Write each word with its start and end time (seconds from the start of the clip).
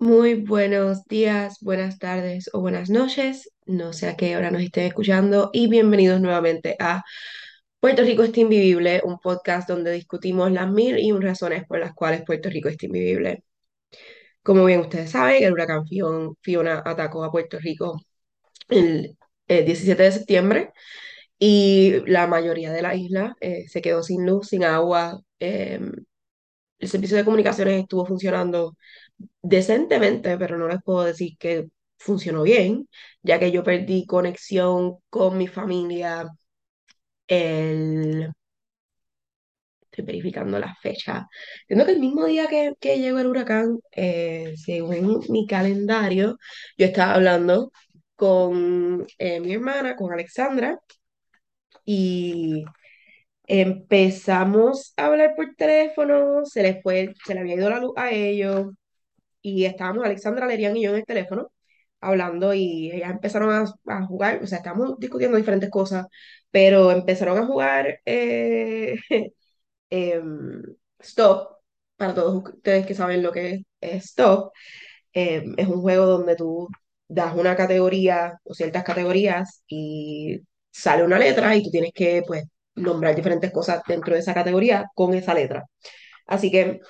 Muy 0.00 0.34
buenos 0.34 1.04
días, 1.06 1.58
buenas 1.60 1.98
tardes 1.98 2.50
o 2.52 2.60
buenas 2.60 2.88
noches, 2.90 3.50
no 3.66 3.92
sé 3.92 4.08
a 4.08 4.16
qué 4.16 4.36
hora 4.36 4.50
nos 4.50 4.62
estén 4.62 4.84
escuchando 4.86 5.50
y 5.52 5.68
bienvenidos 5.68 6.20
nuevamente 6.20 6.76
a 6.80 7.02
Puerto 7.80 8.02
Rico 8.04 8.22
está 8.24 8.40
invivible, 8.40 9.02
un 9.04 9.18
podcast 9.20 9.68
donde 9.68 9.92
discutimos 9.92 10.52
las 10.52 10.70
mil 10.70 10.98
y 10.98 11.12
un 11.12 11.22
razones 11.22 11.64
por 11.66 11.80
las 11.80 11.94
cuales 11.94 12.22
Puerto 12.24 12.48
Rico 12.50 12.68
está 12.68 12.86
invivible. 12.86 13.44
Como 14.42 14.64
bien 14.64 14.80
ustedes 14.80 15.10
saben, 15.10 15.42
el 15.44 15.52
huracán 15.52 15.84
Fion- 15.86 16.36
Fiona 16.42 16.82
atacó 16.84 17.24
a 17.24 17.30
Puerto 17.32 17.58
Rico 17.58 18.00
el, 18.70 19.18
eh, 19.48 19.64
17 19.64 20.04
de 20.04 20.12
septiembre 20.12 20.72
y 21.38 22.02
la 22.06 22.26
mayoría 22.28 22.72
de 22.72 22.82
la 22.82 22.94
isla 22.96 23.36
eh, 23.40 23.68
se 23.68 23.82
quedó 23.82 24.02
sin 24.02 24.26
luz, 24.26 24.48
sin 24.48 24.64
agua. 24.64 25.20
eh, 25.40 25.80
el 26.78 26.88
servicio 26.88 27.16
de 27.16 27.24
comunicaciones 27.24 27.80
estuvo 27.82 28.06
funcionando 28.06 28.76
decentemente, 29.42 30.36
pero 30.38 30.58
no 30.58 30.68
les 30.68 30.82
puedo 30.82 31.04
decir 31.04 31.36
que 31.38 31.68
funcionó 31.98 32.42
bien, 32.42 32.88
ya 33.22 33.38
que 33.38 33.50
yo 33.52 33.64
perdí 33.64 34.06
conexión 34.06 34.98
con 35.10 35.38
mi 35.38 35.48
familia 35.48 36.28
el... 37.26 38.32
Estoy 39.90 40.04
verificando 40.04 40.58
la 40.58 40.74
fecha. 40.76 41.26
Entiendo 41.62 41.86
que 41.86 41.92
el 41.92 42.00
mismo 42.00 42.26
día 42.26 42.46
que, 42.46 42.72
que 42.80 42.98
llegó 42.98 43.18
el 43.18 43.26
huracán, 43.26 43.78
eh, 43.92 44.54
según 44.56 45.24
mi 45.28 45.46
calendario, 45.46 46.36
yo 46.76 46.86
estaba 46.86 47.14
hablando 47.14 47.72
con 48.14 49.06
eh, 49.18 49.40
mi 49.40 49.54
hermana, 49.54 49.96
con 49.96 50.12
Alexandra, 50.12 50.78
y 51.84 52.64
empezamos 53.46 54.92
a 54.96 55.06
hablar 55.06 55.34
por 55.36 55.54
teléfono, 55.56 56.44
se 56.44 56.62
les 56.62 56.82
fue, 56.82 57.14
se 57.24 57.34
le 57.34 57.40
había 57.40 57.54
ido 57.56 57.70
la 57.70 57.80
luz 57.80 57.92
a 57.96 58.10
ellos, 58.10 58.68
y 59.42 59.64
estábamos 59.64 60.04
Alexandra 60.04 60.46
Lerian 60.46 60.76
y 60.76 60.82
yo 60.84 60.90
en 60.90 60.96
el 60.98 61.04
teléfono 61.06 61.52
hablando 62.00 62.54
y 62.54 62.90
ellas 62.92 63.10
empezaron 63.10 63.50
a, 63.52 63.64
a 63.94 64.06
jugar, 64.06 64.40
o 64.42 64.46
sea, 64.46 64.58
estábamos 64.58 64.98
discutiendo 64.98 65.36
diferentes 65.36 65.70
cosas, 65.70 66.06
pero 66.50 66.92
empezaron 66.92 67.38
a 67.38 67.46
jugar 67.46 68.00
eh, 68.06 68.96
em, 69.90 70.62
Stop, 71.00 71.58
para 71.96 72.14
todos 72.14 72.42
ustedes 72.44 72.86
que 72.86 72.94
saben 72.94 73.22
lo 73.22 73.32
que 73.32 73.64
es 73.80 74.04
Stop, 74.06 74.52
em, 75.12 75.54
es 75.58 75.68
un 75.68 75.80
juego 75.82 76.06
donde 76.06 76.36
tú 76.36 76.68
das 77.08 77.34
una 77.34 77.56
categoría 77.56 78.38
o 78.44 78.54
ciertas 78.54 78.84
categorías 78.84 79.62
y 79.68 80.40
sale 80.70 81.04
una 81.04 81.18
letra 81.18 81.56
y 81.56 81.62
tú 81.62 81.70
tienes 81.70 81.92
que, 81.94 82.22
pues, 82.26 82.44
nombrar 82.74 83.14
diferentes 83.16 83.50
cosas 83.52 83.82
dentro 83.88 84.14
de 84.14 84.20
esa 84.20 84.34
categoría 84.34 84.86
con 84.94 85.14
esa 85.14 85.34
letra. 85.34 85.64
Así 86.26 86.50
que 86.50 86.80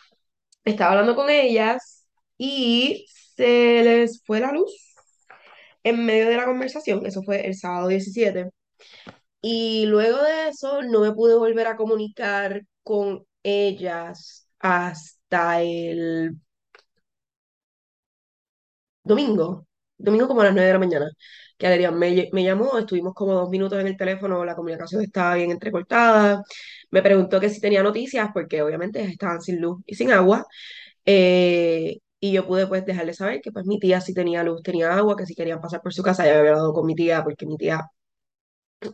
estaba 0.65 0.93
hablando 0.93 1.17
con 1.17 1.31
ellas 1.31 1.98
y 2.39 3.07
se 3.37 3.83
les 3.85 4.23
fue 4.25 4.41
la 4.41 4.53
luz 4.53 4.73
en 5.85 6.05
medio 6.07 6.29
de 6.29 6.37
la 6.37 6.47
conversación, 6.47 7.07
eso 7.07 7.23
fue 7.23 7.47
el 7.47 7.55
sábado 7.57 7.89
17, 7.89 8.51
y 9.43 9.87
luego 9.87 10.23
de 10.23 10.49
eso 10.51 10.83
no 10.83 11.01
me 11.01 11.13
pude 11.13 11.37
volver 11.37 11.67
a 11.69 11.77
comunicar 11.77 12.63
con 12.85 13.27
ellas 13.45 14.49
hasta 14.61 15.63
el 15.63 16.37
domingo, 19.03 19.67
domingo 19.97 20.29
como 20.29 20.41
a 20.43 20.45
las 20.45 20.53
9 20.55 20.67
de 20.69 20.73
la 20.75 20.79
mañana, 20.79 21.11
que 21.57 21.67
Adrián 21.67 21.99
me, 21.99 22.29
me 22.33 22.45
llamó, 22.45 22.79
estuvimos 22.79 23.15
como 23.15 23.33
dos 23.35 23.49
minutos 23.51 23.81
en 23.81 23.87
el 23.87 23.97
teléfono, 23.97 24.45
la 24.45 24.55
comunicación 24.55 25.03
estaba 25.03 25.35
bien 25.35 25.51
entrecortada, 25.51 26.43
me 26.91 27.03
preguntó 27.03 27.41
que 27.41 27.49
si 27.51 27.61
tenía 27.61 27.83
noticias, 27.83 28.31
porque 28.33 28.63
obviamente 28.63 29.03
estaban 29.03 29.41
sin 29.41 29.61
luz 29.61 29.81
y 29.87 29.95
sin 29.95 30.13
agua, 30.13 30.45
Eh, 31.07 31.99
y 32.21 32.33
yo 32.33 32.47
pude 32.47 32.67
pues 32.67 32.85
dejarle 32.87 33.15
saber 33.15 33.41
que 33.43 33.53
pues 33.53 33.67
mi 33.67 33.79
tía 33.81 34.01
sí 34.01 34.15
tenía 34.15 34.43
luz, 34.45 34.63
tenía 34.63 34.93
agua, 34.95 35.17
que 35.17 35.27
si 35.27 35.35
querían 35.35 35.61
pasar 35.61 35.81
por 35.83 35.95
su 35.95 36.03
casa, 36.03 36.25
ya 36.27 36.39
había 36.39 36.51
hablado 36.53 36.73
con 36.75 36.87
mi 36.87 36.95
tía, 36.95 37.25
porque 37.25 37.47
mi 37.47 37.57
tía 37.57 37.89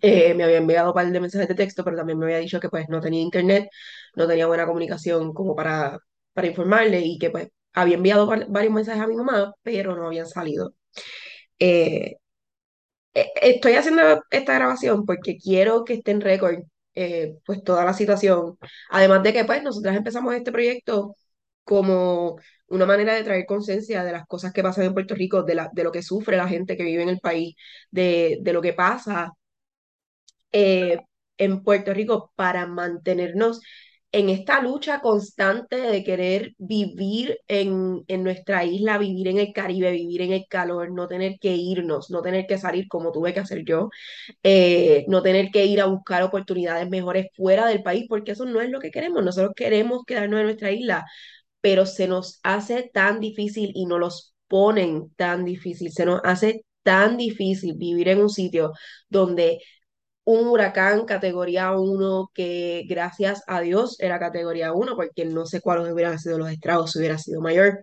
eh, 0.00 0.34
me 0.34 0.44
había 0.44 0.58
enviado 0.58 0.88
un 0.88 0.94
par 0.94 1.10
de 1.10 1.20
mensajes 1.20 1.48
de 1.48 1.54
texto, 1.54 1.84
pero 1.84 1.96
también 1.96 2.18
me 2.18 2.26
había 2.26 2.38
dicho 2.38 2.60
que 2.60 2.68
pues 2.68 2.88
no 2.88 3.00
tenía 3.00 3.20
internet, 3.22 3.68
no 4.14 4.26
tenía 4.26 4.46
buena 4.46 4.66
comunicación 4.66 5.32
como 5.34 5.54
para, 5.54 5.98
para 6.32 6.46
informarle 6.46 7.00
y 7.00 7.18
que 7.18 7.30
pues 7.30 7.48
había 7.72 7.96
enviado 7.96 8.26
var- 8.26 8.46
varios 8.48 8.72
mensajes 8.72 9.02
a 9.02 9.06
mi 9.06 9.16
mamá, 9.16 9.54
pero 9.62 9.94
no 9.96 10.06
habían 10.06 10.26
salido. 10.26 10.74
Eh, 11.58 12.16
eh, 13.14 13.26
estoy 13.42 13.74
haciendo 13.74 14.02
esta 14.30 14.54
grabación 14.54 15.04
porque 15.06 15.36
quiero 15.38 15.84
que 15.84 15.94
esté 15.94 16.12
en 16.12 16.20
récord 16.20 16.56
eh, 16.94 17.38
pues 17.46 17.62
toda 17.64 17.84
la 17.84 17.94
situación. 17.94 18.58
Además 18.90 19.22
de 19.22 19.32
que 19.32 19.44
pues 19.44 19.62
nosotras 19.62 19.96
empezamos 19.96 20.34
este 20.34 20.52
proyecto 20.52 21.16
como 21.64 22.36
una 22.68 22.86
manera 22.86 23.14
de 23.14 23.24
traer 23.24 23.46
conciencia 23.46 24.04
de 24.04 24.12
las 24.12 24.26
cosas 24.26 24.52
que 24.52 24.62
pasan 24.62 24.84
en 24.86 24.94
Puerto 24.94 25.14
Rico, 25.14 25.42
de, 25.42 25.54
la, 25.54 25.70
de 25.72 25.84
lo 25.84 25.92
que 25.92 26.02
sufre 26.02 26.36
la 26.36 26.48
gente 26.48 26.76
que 26.76 26.84
vive 26.84 27.02
en 27.02 27.08
el 27.10 27.20
país, 27.20 27.54
de, 27.90 28.38
de 28.42 28.52
lo 28.52 28.62
que 28.62 28.72
pasa 28.74 29.32
eh, 30.52 30.98
en 31.38 31.62
Puerto 31.62 31.92
Rico 31.94 32.32
para 32.36 32.66
mantenernos 32.66 33.60
en 34.12 34.28
esta 34.28 34.62
lucha 34.62 35.00
constante 35.00 35.76
de 35.76 36.04
querer 36.04 36.54
vivir 36.58 37.36
en, 37.48 38.04
en 38.06 38.22
nuestra 38.22 38.64
isla, 38.64 38.96
vivir 38.98 39.26
en 39.28 39.38
el 39.38 39.52
Caribe, 39.52 39.90
vivir 39.90 40.22
en 40.22 40.32
el 40.32 40.46
calor, 40.48 40.92
no 40.92 41.08
tener 41.08 41.34
que 41.40 41.50
irnos, 41.56 42.10
no 42.10 42.22
tener 42.22 42.46
que 42.46 42.56
salir 42.58 42.86
como 42.86 43.10
tuve 43.10 43.34
que 43.34 43.40
hacer 43.40 43.64
yo, 43.64 43.88
eh, 44.42 45.04
no 45.08 45.22
tener 45.22 45.52
que 45.52 45.66
ir 45.66 45.80
a 45.80 45.86
buscar 45.86 46.24
oportunidades 46.24 46.88
mejores 46.90 47.28
fuera 47.36 47.66
del 47.68 47.84
país, 47.84 48.06
porque 48.08 48.32
eso 48.32 48.44
no 48.46 48.60
es 48.60 48.70
lo 48.70 48.80
que 48.80 48.90
queremos. 48.92 49.24
Nosotros 49.24 49.52
queremos 49.56 50.04
quedarnos 50.06 50.40
en 50.40 50.46
nuestra 50.46 50.72
isla, 50.72 51.06
pero 51.64 51.86
se 51.86 52.08
nos 52.08 52.40
hace 52.42 52.90
tan 52.92 53.20
difícil 53.20 53.72
y 53.74 53.86
nos 53.86 53.98
los 53.98 54.34
ponen 54.48 55.10
tan 55.16 55.46
difícil, 55.46 55.90
se 55.92 56.04
nos 56.04 56.20
hace 56.24 56.66
tan 56.82 57.16
difícil 57.16 57.74
vivir 57.78 58.08
en 58.10 58.20
un 58.20 58.28
sitio 58.30 58.72
donde 59.08 59.60
un 60.24 60.48
huracán 60.48 61.06
categoría 61.06 61.72
uno 61.72 62.30
que 62.34 62.84
gracias 62.88 63.42
a 63.46 63.60
Dios 63.62 63.96
era 64.00 64.18
categoría 64.20 64.72
uno 64.74 64.96
porque 64.96 65.24
no 65.26 65.46
sé 65.46 65.60
cuáles 65.60 65.92
hubieran 65.92 66.18
sido 66.18 66.38
los 66.38 66.50
estragos 66.50 66.92
si 66.92 66.98
hubiera 67.00 67.18
sido 67.18 67.40
mayor. 67.42 67.80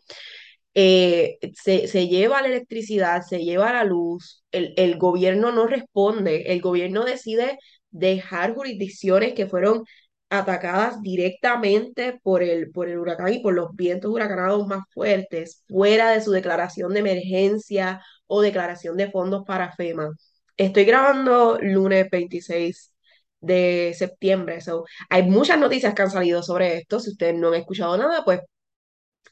Eh, 0.73 1.37
se, 1.61 1.87
se 1.87 2.07
lleva 2.07 2.41
la 2.41 2.47
electricidad, 2.47 3.23
se 3.23 3.39
lleva 3.43 3.73
la 3.73 3.83
luz, 3.83 4.43
el, 4.51 4.73
el 4.77 4.97
gobierno 4.97 5.51
no 5.51 5.67
responde, 5.67 6.43
el 6.53 6.61
gobierno 6.61 7.03
decide 7.03 7.57
dejar 7.89 8.53
jurisdicciones 8.55 9.33
que 9.33 9.47
fueron 9.47 9.83
atacadas 10.31 11.01
directamente 11.01 12.19
por 12.23 12.41
el, 12.41 12.71
por 12.71 12.87
el 12.89 12.99
huracán 12.99 13.33
y 13.33 13.39
por 13.41 13.53
los 13.53 13.75
vientos 13.75 14.11
huracanados 14.11 14.65
más 14.67 14.83
fuertes, 14.93 15.63
fuera 15.67 16.11
de 16.11 16.21
su 16.21 16.31
declaración 16.31 16.93
de 16.93 17.01
emergencia 17.01 18.01
o 18.27 18.41
declaración 18.41 18.97
de 18.97 19.11
fondos 19.11 19.43
para 19.45 19.73
FEMA. 19.73 20.11
Estoy 20.57 20.85
grabando 20.85 21.57
lunes 21.61 22.07
26 22.09 22.91
de 23.41 23.93
septiembre, 23.97 24.61
so, 24.61 24.85
hay 25.09 25.23
muchas 25.23 25.59
noticias 25.59 25.93
que 25.93 26.01
han 26.03 26.11
salido 26.11 26.43
sobre 26.43 26.77
esto. 26.77 26.99
Si 26.99 27.11
ustedes 27.11 27.35
no 27.35 27.49
han 27.49 27.55
escuchado 27.55 27.97
nada, 27.97 28.23
pues 28.23 28.39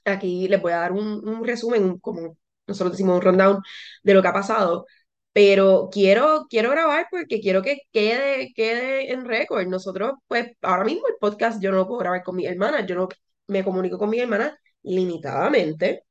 aquí 0.05 0.47
les 0.47 0.61
voy 0.61 0.73
a 0.73 0.79
dar 0.79 0.91
un, 0.91 1.45
resumen, 1.45 1.97
como 1.99 2.37
nosotros 2.67 2.93
decimos, 2.93 3.15
un 3.17 3.21
rundown 3.21 3.61
de 4.03 4.13
lo 4.13 4.21
que 4.21 4.27
ha 4.27 4.33
pasado. 4.33 4.85
Pero 5.33 5.89
quiero, 5.91 6.47
quiero 6.49 6.71
grabar 6.71 7.07
porque 7.11 7.39
quiero 7.39 7.61
que 7.61 7.79
quede, 7.91 8.51
quede 8.55 9.11
en 9.11 9.25
récord. 9.25 9.67
Nosotros, 9.67 10.13
pues, 10.27 10.51
ahora 10.61 10.83
mismo 10.83 11.07
el 11.07 11.15
podcast 11.19 11.61
yo 11.61 11.71
no 11.71 11.87
puedo 11.87 11.99
grabar 11.99 12.23
con 12.23 12.35
mi 12.35 12.45
hermana, 12.45 12.85
yo 12.85 12.95
no 12.95 13.07
me 13.47 13.63
comunico 13.63 13.97
con 13.97 14.09
mi 14.09 14.19
hermana 14.19 14.57
limitadamente. 14.83 16.03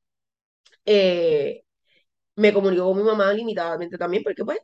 Eh, 0.85 1.63
me 2.35 2.53
comunico 2.53 2.85
con 2.85 2.97
mi 2.97 3.03
mamá 3.03 3.33
limitadamente 3.33 3.97
también, 3.97 4.23
porque 4.23 4.45
pues, 4.45 4.59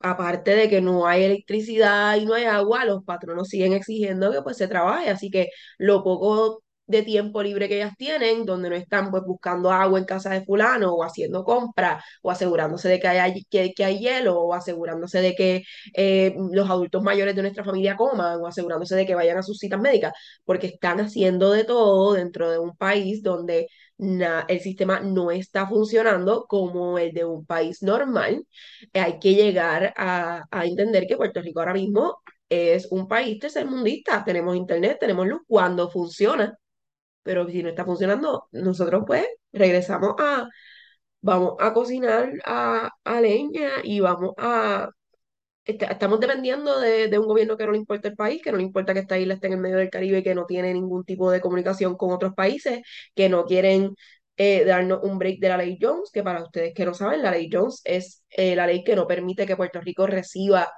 aparte 0.00 0.52
de 0.56 0.68
que 0.68 0.80
no 0.80 1.06
hay 1.06 1.24
electricidad 1.24 2.16
y 2.16 2.26
no 2.26 2.34
hay 2.34 2.44
agua, 2.44 2.84
los 2.84 3.04
patronos 3.04 3.48
siguen 3.48 3.72
exigiendo 3.74 4.32
que 4.32 4.42
pues 4.42 4.56
se 4.56 4.68
trabaje, 4.68 5.10
así 5.10 5.30
que 5.30 5.50
lo 5.78 6.02
poco 6.04 6.62
de 6.88 7.02
tiempo 7.02 7.42
libre 7.42 7.68
que 7.68 7.76
ellas 7.76 7.94
tienen, 7.96 8.44
donde 8.44 8.70
no 8.70 8.76
están 8.76 9.10
pues 9.10 9.22
buscando 9.24 9.70
agua 9.70 9.98
en 9.98 10.04
casa 10.06 10.30
de 10.30 10.44
fulano 10.44 10.94
o 10.94 11.04
haciendo 11.04 11.44
compras 11.44 12.02
o 12.22 12.30
asegurándose 12.30 12.88
de 12.88 12.98
que 12.98 13.08
hay, 13.08 13.44
que, 13.44 13.72
que 13.74 13.84
hay 13.84 13.98
hielo 14.00 14.40
o 14.40 14.54
asegurándose 14.54 15.20
de 15.20 15.34
que 15.36 15.62
eh, 15.94 16.34
los 16.52 16.68
adultos 16.70 17.02
mayores 17.02 17.36
de 17.36 17.42
nuestra 17.42 17.64
familia 17.64 17.96
coman 17.96 18.40
o 18.40 18.46
asegurándose 18.46 18.96
de 18.96 19.06
que 19.06 19.14
vayan 19.14 19.38
a 19.38 19.42
sus 19.42 19.58
citas 19.58 19.80
médicas, 19.80 20.12
porque 20.44 20.68
están 20.68 21.00
haciendo 21.00 21.52
de 21.52 21.64
todo 21.64 22.14
dentro 22.14 22.50
de 22.50 22.58
un 22.58 22.76
país 22.76 23.22
donde 23.22 23.68
el 23.98 24.60
sistema 24.60 25.00
no 25.00 25.30
está 25.30 25.66
funcionando 25.66 26.46
como 26.48 26.98
el 26.98 27.12
de 27.12 27.24
un 27.24 27.44
país 27.44 27.82
normal. 27.82 28.44
Hay 28.94 29.18
que 29.18 29.34
llegar 29.34 29.92
a, 29.96 30.44
a 30.50 30.66
entender 30.66 31.06
que 31.06 31.16
Puerto 31.16 31.40
Rico 31.42 31.60
ahora 31.60 31.74
mismo 31.74 32.18
es 32.48 32.86
un 32.90 33.08
país 33.08 33.38
tercermundista. 33.38 34.24
Tenemos 34.24 34.56
internet, 34.56 34.98
tenemos 35.00 35.26
luz 35.26 35.42
cuando 35.46 35.90
funciona, 35.90 36.56
pero 37.28 37.46
si 37.48 37.62
no 37.62 37.68
está 37.70 37.84
funcionando, 37.84 38.48
nosotros 38.52 39.04
pues 39.06 39.26
regresamos 39.52 40.14
a, 40.18 40.48
vamos 41.22 41.54
a 41.60 41.72
cocinar 41.74 42.32
a, 42.46 42.90
a 43.04 43.20
leña 43.20 43.70
y 43.84 44.00
vamos 44.00 44.32
a... 44.38 44.90
est- 45.64 45.82
Estamos 45.82 46.20
dependiendo 46.20 46.80
de, 46.80 47.08
de 47.08 47.18
un 47.18 47.26
gobierno 47.26 47.56
que 47.56 47.66
no 47.66 47.72
le 47.72 47.78
importa 47.78 48.08
el 48.08 48.16
país, 48.16 48.42
que 48.42 48.50
no 48.52 48.58
le 48.58 48.64
importa 48.64 48.94
que 48.94 49.00
esta 49.00 49.18
isla 49.18 49.34
esté 49.34 49.48
en 49.48 49.54
el 49.54 49.60
medio 49.60 49.76
del 49.78 49.90
Caribe, 49.90 50.22
que 50.22 50.34
no 50.34 50.46
tiene 50.46 50.72
ningún 50.74 51.04
tipo 51.04 51.30
de 51.30 51.40
comunicación 51.40 51.96
con 51.96 52.12
otros 52.12 52.34
países, 52.34 52.80
que 53.14 53.28
no 53.28 53.44
quieren 53.46 53.94
eh, 54.36 54.64
darnos 54.64 55.00
un 55.02 55.18
break 55.18 55.40
de 55.40 55.48
la 55.50 55.56
ley 55.58 55.78
Jones, 55.80 56.10
que 56.12 56.22
para 56.22 56.42
ustedes 56.44 56.74
que 56.74 56.84
no 56.86 56.94
saben, 56.94 57.22
la 57.22 57.30
ley 57.32 57.48
Jones 57.52 57.80
es 57.84 58.24
eh, 58.30 58.56
la 58.56 58.66
ley 58.66 58.84
que 58.84 58.96
no 58.96 59.06
permite 59.06 59.46
que 59.46 59.56
Puerto 59.56 59.80
Rico 59.80 60.06
reciba 60.06 60.68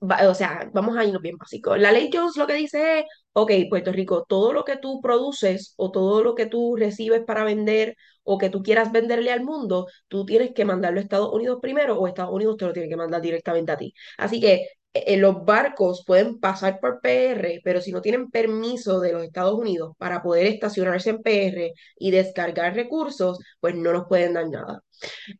o 0.00 0.34
sea, 0.34 0.70
vamos 0.72 0.96
a 0.96 1.04
irnos 1.04 1.22
bien 1.22 1.36
básicos. 1.38 1.78
La 1.78 1.92
ley 1.92 2.10
Jones 2.12 2.36
lo 2.36 2.46
que 2.46 2.54
dice 2.54 3.00
es, 3.00 3.04
ok, 3.32 3.50
Puerto 3.68 3.92
Rico, 3.92 4.24
todo 4.28 4.52
lo 4.52 4.64
que 4.64 4.76
tú 4.76 5.00
produces 5.00 5.74
o 5.76 5.90
todo 5.90 6.22
lo 6.22 6.34
que 6.34 6.46
tú 6.46 6.76
recibes 6.76 7.22
para 7.24 7.44
vender 7.44 7.96
o 8.22 8.38
que 8.38 8.50
tú 8.50 8.62
quieras 8.62 8.92
venderle 8.92 9.32
al 9.32 9.42
mundo, 9.44 9.86
tú 10.08 10.24
tienes 10.24 10.52
que 10.54 10.64
mandarlo 10.64 10.98
a 11.00 11.02
Estados 11.02 11.32
Unidos 11.32 11.58
primero 11.60 11.98
o 11.98 12.06
Estados 12.06 12.32
Unidos 12.32 12.56
te 12.56 12.66
lo 12.66 12.72
tiene 12.72 12.88
que 12.88 12.96
mandar 12.96 13.20
directamente 13.20 13.72
a 13.72 13.76
ti. 13.76 13.94
Así 14.18 14.40
que 14.40 14.66
eh, 14.94 15.04
eh, 15.14 15.16
los 15.18 15.44
barcos 15.44 16.04
pueden 16.06 16.40
pasar 16.40 16.80
por 16.80 17.00
PR, 17.00 17.60
pero 17.64 17.80
si 17.80 17.92
no 17.92 18.00
tienen 18.00 18.30
permiso 18.30 19.00
de 19.00 19.12
los 19.12 19.24
Estados 19.24 19.54
Unidos 19.58 19.94
para 19.98 20.22
poder 20.22 20.46
estacionarse 20.46 21.10
en 21.10 21.22
PR 21.22 21.72
y 21.98 22.10
descargar 22.10 22.74
recursos, 22.74 23.38
pues 23.60 23.74
no 23.74 23.92
nos 23.92 24.06
pueden 24.08 24.34
dar 24.34 24.48
nada. 24.48 24.82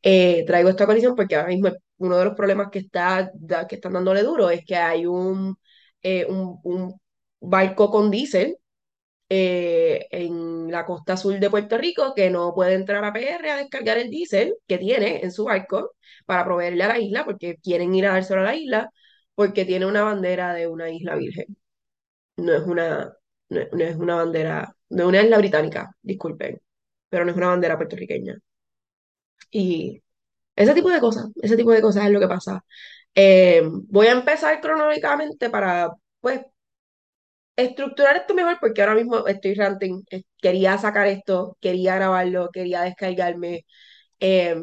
Eh, 0.02 0.44
traigo 0.46 0.68
esta 0.68 0.86
colisión 0.86 1.14
porque 1.16 1.36
ahora 1.36 1.48
mismo 1.48 1.70
uno 1.98 2.18
de 2.18 2.24
los 2.26 2.34
problemas 2.34 2.68
que, 2.70 2.80
está, 2.80 3.30
que 3.68 3.76
están 3.76 3.92
dándole 3.94 4.22
duro 4.22 4.50
es 4.50 4.64
que 4.64 4.76
hay 4.76 5.06
un, 5.06 5.56
eh, 6.02 6.26
un, 6.28 6.58
un 6.64 7.00
barco 7.40 7.90
con 7.90 8.10
diésel 8.10 8.56
eh, 9.28 10.06
en 10.10 10.70
la 10.70 10.84
costa 10.84 11.16
sur 11.16 11.38
de 11.40 11.50
Puerto 11.50 11.78
Rico 11.78 12.14
que 12.14 12.30
no 12.30 12.54
puede 12.54 12.74
entrar 12.74 13.04
a 13.04 13.12
PR 13.12 13.50
a 13.50 13.56
descargar 13.56 13.98
el 13.98 14.10
diésel 14.10 14.54
que 14.66 14.78
tiene 14.78 15.20
en 15.22 15.32
su 15.32 15.44
barco 15.44 15.92
para 16.26 16.44
proveerle 16.44 16.84
a 16.84 16.88
la 16.88 16.98
isla 16.98 17.24
porque 17.24 17.56
quieren 17.62 17.94
ir 17.94 18.06
a 18.06 18.12
dárselo 18.12 18.40
a 18.42 18.44
la 18.44 18.56
isla 18.56 18.90
porque 19.34 19.64
tiene 19.64 19.86
una 19.86 20.02
bandera 20.02 20.54
de 20.54 20.66
una 20.68 20.90
isla 20.90 21.16
virgen. 21.16 21.56
No 22.36 22.54
es 22.54 22.62
una, 22.62 23.12
no 23.50 23.60
es, 23.84 23.96
una 23.96 24.16
bandera, 24.16 24.76
de 24.88 25.04
una 25.06 25.22
isla 25.22 25.38
británica, 25.38 25.96
disculpen, 26.02 26.60
pero 27.08 27.24
no 27.24 27.30
es 27.32 27.36
una 27.36 27.48
bandera 27.50 27.76
puertorriqueña. 27.76 28.38
Y 29.50 30.02
ese 30.56 30.74
tipo 30.74 30.90
de 30.90 31.00
cosas, 31.00 31.28
ese 31.42 31.56
tipo 31.56 31.72
de 31.72 31.82
cosas 31.82 32.06
es 32.06 32.12
lo 32.12 32.20
que 32.20 32.28
pasa. 32.28 32.64
Eh, 33.14 33.62
voy 33.88 34.08
a 34.08 34.12
empezar 34.12 34.60
cronológicamente 34.60 35.50
para, 35.50 35.90
pues, 36.20 36.42
estructurar 37.56 38.16
esto 38.16 38.34
mejor 38.34 38.58
porque 38.60 38.80
ahora 38.82 38.94
mismo 38.94 39.26
estoy 39.26 39.54
ranting. 39.54 40.02
Eh, 40.10 40.22
Quería 40.40 40.76
sacar 40.78 41.06
esto, 41.06 41.56
quería 41.60 41.94
grabarlo, 41.96 42.50
quería 42.52 42.82
descargarme, 42.82 43.64
eh, 44.20 44.56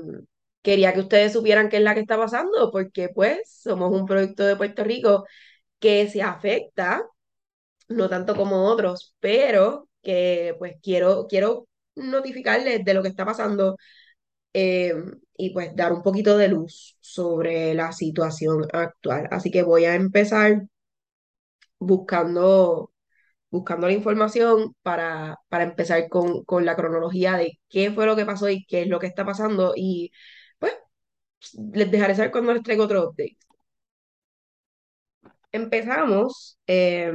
quería 0.61 0.93
que 0.93 1.01
ustedes 1.01 1.33
supieran 1.33 1.69
qué 1.69 1.77
es 1.77 1.83
la 1.83 1.93
que 1.95 2.01
está 2.01 2.17
pasando 2.17 2.71
porque, 2.71 3.09
pues, 3.09 3.39
somos 3.63 3.91
un 3.93 4.05
producto 4.05 4.45
de 4.45 4.55
Puerto 4.55 4.83
Rico 4.83 5.25
que 5.79 6.09
se 6.09 6.21
afecta, 6.23 7.03
no 7.89 8.09
tanto 8.09 8.35
como 8.35 8.65
otros, 8.67 9.15
pero 9.19 9.89
que, 10.03 10.55
pues, 10.59 10.75
quiero, 10.81 11.27
quiero 11.27 11.67
notificarles 11.95 12.85
de 12.85 12.93
lo 12.93 13.03
que 13.03 13.09
está 13.09 13.25
pasando 13.25 13.77
eh, 14.53 14.93
y 15.37 15.51
pues 15.51 15.75
dar 15.75 15.93
un 15.93 16.03
poquito 16.03 16.37
de 16.37 16.47
luz 16.49 16.97
sobre 17.01 17.73
la 17.73 17.91
situación 17.93 18.65
actual. 18.73 19.27
Así 19.31 19.51
que 19.51 19.63
voy 19.63 19.85
a 19.85 19.95
empezar 19.95 20.63
buscando, 21.79 22.91
buscando 23.51 23.87
la 23.87 23.93
información 23.93 24.75
para, 24.83 25.37
para 25.49 25.65
empezar 25.65 26.09
con, 26.09 26.43
con 26.45 26.65
la 26.65 26.75
cronología 26.75 27.37
de 27.37 27.59
qué 27.69 27.91
fue 27.91 28.05
lo 28.05 28.15
que 28.15 28.25
pasó 28.25 28.49
y 28.49 28.65
qué 28.65 28.83
es 28.83 28.87
lo 28.89 28.99
que 28.99 29.07
está 29.07 29.25
pasando 29.25 29.73
y 29.75 30.11
les 31.73 31.91
dejaré 31.91 32.15
saber 32.15 32.31
cuando 32.31 32.53
les 32.53 32.63
traigo 32.63 32.83
otro 32.85 33.09
update. 33.09 33.37
Empezamos 35.51 36.57
eh, 36.67 37.11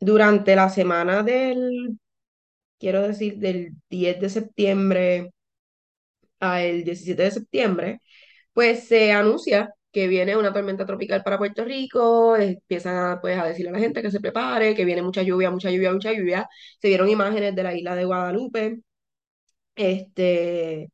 durante 0.00 0.56
la 0.56 0.68
semana 0.68 1.22
del, 1.22 1.98
quiero 2.78 3.02
decir, 3.02 3.38
del 3.38 3.74
10 3.90 4.20
de 4.20 4.30
septiembre 4.30 5.32
al 6.40 6.84
17 6.84 7.22
de 7.22 7.30
septiembre 7.30 8.00
pues 8.54 8.88
se 8.88 9.12
anuncia 9.12 9.74
que 9.92 10.08
viene 10.08 10.36
una 10.36 10.52
tormenta 10.54 10.86
tropical 10.86 11.22
para 11.24 11.38
Puerto 11.38 11.64
Rico, 11.64 12.36
empiezan 12.36 13.20
pues, 13.22 13.38
a 13.38 13.46
decirle 13.46 13.70
a 13.70 13.74
la 13.74 13.80
gente 13.80 14.02
que 14.02 14.12
se 14.12 14.20
prepare, 14.20 14.74
que 14.76 14.86
viene 14.86 15.02
mucha 15.02 15.22
lluvia, 15.22 15.50
mucha 15.52 15.70
lluvia, 15.70 15.92
mucha 15.92 16.12
lluvia. 16.12 16.48
Se 16.80 16.88
vieron 16.88 17.08
imágenes 17.10 17.54
de 17.56 17.64
la 17.64 17.74
isla 17.76 17.96
de 17.96 18.06
Guadalupe, 18.06 18.80
este, 19.74 20.90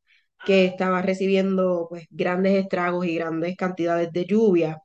que 0.46 0.64
estaba 0.66 1.02
recibiendo 1.02 1.86
pues, 1.90 2.06
grandes 2.10 2.54
estragos 2.58 3.06
y 3.06 3.14
grandes 3.16 3.56
cantidades 3.56 4.12
de 4.12 4.24
lluvia. 4.26 4.78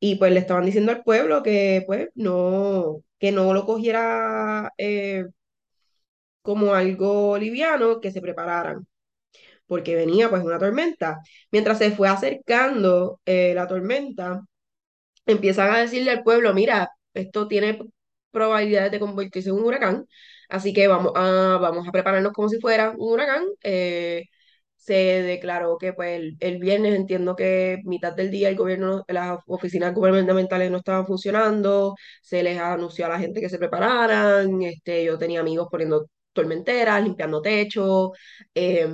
Y 0.00 0.16
pues 0.16 0.32
le 0.32 0.40
estaban 0.40 0.66
diciendo 0.66 0.92
al 0.92 1.02
pueblo 1.04 1.42
que 1.42 1.82
pues 1.86 2.08
no, 2.14 3.02
que 3.18 3.32
no 3.32 3.54
lo 3.54 3.66
cogiera 3.66 4.72
eh, 4.78 5.26
como 6.42 6.74
algo 6.74 7.36
liviano, 7.38 8.00
que 8.00 8.10
se 8.12 8.20
prepararan 8.20 8.86
porque 9.66 9.96
venía 9.96 10.30
pues 10.30 10.42
una 10.44 10.58
tormenta. 10.58 11.20
Mientras 11.50 11.78
se 11.78 11.92
fue 11.92 12.08
acercando 12.08 13.20
eh, 13.26 13.54
la 13.54 13.66
tormenta, 13.68 14.42
empiezan 15.26 15.70
a 15.74 15.80
decirle 15.80 16.10
al 16.12 16.22
pueblo, 16.24 16.54
mira, 16.54 16.90
esto 17.14 17.48
tiene 17.48 17.78
probabilidades 18.30 18.92
de 18.92 19.00
convertirse 19.00 19.50
en 19.50 19.56
un 19.56 19.64
huracán, 19.64 20.06
así 20.48 20.72
que 20.74 20.88
vamos 20.88 21.12
a, 21.16 21.58
vamos 21.60 21.88
a 21.88 21.92
prepararnos 21.92 22.32
como 22.32 22.48
si 22.48 22.60
fuera 22.60 22.90
un 22.90 23.12
huracán. 23.14 23.44
Eh, 23.62 24.24
se 24.86 24.94
declaró 25.22 25.78
que 25.78 25.92
pues 25.92 26.16
el, 26.20 26.36
el, 26.40 26.58
viernes 26.58 26.94
entiendo 26.94 27.34
que 27.36 27.80
mitad 27.84 28.12
del 28.14 28.30
día 28.30 28.48
el 28.48 28.56
gobierno, 28.56 29.04
las 29.08 29.38
oficinas 29.46 29.92
gubernamentales 29.94 30.70
no 30.70 30.78
estaban 30.78 31.06
funcionando, 31.06 31.94
se 32.22 32.42
les 32.42 32.58
anunció 32.60 33.06
a 33.06 33.08
la 33.10 33.18
gente 33.18 33.40
que 33.40 33.48
se 33.48 33.58
prepararan, 33.58 34.62
este, 34.62 35.04
yo 35.04 35.18
tenía 35.18 35.40
amigos 35.40 35.68
poniendo 35.70 36.06
tormenteras, 36.32 37.02
limpiando 37.02 37.42
techo, 37.42 38.12
eh, 38.54 38.88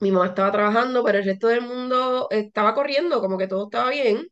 mi 0.00 0.10
mamá 0.10 0.26
estaba 0.26 0.52
trabajando, 0.52 1.02
pero 1.04 1.18
el 1.18 1.24
resto 1.24 1.48
del 1.48 1.62
mundo 1.62 2.28
estaba 2.30 2.74
corriendo, 2.74 3.20
como 3.20 3.38
que 3.38 3.46
todo 3.48 3.64
estaba 3.64 3.90
bien. 3.90 4.26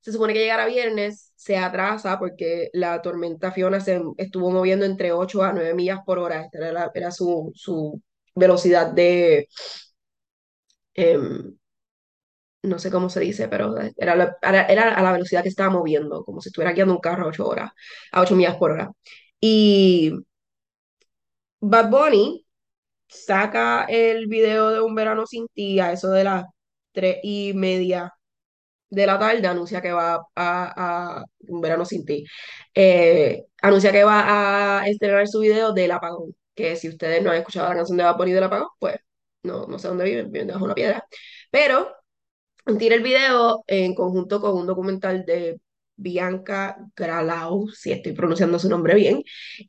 Se 0.00 0.12
supone 0.12 0.34
que 0.34 0.40
llegara 0.40 0.66
viernes, 0.66 1.32
se 1.36 1.58
atrasa 1.58 2.18
porque 2.18 2.70
la 2.74 3.02
tormenta 3.02 3.52
Fiona 3.52 3.80
se 3.80 4.02
estuvo 4.18 4.50
moviendo 4.50 4.86
entre 4.86 5.12
8 5.12 5.42
a 5.44 5.52
9 5.52 5.74
millas 5.74 6.00
por 6.06 6.18
hora. 6.18 6.48
Era, 6.52 6.72
la- 6.72 6.92
era 6.94 7.10
su, 7.12 7.52
su 7.54 8.02
velocidad 8.36 8.92
de, 8.92 9.48
em, 10.94 11.56
no 12.62 12.78
sé 12.78 12.90
cómo 12.90 13.08
se 13.08 13.20
dice, 13.20 13.48
pero 13.48 13.76
era, 13.96 14.36
era, 14.42 14.94
a 14.94 15.02
la 15.02 15.12
velocidad 15.12 15.42
que 15.42 15.48
estaba 15.48 15.70
moviendo, 15.70 16.24
como 16.24 16.40
si 16.40 16.48
estuviera 16.48 16.72
guiando 16.72 16.94
un 16.94 17.00
carro 17.00 17.24
a 17.24 17.28
8 17.28 17.46
horas, 17.46 17.70
a 18.12 18.20
8 18.22 18.34
millas 18.36 18.56
por 18.56 18.72
hora. 18.72 18.90
Y 19.40 20.12
Bad 21.60 21.90
Bunny 21.90 22.46
saca 23.08 23.84
el 23.88 24.26
video 24.28 24.70
de 24.70 24.80
Un 24.82 24.94
Verano 24.94 25.26
Sin 25.26 25.48
Ti 25.48 25.80
a 25.80 25.92
eso 25.92 26.10
de 26.10 26.24
las 26.24 26.46
tres 26.92 27.18
y 27.22 27.52
media 27.54 28.12
de 28.90 29.06
la 29.06 29.18
tarde, 29.18 29.46
anuncia 29.48 29.82
que 29.82 29.92
va 29.92 30.16
a, 30.36 31.20
a 31.20 31.24
Un 31.48 31.60
Verano 31.60 31.84
Sin 31.84 32.04
Ti. 32.04 32.24
Eh, 32.74 33.44
anuncia 33.62 33.92
que 33.92 34.04
va 34.04 34.80
a 34.80 34.88
estrenar 34.88 35.28
su 35.28 35.40
video 35.40 35.72
del 35.72 35.92
apagón, 35.92 36.34
que 36.56 36.76
si 36.76 36.88
ustedes 36.88 37.22
no 37.22 37.30
han 37.30 37.38
escuchado 37.38 37.68
la 37.68 37.76
canción 37.76 37.98
de 37.98 38.04
Bad 38.04 38.16
Bunny 38.16 38.32
del 38.32 38.44
apagón, 38.44 38.68
pues 38.80 38.96
no, 39.44 39.66
no 39.66 39.78
sé 39.78 39.88
dónde 39.88 40.04
viven, 40.04 40.32
viven 40.32 40.48
debajo 40.48 40.64
de 40.64 40.68
una 40.68 40.74
piedra. 40.74 41.06
Pero 41.50 41.94
tira 42.78 42.96
el 42.96 43.02
video 43.02 43.62
en 43.66 43.94
conjunto 43.94 44.40
con 44.40 44.56
un 44.56 44.66
documental 44.66 45.24
de 45.24 45.60
Bianca 45.96 46.76
Gralau, 46.96 47.68
si 47.68 47.92
estoy 47.92 48.12
pronunciando 48.12 48.58
su 48.58 48.68
nombre 48.68 48.94
bien, 48.94 49.22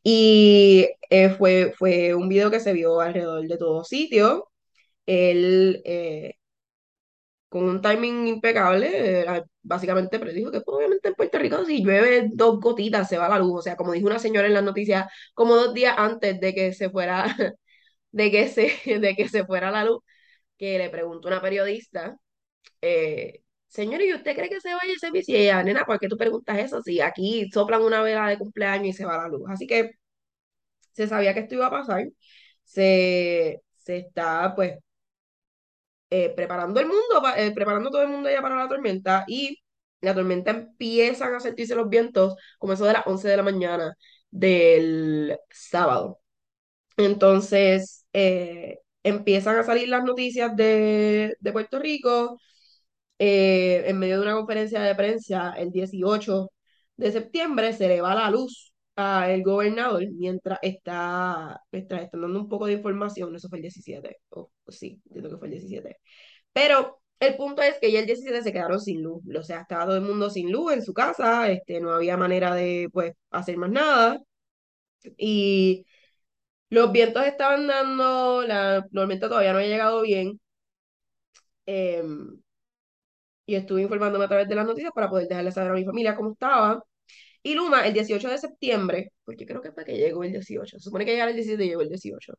y 0.03 0.87
eh, 1.09 1.29
fue, 1.29 1.73
fue 1.77 2.13
un 2.15 2.29
video 2.29 2.51
que 2.51 2.59
se 2.59 2.73
vio 2.73 2.99
alrededor 2.99 3.47
de 3.47 3.57
todo 3.57 3.83
sitio. 3.83 4.49
Él, 5.05 5.81
eh, 5.85 6.35
un 7.65 7.81
timing 7.81 8.27
impecable, 8.27 9.25
básicamente 9.61 10.19
predijo 10.19 10.51
que 10.51 10.61
pues, 10.61 10.75
obviamente 10.77 11.07
en 11.09 11.15
Puerto 11.15 11.37
Rico 11.39 11.65
si 11.65 11.83
llueve 11.83 12.29
dos 12.33 12.59
gotitas 12.59 13.07
se 13.09 13.17
va 13.17 13.29
la 13.29 13.39
luz, 13.39 13.59
o 13.59 13.61
sea, 13.61 13.75
como 13.75 13.93
dijo 13.93 14.07
una 14.07 14.19
señora 14.19 14.47
en 14.47 14.53
las 14.53 14.63
noticias, 14.63 15.07
como 15.33 15.55
dos 15.55 15.73
días 15.73 15.95
antes 15.97 16.39
de 16.39 16.53
que 16.53 16.73
se 16.73 16.89
fuera, 16.89 17.25
de 18.11 18.31
que 18.31 18.47
se, 18.49 18.99
de 18.99 19.15
que 19.15 19.29
se 19.29 19.45
fuera 19.45 19.71
la 19.71 19.85
luz, 19.85 20.01
que 20.57 20.77
le 20.79 20.89
preguntó 20.89 21.27
una 21.29 21.41
periodista 21.41 22.17
eh, 22.81 23.41
señor, 23.67 24.01
¿y 24.01 24.13
usted 24.13 24.35
cree 24.35 24.49
que 24.49 24.61
se 24.61 24.73
vaya 24.73 24.93
ese 24.93 25.11
bici? 25.11 25.33
Y 25.33 25.35
ella, 25.37 25.63
nena, 25.63 25.85
¿por 25.85 25.99
qué 25.99 26.07
tú 26.07 26.17
preguntas 26.17 26.57
eso? 26.59 26.81
Si 26.81 27.01
aquí 27.01 27.49
soplan 27.51 27.81
una 27.83 28.01
vela 28.01 28.27
de 28.29 28.37
cumpleaños 28.37 28.87
y 28.89 28.93
se 28.93 29.05
va 29.05 29.17
la 29.17 29.27
luz. 29.27 29.43
Así 29.49 29.67
que 29.67 29.91
se 30.93 31.07
sabía 31.07 31.33
que 31.33 31.41
esto 31.41 31.55
iba 31.55 31.67
a 31.67 31.71
pasar. 31.71 32.07
Se, 32.63 33.61
se 33.77 33.97
está, 33.97 34.53
pues, 34.55 34.77
eh, 36.09 36.33
preparando 36.35 36.79
el 36.79 36.87
mundo, 36.87 37.03
eh, 37.35 37.51
preparando 37.51 37.89
todo 37.89 38.01
el 38.03 38.09
mundo 38.09 38.29
ya 38.29 38.41
para 38.41 38.55
la 38.55 38.67
tormenta 38.69 39.25
y 39.27 39.61
la 40.01 40.13
tormenta 40.15 40.51
empiezan 40.51 41.33
a 41.35 41.39
sentirse 41.39 41.75
los 41.75 41.89
vientos 41.89 42.35
como 42.59 42.73
eso 42.73 42.85
de 42.85 42.93
las 42.93 43.07
11 43.07 43.27
de 43.27 43.37
la 43.37 43.43
mañana 43.43 43.95
del 44.31 45.37
sábado. 45.49 46.19
Entonces, 46.97 48.05
eh, 48.13 48.79
empiezan 49.03 49.57
a 49.57 49.63
salir 49.63 49.89
las 49.89 50.03
noticias 50.03 50.55
de, 50.55 51.35
de 51.39 51.51
Puerto 51.53 51.79
Rico 51.79 52.39
en 53.19 53.97
medio 53.99 54.17
de 54.17 54.23
una 54.23 54.35
conferencia 54.35 54.81
de 54.81 54.95
prensa 54.95 55.53
el 55.57 55.71
18 55.71 56.51
de 56.97 57.11
septiembre 57.11 57.73
se 57.73 57.87
le 57.87 58.01
va 58.01 58.15
la 58.15 58.29
luz 58.31 58.66
a 58.97 59.31
el 59.31 59.43
gobernador 59.43 60.03
mientras 60.13 60.59
está, 60.63 61.61
mientras 61.71 62.03
están 62.03 62.21
dando 62.21 62.39
un 62.41 62.49
poco 62.49 62.67
de 62.67 62.73
información, 62.73 63.35
eso 63.35 63.49
fue 63.49 63.59
el 63.59 63.63
17, 63.63 64.17
o 64.31 64.51
sí, 64.69 65.01
entiendo 65.07 65.29
que 65.31 65.37
fue 65.37 65.47
el 65.49 65.53
17. 65.53 65.97
Pero 66.53 67.01
el 67.19 67.37
punto 67.37 67.61
es 67.63 67.79
que 67.79 67.91
ya 67.91 67.99
el 68.01 68.05
17 68.07 68.43
se 68.43 68.53
quedaron 68.53 68.81
sin 68.81 69.03
luz, 69.03 69.23
o 69.37 69.43
sea, 69.43 69.61
estaba 69.61 69.85
todo 69.85 69.97
el 69.97 70.03
mundo 70.03 70.29
sin 70.29 70.51
luz 70.51 70.73
en 70.73 70.83
su 70.83 70.93
casa, 70.93 71.49
este, 71.51 71.79
no 71.81 71.91
había 71.93 72.17
manera 72.17 72.55
de, 72.55 72.89
pues, 72.93 73.13
hacer 73.31 73.57
más 73.57 73.71
nada, 73.71 74.19
y 75.17 75.85
los 76.69 76.91
vientos 76.91 77.25
estaban 77.25 77.67
dando, 77.67 78.43
la 78.43 78.85
tormenta 78.93 79.29
todavía 79.29 79.53
no 79.53 79.59
había 79.59 79.69
llegado 79.71 80.01
bien, 80.03 80.39
em, 81.67 82.41
y 83.45 83.55
estuve 83.55 83.81
informándome 83.83 84.25
a 84.25 84.27
través 84.27 84.47
de 84.47 84.55
las 84.55 84.65
noticias 84.65 84.91
para 84.93 85.09
poder 85.09 85.27
dejarle 85.27 85.51
saber 85.51 85.71
a 85.71 85.75
mi 85.75 85.85
familia 85.85 86.15
cómo 86.15 86.33
estaba, 86.33 86.83
y 87.47 87.55
Luma, 87.55 87.87
el 87.87 87.93
18 87.93 88.29
de 88.29 88.37
septiembre, 88.37 89.11
porque 89.25 89.45
creo 89.45 89.61
que 89.61 89.71
fue 89.71 89.85
que 89.85 89.97
llegó 89.97 90.23
el 90.23 90.31
18, 90.31 90.79
se 90.79 90.83
supone 90.83 91.05
que 91.05 91.11
llegara 91.11 91.31
el 91.31 91.37
17 91.37 91.63
y 91.65 91.69
llegó 91.69 91.81
el 91.81 91.89
18, 91.89 92.33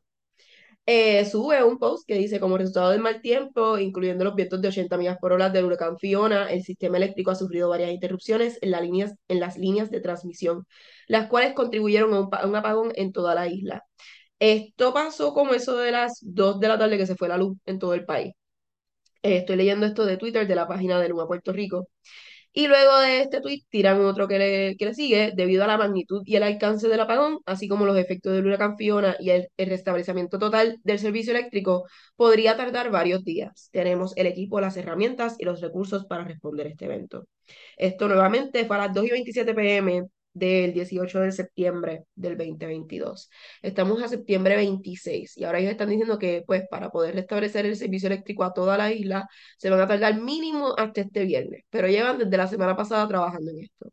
eh, 0.87 1.25
sube 1.27 1.63
un 1.65 1.79
post 1.79 2.07
que 2.07 2.15
dice, 2.15 2.41
como 2.41 2.57
resultado 2.59 2.91
del 2.91 3.01
mal 3.01 3.21
tiempo, 3.21 3.79
incluyendo 3.79 4.25
los 4.25 4.35
vientos 4.35 4.61
de 4.63 4.69
80 4.69 4.97
millas 4.97 5.19
por 5.21 5.33
hora 5.33 5.51
del 5.51 5.67
huracán 5.67 5.99
Fiona, 5.99 6.51
el 6.51 6.63
sistema 6.63 6.97
eléctrico 6.97 7.31
ha 7.31 7.35
sufrido 7.35 7.69
varias 7.69 7.91
interrupciones 7.91 8.59
en, 8.63 8.71
líneas, 8.83 9.15
en 9.29 9.41
las 9.41 9.59
líneas 9.59 9.91
de 9.91 10.01
transmisión, 10.01 10.67
las 11.07 11.29
cuales 11.29 11.53
contribuyeron 11.55 12.15
a 12.15 12.21
un, 12.21 12.29
a 12.33 12.47
un 12.47 12.57
apagón 12.57 12.93
en 12.95 13.13
toda 13.13 13.35
la 13.35 13.49
isla. 13.49 13.83
Esto 14.39 14.95
pasó 14.95 15.35
como 15.35 15.55
eso 15.55 15.77
de 15.77 15.93
las 15.93 16.21
2 16.23 16.61
de 16.61 16.69
la 16.69 16.79
tarde 16.79 16.99
que 16.99 17.07
se 17.07 17.17
fue 17.17 17.29
la 17.29 17.39
luz 17.39 17.59
en 17.67 17.79
todo 17.79 17.95
el 17.95 18.05
país. 18.07 18.35
Eh, 19.23 19.39
estoy 19.39 19.57
leyendo 19.57 19.87
esto 19.87 20.07
de 20.07 20.17
Twitter 20.17 20.47
de 20.47 20.55
la 20.55 20.67
página 20.69 21.01
de 21.01 21.09
Luma 21.09 21.27
Puerto 21.27 21.53
Rico. 21.53 21.89
Y 22.53 22.67
luego 22.67 22.99
de 22.99 23.21
este 23.23 23.41
tweet 23.41 23.63
tiran 23.69 24.01
otro 24.05 24.27
que 24.27 24.39
le, 24.39 24.77
que 24.77 24.87
le 24.87 24.95
sigue, 24.95 25.33
debido 25.35 25.65
a 25.65 25.67
la 25.67 25.79
magnitud 25.79 26.23
y 26.25 26.37
el 26.37 26.43
alcance 26.43 26.89
del 26.89 27.01
apagón, 27.01 27.39
así 27.47 27.69
como 27.69 27.87
los 27.87 27.97
efectos 27.97 28.33
del 28.33 28.47
huracán 28.47 28.77
Fiona 28.77 29.17
y 29.21 29.31
el, 29.31 29.49
el, 29.57 29.69
restablecimiento 29.69 30.39
total 30.39 30.79
del 30.83 30.99
servicio 30.99 31.33
eléctrico, 31.33 31.85
podría 32.17 32.57
tardar 32.57 32.91
varios 32.91 33.25
días. 33.25 33.69
Tenemos 33.73 34.17
el 34.17 34.27
equipo, 34.27 34.61
las 34.61 34.77
herramientas 34.77 35.37
y 35.39 35.45
los 35.45 35.61
recursos 35.61 36.07
para 36.07 36.25
responder 36.25 36.67
a 36.67 36.71
este 36.71 36.87
evento. 36.87 37.27
Esto 37.77 38.09
nuevamente 38.09 38.65
fue 38.67 38.77
a 38.77 38.81
las 38.87 38.95
2 38.95 39.07
y 39.07 39.11
27 39.11 39.55
pm 39.55 40.09
del 40.39 40.73
18 40.73 41.21
de 41.21 41.33
septiembre 41.33 42.05
del 42.15 42.37
2022. 42.37 43.31
Estamos 43.63 44.03
a 44.03 44.09
septiembre 44.09 44.57
26 44.57 45.37
y 45.37 45.45
ahora 45.45 45.59
ellos 45.61 45.73
están 45.73 45.89
diciendo 45.91 46.19
que 46.19 46.43
pues 46.47 46.65
para 46.71 46.91
poder 46.91 47.15
restablecer 47.15 47.67
el 47.67 47.77
servicio 47.77 48.07
eléctrico 48.09 48.45
a 48.45 48.53
toda 48.53 48.77
la 48.79 48.93
isla 48.93 49.29
se 49.57 49.71
van 49.71 49.81
a 49.81 49.89
tardar 49.89 50.21
mínimo 50.21 50.75
hasta 50.77 51.03
este 51.03 51.25
viernes, 51.25 51.65
pero 51.71 51.89
llevan 51.89 52.19
desde 52.19 52.37
la 52.37 52.47
semana 52.47 52.77
pasada 52.77 53.07
trabajando 53.09 53.51
en 53.51 53.61
esto. 53.61 53.93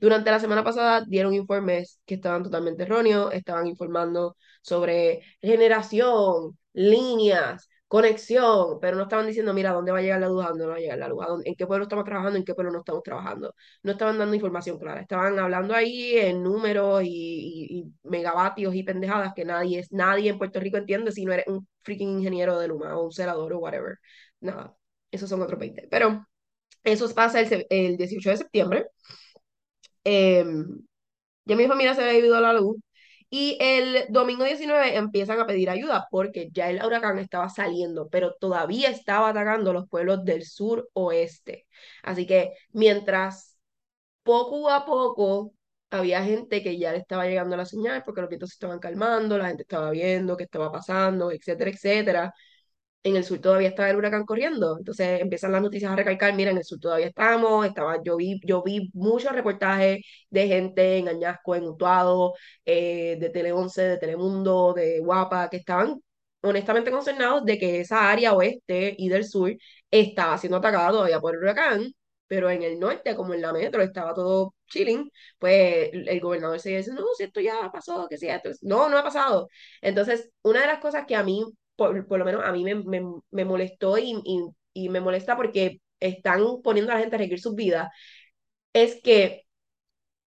Durante 0.00 0.30
la 0.30 0.40
semana 0.40 0.64
pasada 0.64 1.04
dieron 1.06 1.34
informes 1.34 2.00
que 2.06 2.14
estaban 2.16 2.42
totalmente 2.42 2.84
erróneos, 2.84 3.32
estaban 3.34 3.66
informando 3.66 4.36
sobre 4.62 5.22
generación, 5.40 6.58
líneas, 6.72 7.68
conexión, 7.88 8.78
pero 8.80 8.96
no 8.96 9.04
estaban 9.04 9.26
diciendo, 9.26 9.54
mira, 9.54 9.72
¿dónde 9.72 9.92
va 9.92 9.98
a 9.98 10.02
llegar 10.02 10.20
la 10.20 10.28
luz? 10.28 10.44
¿Dónde 10.44 10.64
no 10.64 10.70
va 10.70 10.76
a 10.76 10.80
llegar 10.80 10.98
la 10.98 11.08
luz? 11.08 11.24
¿En 11.44 11.54
qué 11.54 11.66
pueblo 11.66 11.84
estamos 11.84 12.04
trabajando? 12.04 12.36
¿En 12.38 12.44
qué 12.44 12.54
pueblo 12.54 12.72
no 12.72 12.80
estamos 12.80 13.02
trabajando? 13.02 13.54
No 13.82 13.92
estaban 13.92 14.18
dando 14.18 14.34
información 14.34 14.78
clara, 14.78 15.00
estaban 15.00 15.38
hablando 15.38 15.74
ahí 15.74 16.16
en 16.18 16.42
números 16.42 17.02
y, 17.04 17.84
megavatios 18.02 18.74
y 18.74 18.82
pendejadas 18.82 19.32
que 19.34 19.44
nadie, 19.44 19.80
es, 19.80 19.92
nadie 19.92 20.30
en 20.30 20.38
Puerto 20.38 20.60
Rico 20.60 20.76
entiende 20.78 21.12
si 21.12 21.24
no 21.24 21.32
eres 21.32 21.46
un 21.48 21.66
freaking 21.82 22.18
ingeniero 22.18 22.58
de 22.58 22.68
Luma 22.68 22.96
o 22.96 23.04
un 23.06 23.12
celador 23.12 23.52
o 23.52 23.58
whatever. 23.58 23.98
Nada, 24.40 24.76
esos 25.10 25.28
son 25.28 25.42
otros 25.42 25.58
20. 25.60 25.88
Pero 25.90 26.26
eso 26.84 27.12
pasa 27.14 27.40
el, 27.40 27.66
el 27.70 27.96
18 27.96 28.30
de 28.30 28.36
septiembre. 28.38 28.86
Eh, 30.04 30.44
ya 31.44 31.56
mi 31.56 31.66
familia 31.66 31.94
se 31.94 32.02
había 32.02 32.18
ido 32.18 32.36
a 32.36 32.40
la 32.40 32.52
luz 32.52 32.76
y 33.30 33.58
el 33.60 34.06
domingo 34.10 34.44
19 34.44 34.96
empiezan 34.96 35.40
a 35.40 35.46
pedir 35.46 35.70
ayuda 35.70 36.06
porque 36.10 36.48
ya 36.52 36.70
el 36.70 36.84
huracán 36.84 37.18
estaba 37.18 37.48
saliendo, 37.48 38.08
pero 38.08 38.34
todavía 38.34 38.90
estaba 38.90 39.30
atacando 39.30 39.72
los 39.72 39.88
pueblos 39.88 40.24
del 40.24 40.44
sur 40.44 40.88
oeste. 40.94 41.66
Así 42.02 42.26
que 42.26 42.52
mientras 42.72 43.58
poco 44.22 44.70
a 44.70 44.84
poco 44.86 45.52
había 45.90 46.24
gente 46.24 46.62
que 46.62 46.78
ya 46.78 46.92
le 46.92 46.98
estaba 46.98 47.26
llegando 47.26 47.56
la 47.56 47.64
señal 47.66 48.02
porque 48.04 48.20
los 48.20 48.30
vientos 48.30 48.50
se 48.50 48.54
estaban 48.54 48.78
calmando, 48.80 49.38
la 49.38 49.48
gente 49.48 49.62
estaba 49.62 49.90
viendo 49.90 50.36
qué 50.36 50.44
estaba 50.44 50.72
pasando, 50.72 51.30
etcétera, 51.30 51.70
etcétera 51.70 52.34
en 53.06 53.16
el 53.16 53.24
sur 53.24 53.38
todavía 53.40 53.68
estaba 53.68 53.88
el 53.90 53.96
huracán 53.96 54.24
corriendo. 54.24 54.76
Entonces 54.78 55.20
empiezan 55.20 55.52
las 55.52 55.62
noticias 55.62 55.92
a 55.92 55.96
recalcar, 55.96 56.34
mira, 56.34 56.50
en 56.50 56.58
el 56.58 56.64
sur 56.64 56.80
todavía 56.80 57.06
estamos, 57.06 57.64
estaba, 57.66 58.02
yo 58.02 58.16
vi, 58.16 58.40
yo 58.44 58.62
vi 58.64 58.90
muchos 58.94 59.32
reportajes 59.32 60.00
de 60.30 60.48
gente 60.48 60.98
en 60.98 61.08
Añasco, 61.08 61.54
en 61.54 61.64
Utuado, 61.64 62.34
eh, 62.64 63.16
de 63.20 63.30
Tele 63.30 63.52
11, 63.52 63.82
de 63.82 63.98
Telemundo, 63.98 64.74
de 64.74 64.98
Guapa, 65.00 65.48
que 65.48 65.58
estaban 65.58 66.00
honestamente 66.42 66.90
concernados 66.90 67.44
de 67.44 67.58
que 67.58 67.80
esa 67.80 68.10
área 68.10 68.32
oeste 68.34 68.94
y 68.98 69.08
del 69.08 69.24
sur 69.24 69.52
estaba 69.90 70.36
siendo 70.38 70.56
atacada 70.58 70.90
todavía 70.90 71.20
por 71.20 71.34
el 71.34 71.40
huracán, 71.42 71.92
pero 72.26 72.50
en 72.50 72.62
el 72.62 72.78
norte, 72.80 73.14
como 73.14 73.34
en 73.34 73.40
la 73.42 73.52
metro, 73.52 73.82
estaba 73.82 74.14
todo 74.14 74.54
chilling, 74.66 75.08
pues 75.38 75.90
el 75.92 76.20
gobernador 76.20 76.58
se 76.60 76.76
dice, 76.76 76.92
no, 76.92 77.04
si 77.16 77.22
esto 77.24 77.40
ya 77.40 77.70
pasó, 77.72 78.08
que 78.08 78.16
si 78.18 78.28
esto, 78.28 78.50
no, 78.62 78.88
no 78.88 78.98
ha 78.98 79.04
pasado. 79.04 79.48
Entonces, 79.80 80.28
una 80.42 80.60
de 80.62 80.66
las 80.66 80.80
cosas 80.80 81.04
que 81.06 81.14
a 81.16 81.22
mí 81.22 81.44
por, 81.76 82.06
por 82.06 82.18
lo 82.18 82.24
menos 82.24 82.44
a 82.44 82.52
mí 82.52 82.64
me, 82.64 82.74
me, 82.76 83.02
me 83.30 83.44
molestó 83.44 83.98
y, 83.98 84.12
y, 84.24 84.42
y, 84.74 84.88
me 84.88 85.00
molesta 85.00 85.36
porque 85.36 85.80
están 86.00 86.42
poniendo 86.62 86.92
a 86.92 86.96
la 86.96 87.00
gente 87.00 87.16
a 87.16 87.18
requerir 87.18 87.40
sus 87.40 87.54
vidas, 87.54 87.88
es 88.72 89.00
que 89.02 89.44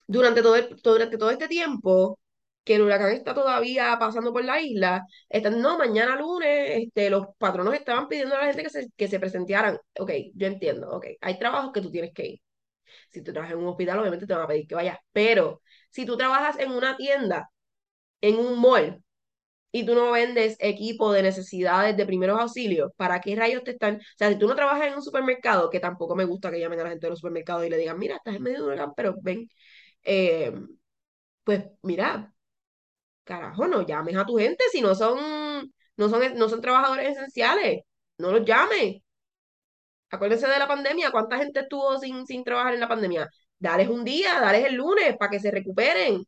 durante 0.07 0.41
todo, 0.41 0.55
el, 0.55 0.75
durante 0.83 1.17
todo 1.17 1.31
este 1.31 1.47
tiempo 1.47 2.19
que 2.63 2.75
el 2.75 2.81
huracán 2.83 3.11
está 3.11 3.33
todavía 3.33 3.97
pasando 3.99 4.31
por 4.33 4.43
la 4.45 4.61
isla, 4.61 5.03
están, 5.29 5.61
no, 5.61 5.77
mañana 5.77 6.15
lunes, 6.17 6.71
este, 6.83 7.09
los 7.09 7.27
patronos 7.37 7.73
estaban 7.73 8.07
pidiendo 8.07 8.35
a 8.35 8.39
la 8.39 8.45
gente 8.47 8.63
que 8.63 8.69
se, 8.69 8.87
que 8.95 9.07
se 9.07 9.19
presentearan. 9.19 9.77
Ok, 9.99 10.11
yo 10.35 10.47
entiendo, 10.47 10.89
ok, 10.91 11.05
hay 11.21 11.39
trabajos 11.39 11.71
que 11.73 11.81
tú 11.81 11.91
tienes 11.91 12.13
que 12.13 12.27
ir. 12.27 12.41
Si 13.11 13.23
tú 13.23 13.31
trabajas 13.33 13.55
en 13.55 13.61
un 13.63 13.69
hospital, 13.69 13.99
obviamente 13.99 14.27
te 14.27 14.33
van 14.33 14.43
a 14.43 14.47
pedir 14.47 14.67
que 14.67 14.75
vayas, 14.75 14.97
pero 15.11 15.61
si 15.91 16.05
tú 16.05 16.17
trabajas 16.17 16.59
en 16.59 16.71
una 16.71 16.97
tienda, 16.97 17.49
en 18.21 18.37
un 18.37 18.59
mall, 18.59 19.03
y 19.71 19.85
tú 19.85 19.93
no 19.95 20.11
vendes 20.11 20.55
equipo 20.59 21.11
de 21.11 21.21
necesidades 21.23 21.95
de 21.97 22.05
primeros 22.05 22.39
auxilios, 22.39 22.91
¿para 22.95 23.21
qué 23.21 23.35
rayos 23.35 23.63
te 23.63 23.71
están? 23.71 23.97
O 23.97 23.99
sea, 24.17 24.29
si 24.29 24.37
tú 24.39 24.47
no 24.47 24.55
trabajas 24.55 24.87
en 24.87 24.95
un 24.95 25.01
supermercado, 25.03 25.69
que 25.69 25.79
tampoco 25.79 26.15
me 26.15 26.25
gusta 26.25 26.51
que 26.51 26.59
llamen 26.59 26.79
a 26.79 26.83
la 26.83 26.89
gente 26.89 27.05
de 27.07 27.11
los 27.11 27.19
supermercados 27.19 27.65
y 27.65 27.69
le 27.69 27.77
digan, 27.77 27.99
mira, 27.99 28.15
estás 28.17 28.35
en 28.35 28.43
medio 28.43 28.57
de 28.59 28.63
un 28.63 28.69
huracán, 28.71 28.93
pero 28.95 29.15
ven, 29.21 29.47
eh, 30.03 30.53
pues 31.43 31.65
mira, 31.83 32.33
carajo, 33.23 33.67
no 33.67 33.85
llames 33.85 34.17
a 34.17 34.25
tu 34.25 34.37
gente 34.37 34.63
si 34.71 34.81
no 34.81 34.95
son, 34.95 35.19
no 35.97 36.09
son, 36.09 36.37
no 36.37 36.49
son 36.49 36.61
trabajadores 36.61 37.09
esenciales, 37.17 37.81
no 38.17 38.31
los 38.31 38.45
llames. 38.45 39.01
Acuérdense 40.11 40.47
de 40.47 40.59
la 40.59 40.67
pandemia, 40.67 41.11
¿cuánta 41.11 41.37
gente 41.37 41.59
estuvo 41.61 41.97
sin, 41.99 42.25
sin 42.25 42.43
trabajar 42.43 42.73
en 42.73 42.79
la 42.79 42.87
pandemia? 42.87 43.29
Dales 43.59 43.89
un 43.89 44.03
día, 44.03 44.39
dales 44.41 44.65
el 44.65 44.75
lunes 44.75 45.15
para 45.17 45.29
que 45.31 45.39
se 45.39 45.51
recuperen. 45.51 46.23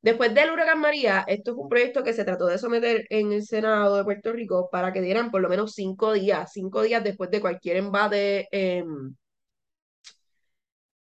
Después 0.00 0.32
del 0.34 0.50
huracán 0.50 0.80
María, 0.80 1.24
esto 1.26 1.54
fue 1.54 1.64
un 1.64 1.68
proyecto 1.68 2.04
que 2.04 2.12
se 2.12 2.24
trató 2.24 2.46
de 2.46 2.58
someter 2.58 3.04
en 3.10 3.32
el 3.32 3.44
Senado 3.44 3.96
de 3.96 4.04
Puerto 4.04 4.32
Rico 4.32 4.68
para 4.70 4.92
que 4.92 5.00
dieran 5.00 5.30
por 5.30 5.40
lo 5.42 5.48
menos 5.48 5.72
cinco 5.74 6.12
días, 6.12 6.52
cinco 6.52 6.82
días 6.82 7.02
después 7.04 7.30
de 7.30 7.40
cualquier 7.40 7.76
embate, 7.78 8.48
eh, 8.52 8.84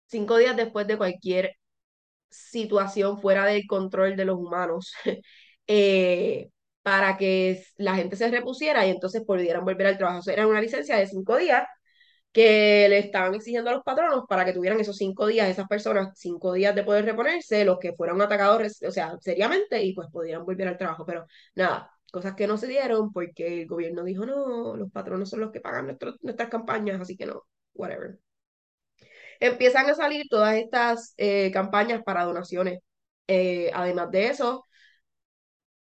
cinco 0.07 0.38
días 0.38 0.55
después 0.55 0.88
de 0.88 0.97
cualquier 0.97 1.53
situación 2.29 3.19
fuera 3.21 3.45
del 3.45 3.67
control 3.67 4.15
de 4.15 4.25
los 4.25 4.38
humanos, 4.39 4.93
eh, 5.67 6.50
para 6.83 7.17
que 7.17 7.63
la 7.77 7.95
gente 7.95 8.15
se 8.17 8.29
repusiera 8.31 8.85
y 8.88 8.91
entonces 8.91 9.23
pudieran 9.25 9.65
volver 9.65 9.88
al 9.88 9.97
trabajo. 9.97 10.19
O 10.21 10.23
sea, 10.23 10.33
era 10.35 10.47
una 10.47 10.62
licencia 10.62 10.97
de 10.97 11.07
cinco 11.07 11.38
días 11.38 11.65
que 12.34 12.88
le 12.90 13.00
estaban 13.00 13.36
exigiendo 13.36 13.70
a 13.70 13.74
los 13.74 13.84
patronos 13.84 14.25
para 14.28 14.46
que 14.46 14.54
tuvieran 14.54 14.80
esos 14.80 14.98
cinco 14.98 15.28
días, 15.28 15.50
esas 15.50 15.68
personas, 15.68 16.10
cinco 16.20 16.54
días 16.54 16.75
de 16.75 16.84
poder 16.84 17.06
reponerse, 17.06 17.66
los 17.66 17.80
que 17.80 17.94
fueron 17.94 18.22
atacados, 18.22 18.82
o 18.88 18.92
sea, 18.92 19.18
seriamente, 19.22 19.84
y 19.84 19.94
pues 19.94 20.10
pudieran 20.12 20.46
volver 20.46 20.68
al 20.70 20.78
trabajo. 20.78 21.06
Pero 21.06 21.25
nada, 21.56 21.92
cosas 22.12 22.36
que 22.36 22.48
no 22.48 22.58
se 22.58 22.68
dieron 22.68 23.12
porque 23.13 23.62
el 23.62 23.68
gobierno 23.68 24.04
dijo, 24.04 24.25
no, 24.25 24.75
los 24.75 24.92
patronos 24.92 25.30
son 25.30 25.42
los 25.42 25.52
que 25.52 25.62
pagan 25.62 25.98
nuestras 26.22 26.50
campañas, 26.50 27.00
así 27.02 27.16
que 27.18 27.25
no, 27.28 27.44
whatever. 27.74 28.20
Empiezan 29.40 29.90
a 29.90 29.96
salir 29.96 30.25
todas 30.30 30.56
estas 30.56 31.13
eh, 31.18 31.52
campañas 31.52 32.02
para 32.04 32.24
donaciones. 32.24 32.80
Eh, 33.28 33.72
además 33.74 34.12
de 34.12 34.28
eso, 34.28 34.66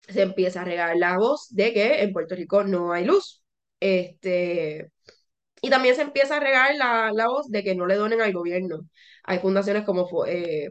se 0.09 0.23
empieza 0.23 0.63
a 0.63 0.65
regar 0.65 0.97
la 0.97 1.19
voz 1.19 1.49
de 1.51 1.73
que 1.73 2.03
en 2.03 2.13
Puerto 2.13 2.35
Rico 2.35 2.65
no 2.65 2.93
hay 2.93 3.05
luz. 3.05 3.43
Este, 3.81 4.91
y 5.63 5.71
también 5.71 5.95
se 5.97 6.03
empieza 6.03 6.37
a 6.37 6.41
regar 6.41 6.75
la, 6.77 7.11
la 7.13 7.29
voz 7.29 7.49
de 7.51 7.63
que 7.65 7.75
no 7.75 7.87
le 7.87 7.97
donen 7.97 8.21
al 8.21 8.33
gobierno. 8.33 8.81
Hay 9.25 9.39
fundaciones 9.41 9.85
como 9.85 10.09
eh, 10.27 10.71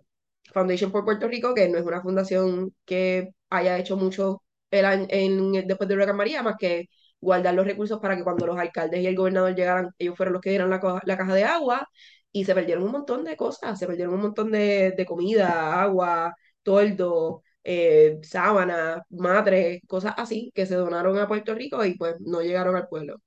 Foundation 0.53 0.91
por 0.91 1.06
Puerto 1.06 1.27
Rico, 1.27 1.53
que 1.53 1.67
no 1.70 1.77
es 1.77 1.86
una 1.86 2.01
fundación 2.01 2.74
que 2.86 3.29
haya 3.50 3.77
hecho 3.77 3.98
mucho 3.98 4.44
el, 4.72 4.86
en, 5.10 5.67
después 5.67 5.88
de 5.89 5.96
Huracán 5.96 6.15
María, 6.17 6.44
más 6.44 6.56
que 6.58 6.89
guardar 7.20 7.53
los 7.56 7.65
recursos 7.65 8.00
para 8.00 8.15
que 8.15 8.24
cuando 8.24 8.46
los 8.48 8.58
alcaldes 8.58 9.01
y 9.01 9.08
el 9.08 9.15
gobernador 9.15 9.56
llegaran, 9.56 9.89
ellos 9.98 10.15
fueran 10.15 10.34
los 10.34 10.41
que 10.41 10.50
dieran 10.51 10.70
la, 10.70 11.01
la 11.06 11.17
caja 11.17 11.34
de 11.34 11.44
agua. 11.44 11.88
y 12.32 12.46
se 12.46 12.53
perdieron 12.56 12.84
un 12.84 12.91
montón 12.91 13.24
de 13.24 13.36
cosas, 13.38 13.79
se 13.79 13.88
perdieron 13.88 14.13
un 14.15 14.22
montón 14.22 14.51
de, 14.51 14.91
de 14.96 15.06
comida, 15.06 15.82
agua, 15.82 16.36
toldo, 16.63 17.44
eh, 17.63 18.20
sábanas, 18.24 19.01
madres, 19.10 19.82
cosas 19.88 20.13
así 20.17 20.51
que 20.53 20.65
se 20.65 20.75
donaron 20.75 21.17
a 21.17 21.27
Puerto 21.27 21.53
Rico 21.56 21.84
y 21.86 21.96
pues 21.98 22.15
no 22.22 22.41
llegaron 22.41 22.75
al 22.75 22.88
pueblo. 22.88 23.17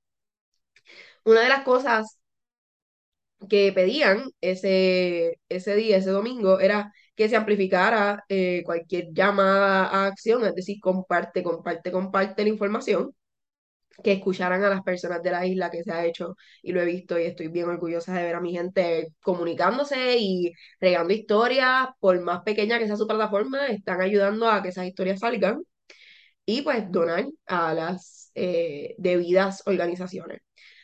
Una 1.25 1.41
de 1.41 1.49
las 1.49 1.63
cosas 1.63 2.19
que 3.49 3.71
pedían 3.73 4.29
ese, 4.41 5.39
ese 5.49 5.75
día, 5.75 5.97
ese 5.97 6.11
domingo, 6.11 6.59
era 6.59 6.93
que 7.15 7.27
se 7.29 7.35
amplificara 7.35 8.23
eh, 8.29 8.61
cualquier 8.65 9.07
llamada 9.13 9.85
a 9.87 10.07
acción, 10.07 10.45
es 10.45 10.55
decir, 10.55 10.79
comparte, 10.81 11.43
comparte, 11.43 11.91
comparte 11.91 12.43
la 12.43 12.49
información, 12.49 13.11
que 14.03 14.13
escucharan 14.13 14.63
a 14.63 14.69
las 14.69 14.83
personas 14.83 15.23
de 15.23 15.31
la 15.31 15.45
isla 15.45 15.69
que 15.71 15.83
se 15.83 15.91
ha 15.91 16.05
hecho 16.05 16.35
y 16.63 16.71
lo 16.73 16.81
he 16.81 16.85
visto 16.85 17.19
y 17.19 17.23
estoy 17.25 17.49
bien 17.49 17.69
orgullosa 17.69 18.13
de 18.13 18.23
ver 18.23 18.35
a 18.35 18.41
mi 18.41 18.53
gente 18.53 19.09
comunicándose 19.21 20.17
y 20.19 20.53
regando 20.79 21.13
historias, 21.13 21.89
por 21.99 22.19
más 22.21 22.41
pequeña 22.43 22.79
que 22.79 22.87
sea 22.87 22.97
su 22.97 23.07
plataforma, 23.07 23.67
están 23.67 24.01
ayudando 24.01 24.49
a 24.49 24.61
que 24.63 24.69
esas 24.69 24.87
historias 24.87 25.19
salgan 25.19 25.63
y 26.45 26.61
pues 26.63 26.91
donar 26.91 27.25
a 27.47 27.73
las 27.73 28.31
eh, 28.35 28.95
debidas 28.97 29.63
organizaciones 29.67 30.41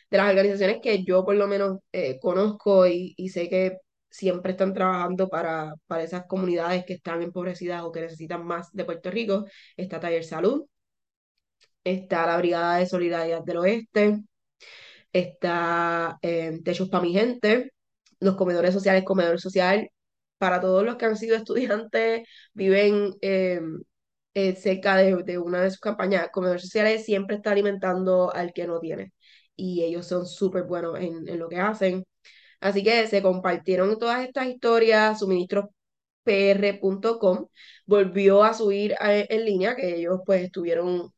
de 0.10 0.18
las 0.18 0.30
organizaciones 0.30 0.80
que 0.82 1.04
yo 1.04 1.26
por 1.26 1.36
lo 1.36 1.48
menos 1.48 1.80
eh, 1.92 2.20
conozco 2.20 2.88
y, 2.88 3.16
sé 3.30 3.50
que 3.50 3.78
siempre 4.10 4.52
están 4.54 4.74
trabajando 4.74 5.28
para, 5.30 5.74
para 5.88 6.04
esas 6.04 6.26
comunidades 6.28 6.86
que 6.86 6.94
están 6.94 7.22
empobrecidas 7.22 7.84
o 7.84 7.92
que 7.92 8.02
necesitan 8.02 8.46
más 8.46 8.72
de 8.74 8.86
Puerto 8.86 9.12
Rico, 9.12 9.46
está 9.76 10.00
Taller 10.00 10.24
Salud, 10.24 10.66
está 11.84 12.26
la 12.26 12.38
Brigada 12.38 12.78
de 12.78 12.86
Solidaridad 12.88 13.44
del 13.44 13.58
Oeste, 13.58 14.20
está 15.14 16.18
eh, 16.22 16.60
Techos 16.64 16.90
para 16.90 17.04
mi 17.04 17.14
gente, 17.14 17.74
los 18.20 18.36
comedores 18.36 18.74
sociales, 18.74 19.04
comedor 19.06 19.40
social, 19.42 19.90
para 20.38 20.62
todos 20.62 20.84
los 20.86 20.98
que 20.98 21.06
han 21.06 21.18
sido 21.18 21.36
estudiantes, 21.38 22.28
viven 22.54 23.14
eh, 23.22 23.62
eh, 24.34 24.56
cerca 24.56 24.98
de, 24.98 25.24
de, 25.24 25.38
una 25.38 25.62
de 25.62 25.72
sus 25.72 25.80
campañas, 25.80 26.30
comedores 26.32 26.64
sociales 26.64 27.06
siempre 27.06 27.38
está 27.38 27.52
alimentando 27.52 28.34
al 28.34 28.54
que 28.54 28.68
no 28.68 28.80
tiene 28.80 29.14
y 29.58 29.84
ellos 29.84 30.08
son 30.08 30.26
súper 30.28 30.64
buenos 30.66 31.00
en, 31.00 31.28
en, 31.28 31.40
lo 31.40 31.50
que 31.50 31.58
hacen. 31.60 32.06
Así 32.62 32.84
que 32.84 33.08
se 33.08 33.22
compartieron 33.22 33.98
todas 34.00 34.26
estas 34.26 34.48
historias, 34.48 35.20
suministrospr.com 35.20 37.48
volvió 37.86 38.44
a 38.44 38.54
subir 38.54 38.96
en 39.00 39.46
línea, 39.46 39.76
que 39.76 39.96
ellos 39.96 40.20
pues 40.26 40.44
estuvieron, 40.44 41.14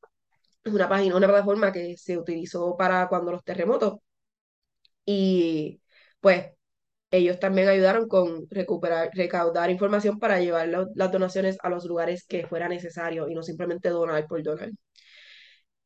es 0.63 0.73
una 0.73 0.89
página, 0.89 1.15
una 1.17 1.27
plataforma 1.27 1.71
que 1.73 1.97
se 1.97 2.17
utilizó 2.17 2.75
para 2.77 3.07
cuando 3.09 3.31
los 3.31 3.43
terremotos. 3.43 3.99
Y 5.05 5.81
pues 6.19 6.51
ellos 7.11 7.39
también 7.39 7.67
ayudaron 7.69 8.07
con 8.07 8.47
recuperar, 8.49 9.09
recaudar 9.13 9.69
información 9.71 10.19
para 10.19 10.39
llevar 10.39 10.69
las 10.69 11.11
donaciones 11.11 11.57
a 11.63 11.69
los 11.69 11.85
lugares 11.85 12.25
que 12.25 12.47
fuera 12.47 12.69
necesario 12.69 13.27
y 13.29 13.35
no 13.35 13.43
simplemente 13.43 13.89
donar 13.89 14.27
por 14.27 14.43
donar. 14.43 14.69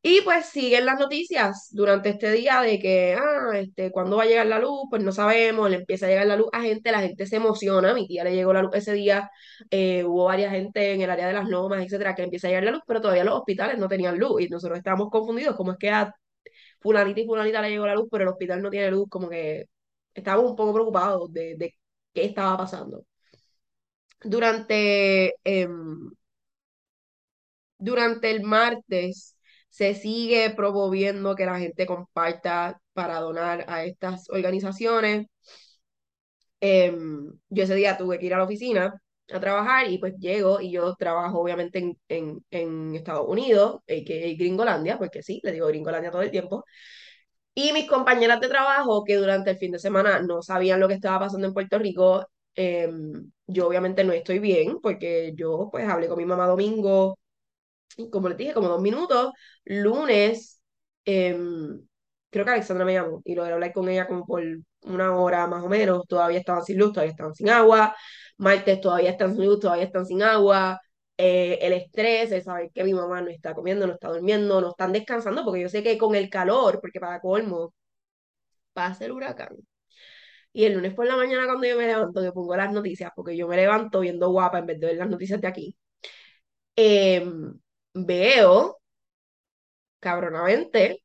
Y 0.06 0.20
pues 0.22 0.48
siguen 0.48 0.86
las 0.86 1.00
noticias 1.00 1.70
durante 1.72 2.10
este 2.10 2.30
día 2.34 2.60
de 2.62 2.78
que, 2.80 3.16
ah, 3.18 3.52
este, 3.58 3.90
¿cuándo 3.92 4.18
va 4.18 4.24
a 4.24 4.26
llegar 4.26 4.46
la 4.48 4.60
luz? 4.60 4.82
Pues 4.90 5.02
no 5.02 5.14
sabemos, 5.14 5.70
le 5.70 5.78
empieza 5.78 6.08
a 6.08 6.10
llegar 6.10 6.28
la 6.28 6.36
luz 6.36 6.50
a 6.52 6.62
gente, 6.62 6.92
la 6.92 7.00
gente 7.02 7.26
se 7.26 7.38
emociona, 7.38 7.94
mi 7.94 8.06
tía 8.06 8.26
le 8.26 8.36
llegó 8.36 8.52
la 8.54 8.62
luz 8.62 8.72
ese 8.76 8.92
día, 8.94 9.32
eh, 9.72 10.04
hubo 10.04 10.26
varias 10.26 10.52
gente 10.52 10.92
en 10.94 11.02
el 11.02 11.10
área 11.10 11.28
de 11.28 11.34
las 11.34 11.48
lomas, 11.48 11.82
etcétera, 11.86 12.16
que 12.16 12.22
le 12.22 12.26
empieza 12.26 12.48
a 12.48 12.50
llegar 12.50 12.66
la 12.66 12.72
luz, 12.72 12.82
pero 12.86 13.00
todavía 13.02 13.24
los 13.24 13.36
hospitales 13.36 13.78
no 13.78 13.88
tenían 13.88 14.18
luz 14.20 14.42
y 14.42 14.50
nosotros 14.50 14.78
estábamos 14.78 15.10
confundidos, 15.10 15.56
como 15.56 15.72
es 15.72 15.78
que 15.78 15.90
a 15.90 16.14
fulanita 16.82 17.22
y 17.22 17.26
fulanita 17.28 17.62
le 17.62 17.72
llegó 17.72 17.88
la 17.88 17.96
luz, 17.96 18.08
pero 18.12 18.24
el 18.26 18.30
hospital 18.30 18.62
no 18.62 18.70
tiene 18.72 18.92
luz, 18.92 19.08
como 19.10 19.30
que 19.30 19.66
estábamos 20.14 20.52
un 20.52 20.58
poco 20.58 20.74
preocupados 20.74 21.32
de, 21.34 21.56
de 21.58 21.76
qué 22.14 22.26
estaba 22.26 22.58
pasando. 22.58 23.06
Durante, 24.24 25.36
eh, 25.44 25.68
durante 27.78 28.32
el 28.32 28.44
martes 28.44 29.33
se 29.74 29.96
sigue 29.96 30.52
promoviendo 30.52 31.36
que 31.36 31.48
la 31.48 31.58
gente 31.58 31.88
comparta 31.88 32.80
para 32.94 33.20
donar 33.20 33.66
a 33.68 33.86
estas 33.86 34.30
organizaciones. 34.30 35.26
Eh, 36.62 36.96
yo 37.50 37.64
ese 37.64 37.76
día 37.76 37.98
tuve 37.98 38.20
que 38.20 38.28
ir 38.28 38.34
a 38.36 38.38
la 38.38 38.44
oficina 38.46 38.94
a 39.32 39.40
trabajar 39.40 39.90
y 39.90 39.98
pues 39.98 40.14
llego 40.20 40.62
y 40.62 40.72
yo 40.72 40.94
trabajo 40.96 41.40
obviamente 41.40 41.80
en, 42.08 42.46
en, 42.52 42.96
Estados 42.96 43.26
Unidos, 43.28 43.82
que 43.88 44.36
Gringolandia, 44.38 44.98
porque 45.00 45.24
sí, 45.24 45.40
le 45.44 45.52
digo 45.52 45.68
Gringolandia 45.68 46.12
todo 46.12 46.22
el 46.22 46.32
tiempo. 46.32 46.64
Y 47.56 47.74
mis 47.74 47.88
compañeras 47.90 48.40
de 48.42 48.50
trabajo 48.50 49.04
que 49.04 49.16
durante 49.16 49.52
el 49.52 49.58
fin 49.58 49.72
de 49.72 49.80
semana 49.80 50.22
no 50.22 50.42
sabían 50.44 50.80
lo 50.80 50.88
que 50.88 50.96
estaba 50.96 51.20
pasando 51.20 51.48
en 51.48 51.54
Puerto 51.54 51.80
Rico, 51.80 52.28
eh, 52.56 52.90
yo 53.48 53.68
obviamente 53.68 54.04
no 54.04 54.14
estoy 54.14 54.40
bien 54.40 54.80
porque 54.82 55.34
yo 55.36 55.70
pues 55.72 55.88
hablé 55.90 56.08
con 56.08 56.18
mi 56.18 56.26
mamá 56.26 56.48
domingo, 56.48 57.18
como 58.12 58.30
les 58.30 58.38
dije, 58.38 58.54
como 58.54 58.68
dos 58.70 58.82
minutos. 58.82 59.32
Lunes, 59.66 60.62
eh, 61.06 61.38
creo 62.30 62.46
que 62.46 62.52
Alexandra 62.52 62.86
me 62.86 62.94
llamó 62.94 63.22
y 63.26 63.36
logré 63.36 63.54
hablar 63.54 63.74
con 63.74 63.90
ella 63.90 64.08
como 64.08 64.26
por 64.26 64.44
una 64.82 65.16
hora 65.18 65.48
más 65.48 65.64
o 65.64 65.70
menos. 65.70 66.04
Todavía 66.08 66.40
estaban 66.40 66.64
sin 66.64 66.78
luz, 66.80 66.94
todavía 66.94 67.12
estaban 67.12 67.34
sin 67.36 67.50
agua. 67.50 67.96
Martes 68.38 68.82
todavía 68.82 69.12
están 69.12 69.36
sin 69.36 69.46
luz, 69.46 69.60
todavía 69.60 69.86
están 69.86 70.06
sin 70.06 70.22
agua. 70.24 70.80
Eh, 71.18 71.60
el 71.62 71.74
estrés, 71.74 72.32
el 72.32 72.44
saber 72.44 72.72
que 72.74 72.84
mi 72.84 72.94
mamá 72.94 73.22
no 73.22 73.30
está 73.30 73.54
comiendo, 73.54 73.86
no 73.88 73.94
está 73.94 74.10
durmiendo, 74.10 74.60
no 74.62 74.70
están 74.72 74.92
descansando, 74.94 75.44
porque 75.46 75.62
yo 75.62 75.70
sé 75.70 75.84
que 75.84 75.98
con 75.98 76.16
el 76.16 76.30
calor, 76.30 76.80
porque 76.82 77.00
para 77.00 77.22
colmo, 77.22 77.74
pasa 78.74 79.06
el 79.06 79.12
huracán. 79.12 79.56
Y 80.54 80.66
el 80.66 80.74
lunes 80.74 80.94
por 80.94 81.06
la 81.08 81.16
mañana 81.18 81.46
cuando 81.46 81.68
yo 81.68 81.78
me 81.78 81.88
levanto, 81.88 82.22
que 82.22 82.32
pongo 82.32 82.56
las 82.56 82.72
noticias, 82.74 83.12
porque 83.16 83.36
yo 83.38 83.48
me 83.48 83.56
levanto 83.58 84.00
viendo 84.02 84.30
guapa 84.32 84.60
en 84.60 84.66
vez 84.68 84.80
de 84.80 84.88
ver 84.88 84.98
las 84.98 85.10
noticias 85.10 85.42
de 85.42 85.48
aquí, 85.48 85.76
eh, 86.76 87.24
veo, 87.94 88.80
cabronamente, 90.00 91.02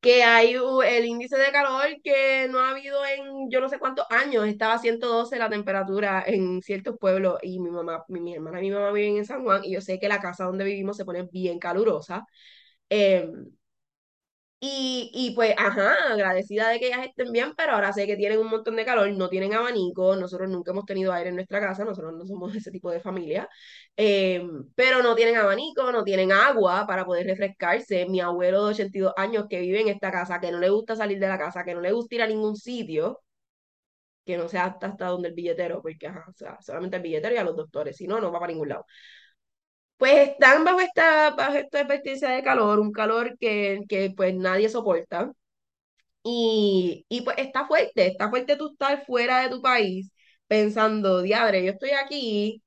que 0.00 0.24
hay 0.24 0.54
el 0.54 1.04
índice 1.06 1.36
de 1.36 1.52
calor 1.52 1.86
que 2.02 2.48
no 2.50 2.58
ha 2.58 2.70
habido 2.70 3.04
en 3.06 3.48
yo 3.50 3.60
no 3.60 3.68
sé 3.68 3.78
cuántos 3.78 4.06
años, 4.10 4.46
estaba 4.46 4.74
a 4.74 4.78
112 4.78 5.38
la 5.38 5.48
temperatura 5.48 6.24
en 6.26 6.60
ciertos 6.62 6.96
pueblos 6.98 7.38
y 7.42 7.60
mi 7.60 7.70
mamá, 7.70 8.04
mi, 8.08 8.34
hermana 8.34 8.58
y 8.60 8.62
mi 8.64 8.70
mamá 8.72 8.90
viven 8.92 9.18
en 9.18 9.24
San 9.26 9.44
Juan 9.44 9.64
y 9.64 9.72
yo 9.72 9.80
sé 9.80 10.00
que 10.00 10.08
la 10.08 10.20
casa 10.20 10.44
donde 10.44 10.64
vivimos 10.64 10.96
se 10.96 11.04
pone 11.04 11.22
bien 11.24 11.58
calurosa. 11.60 12.26
Eh, 12.90 13.30
y, 14.64 15.10
y 15.12 15.34
pues, 15.34 15.54
ajá, 15.58 15.92
agradecida 16.12 16.68
de 16.68 16.78
que 16.78 16.86
ellas 16.86 17.04
estén 17.06 17.32
bien, 17.32 17.52
pero 17.56 17.72
ahora 17.72 17.92
sé 17.92 18.06
que 18.06 18.16
tienen 18.16 18.38
un 18.38 18.48
montón 18.48 18.76
de 18.76 18.84
calor, 18.84 19.10
no 19.10 19.28
tienen 19.28 19.52
abanico, 19.54 20.14
nosotros 20.14 20.48
nunca 20.50 20.70
hemos 20.70 20.84
tenido 20.86 21.12
aire 21.12 21.30
en 21.30 21.34
nuestra 21.34 21.60
casa, 21.60 21.84
nosotros 21.84 22.12
no 22.14 22.24
somos 22.24 22.54
ese 22.54 22.70
tipo 22.70 22.88
de 22.92 23.00
familia, 23.00 23.48
eh, 23.96 24.40
pero 24.76 25.02
no 25.02 25.16
tienen 25.16 25.36
abanico, 25.36 25.90
no 25.90 26.04
tienen 26.04 26.30
agua 26.30 26.86
para 26.86 27.04
poder 27.04 27.26
refrescarse. 27.26 28.06
Mi 28.08 28.20
abuelo 28.20 28.64
de 28.66 28.70
82 28.70 29.12
años 29.16 29.46
que 29.50 29.60
vive 29.60 29.80
en 29.80 29.88
esta 29.88 30.12
casa, 30.12 30.40
que 30.40 30.52
no 30.52 30.60
le 30.60 30.70
gusta 30.70 30.94
salir 30.94 31.18
de 31.18 31.28
la 31.28 31.38
casa, 31.38 31.64
que 31.64 31.74
no 31.74 31.80
le 31.80 31.90
gusta 31.92 32.14
ir 32.14 32.22
a 32.22 32.26
ningún 32.28 32.54
sitio, 32.56 33.20
que 34.24 34.36
no 34.38 34.48
sea 34.48 34.66
hasta, 34.66 34.86
hasta 34.88 35.06
donde 35.06 35.28
el 35.28 35.34
billetero, 35.34 35.82
porque 35.82 36.06
ajá, 36.06 36.24
o 36.28 36.32
sea, 36.34 36.58
solamente 36.60 36.96
el 36.96 37.02
billetero 37.02 37.34
y 37.34 37.38
a 37.38 37.44
los 37.44 37.56
doctores, 37.56 37.96
si 37.96 38.06
no, 38.06 38.20
no 38.20 38.30
va 38.32 38.38
para 38.40 38.52
ningún 38.52 38.68
lado 38.68 38.86
pues 39.96 40.30
están 40.30 40.64
bajo 40.64 40.80
esta, 40.80 41.30
bajo 41.30 41.54
esta 41.56 41.80
advertencia 41.80 42.28
de 42.30 42.42
calor, 42.42 42.80
un 42.80 42.92
calor 42.92 43.36
que, 43.38 43.80
que 43.88 44.12
pues 44.16 44.34
nadie 44.34 44.68
soporta. 44.68 45.32
Y, 46.24 47.04
y 47.08 47.22
pues 47.22 47.36
está 47.38 47.66
fuerte, 47.66 48.06
está 48.08 48.30
fuerte 48.30 48.56
tú 48.56 48.72
estar 48.72 49.04
fuera 49.06 49.40
de 49.42 49.50
tu 49.50 49.60
país 49.62 50.12
pensando, 50.46 51.22
diadre, 51.22 51.64
yo 51.64 51.72
estoy 51.72 51.90
aquí, 51.90 52.62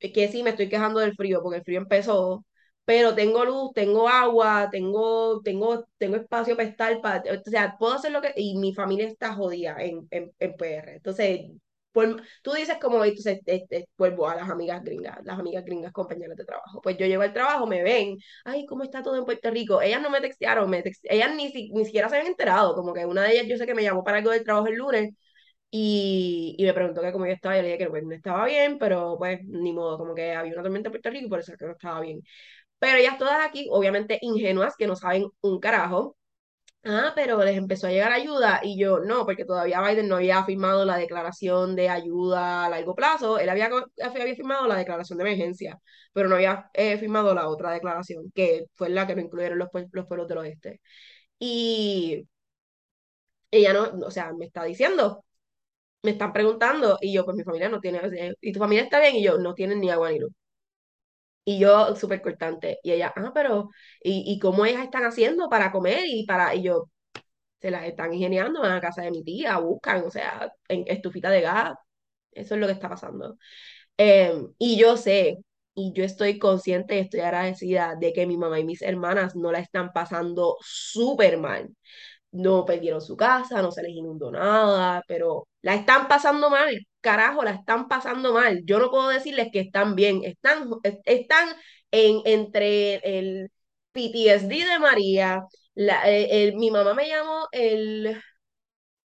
que 0.00 0.28
sí 0.28 0.42
me 0.42 0.50
estoy 0.50 0.68
quejando 0.68 1.00
del 1.00 1.14
frío, 1.14 1.42
porque 1.42 1.58
el 1.58 1.64
frío 1.64 1.78
empezó, 1.80 2.44
pero 2.84 3.14
tengo 3.14 3.44
luz, 3.44 3.72
tengo 3.74 4.08
agua, 4.08 4.68
tengo, 4.70 5.40
tengo, 5.42 5.86
tengo 5.98 6.16
espacio 6.16 6.56
para 6.56 6.68
estar, 6.68 7.00
para, 7.00 7.22
o 7.32 7.42
sea, 7.50 7.76
puedo 7.78 7.94
hacer 7.94 8.12
lo 8.12 8.22
que, 8.22 8.32
y 8.36 8.56
mi 8.58 8.74
familia 8.74 9.08
está 9.08 9.34
jodida 9.34 9.76
en, 9.80 10.06
en, 10.10 10.32
en 10.38 10.56
PR. 10.56 10.96
Entonces, 10.96 11.40
tú 12.42 12.52
dices 12.52 12.76
como, 12.80 13.04
entonces, 13.04 13.40
este, 13.46 13.88
vuelvo 13.96 14.28
a 14.28 14.36
las 14.36 14.48
amigas 14.50 14.82
gringas, 14.84 15.18
las 15.24 15.38
amigas 15.38 15.64
gringas 15.64 15.92
compañeras 15.92 16.36
de 16.36 16.44
trabajo. 16.44 16.80
Pues 16.82 16.96
yo 16.98 17.06
llego 17.06 17.22
al 17.22 17.32
trabajo, 17.32 17.66
me 17.66 17.82
ven, 17.82 18.18
ay, 18.44 18.66
¿cómo 18.66 18.82
está 18.84 19.02
todo 19.02 19.16
en 19.16 19.24
Puerto 19.24 19.50
Rico? 19.50 19.80
Ellas 19.82 20.02
no 20.02 20.10
me 20.10 20.20
textearon, 20.20 20.68
me 20.70 20.82
ellas 21.04 21.34
ni, 21.34 21.52
ni 21.72 21.84
siquiera 21.84 22.08
se 22.08 22.16
habían 22.16 22.30
enterado, 22.32 22.74
como 22.74 22.92
que 22.94 23.06
una 23.06 23.22
de 23.24 23.32
ellas 23.32 23.46
yo 23.48 23.56
sé 23.56 23.66
que 23.66 23.74
me 23.74 23.82
llamó 23.82 24.04
para 24.04 24.18
algo 24.18 24.30
del 24.30 24.44
trabajo 24.44 24.66
el 24.68 24.74
lunes 24.76 25.14
y, 25.70 26.54
y 26.58 26.64
me 26.64 26.72
preguntó 26.74 27.02
que 27.02 27.12
cómo 27.12 27.26
yo 27.26 27.32
estaba, 27.32 27.58
y 27.58 27.62
le 27.62 27.68
dije 27.68 27.78
que 27.78 27.90
pues, 27.90 28.04
no 28.04 28.14
estaba 28.14 28.46
bien, 28.46 28.78
pero 28.78 29.16
pues 29.18 29.40
ni 29.44 29.72
modo, 29.72 29.98
como 29.98 30.14
que 30.14 30.32
había 30.34 30.52
una 30.52 30.62
tormenta 30.62 30.88
en 30.88 30.92
Puerto 30.92 31.10
Rico 31.10 31.26
y 31.26 31.28
por 31.30 31.40
eso 31.40 31.52
es 31.52 31.58
que 31.58 31.66
no 31.66 31.72
estaba 31.72 32.00
bien. 32.00 32.22
Pero 32.78 32.98
ellas 32.98 33.18
todas 33.18 33.44
aquí, 33.46 33.68
obviamente 33.70 34.18
ingenuas, 34.22 34.76
que 34.76 34.86
no 34.86 34.96
saben 34.96 35.26
un 35.40 35.60
carajo, 35.60 36.16
ah, 36.86 37.12
pero 37.14 37.42
les 37.44 37.56
empezó 37.56 37.86
a 37.86 37.90
llegar 37.90 38.12
ayuda 38.12 38.60
y 38.62 38.78
yo 38.78 39.00
no, 39.00 39.24
porque 39.26 39.44
todavía 39.44 39.80
Biden 39.82 40.08
no 40.08 40.16
había 40.16 40.44
firmado 40.44 40.84
la 40.84 40.96
declaración 40.96 41.76
de 41.76 41.88
ayuda 41.88 42.66
a 42.66 42.70
largo 42.70 42.94
plazo, 42.94 43.38
él 43.38 43.48
había, 43.48 43.68
había 44.02 44.34
firmado 44.34 44.66
la 44.66 44.76
declaración 44.76 45.18
de 45.18 45.24
emergencia, 45.24 45.78
pero 46.12 46.28
no 46.28 46.36
había 46.36 46.70
eh, 46.74 46.98
firmado 46.98 47.34
la 47.34 47.48
otra 47.48 47.70
declaración, 47.72 48.30
que 48.34 48.66
fue 48.74 48.88
la 48.90 49.06
que 49.06 49.16
no 49.16 49.22
incluyeron 49.22 49.58
los, 49.58 49.68
los 49.92 50.06
pueblos 50.06 50.28
del 50.28 50.38
oeste. 50.38 50.80
Y 51.38 52.26
ella 53.50 53.72
no, 53.72 54.06
o 54.06 54.10
sea, 54.10 54.32
me 54.32 54.46
está 54.46 54.64
diciendo, 54.64 55.24
me 56.02 56.12
están 56.12 56.32
preguntando, 56.34 56.98
y 57.02 57.14
yo, 57.14 57.24
pues 57.24 57.36
mi 57.36 57.44
familia 57.44 57.68
no 57.70 57.80
tiene, 57.80 58.00
y 58.42 58.52
tu 58.52 58.60
familia 58.60 58.84
está 58.84 59.00
bien, 59.00 59.16
y 59.16 59.24
yo, 59.24 59.38
no 59.38 59.54
tienen 59.54 59.80
ni 59.80 59.90
agua 59.90 60.10
ni 60.12 60.20
luz. 60.20 60.32
Y 61.46 61.60
yo, 61.60 61.96
súper 61.96 62.22
cortante. 62.22 62.80
Y 62.84 62.92
ella, 62.92 63.14
ah, 63.16 63.32
pero, 63.34 63.70
¿y, 64.04 64.24
y 64.26 64.40
cómo 64.40 64.66
ellas 64.66 64.84
están 64.84 65.04
haciendo 65.06 65.48
para 65.50 65.72
comer? 65.72 66.00
Y 66.06 66.26
para, 66.26 66.54
y 66.56 66.64
yo, 66.64 66.90
se 67.60 67.70
las 67.70 67.84
están 67.86 68.12
ingeniando 68.14 68.62
en 68.64 68.70
la 68.70 68.80
casa 68.80 69.02
de 69.02 69.10
mi 69.10 69.24
tía, 69.24 69.58
buscan, 69.58 70.04
o 70.04 70.10
sea, 70.10 70.52
en 70.68 70.84
estufita 70.86 71.30
de 71.30 71.40
gas. 71.42 71.74
Eso 72.32 72.54
es 72.54 72.60
lo 72.60 72.66
que 72.66 72.72
está 72.74 72.88
pasando. 72.88 73.38
Eh, 73.98 74.32
y 74.58 74.78
yo 74.78 74.96
sé, 74.96 75.38
y 75.74 75.92
yo 75.94 76.04
estoy 76.04 76.38
consciente 76.38 76.96
y 76.96 77.00
estoy 77.00 77.20
agradecida 77.20 77.96
de 78.00 78.12
que 78.12 78.26
mi 78.26 78.36
mamá 78.38 78.60
y 78.60 78.64
mis 78.64 78.82
hermanas 78.82 79.36
no 79.36 79.52
la 79.52 79.60
están 79.60 79.92
pasando 79.92 80.56
súper 80.62 81.38
mal 81.38 81.70
no 82.32 82.64
perdieron 82.64 83.00
su 83.00 83.16
casa, 83.16 83.62
no 83.62 83.72
se 83.72 83.82
les 83.82 83.92
inundó 83.92 84.30
nada, 84.30 85.02
pero 85.08 85.48
la 85.62 85.74
están 85.74 86.08
pasando 86.08 86.50
mal, 86.50 86.76
carajo, 87.06 87.44
la 87.44 87.52
están 87.52 87.88
pasando 87.88 88.32
mal. 88.34 88.62
Yo 88.64 88.78
no 88.80 88.90
puedo 88.90 89.08
decirles 89.08 89.48
que 89.52 89.60
están 89.60 89.94
bien, 89.94 90.22
están, 90.24 90.68
están 91.04 91.48
en, 91.92 92.20
entre 92.24 92.96
el 93.18 93.50
PTSD 93.92 94.66
de 94.66 94.78
María, 94.80 95.42
la, 95.74 96.02
el, 96.08 96.56
mi 96.56 96.70
mamá 96.70 96.94
me 96.94 97.08
llamó 97.08 97.48
el, 97.52 98.20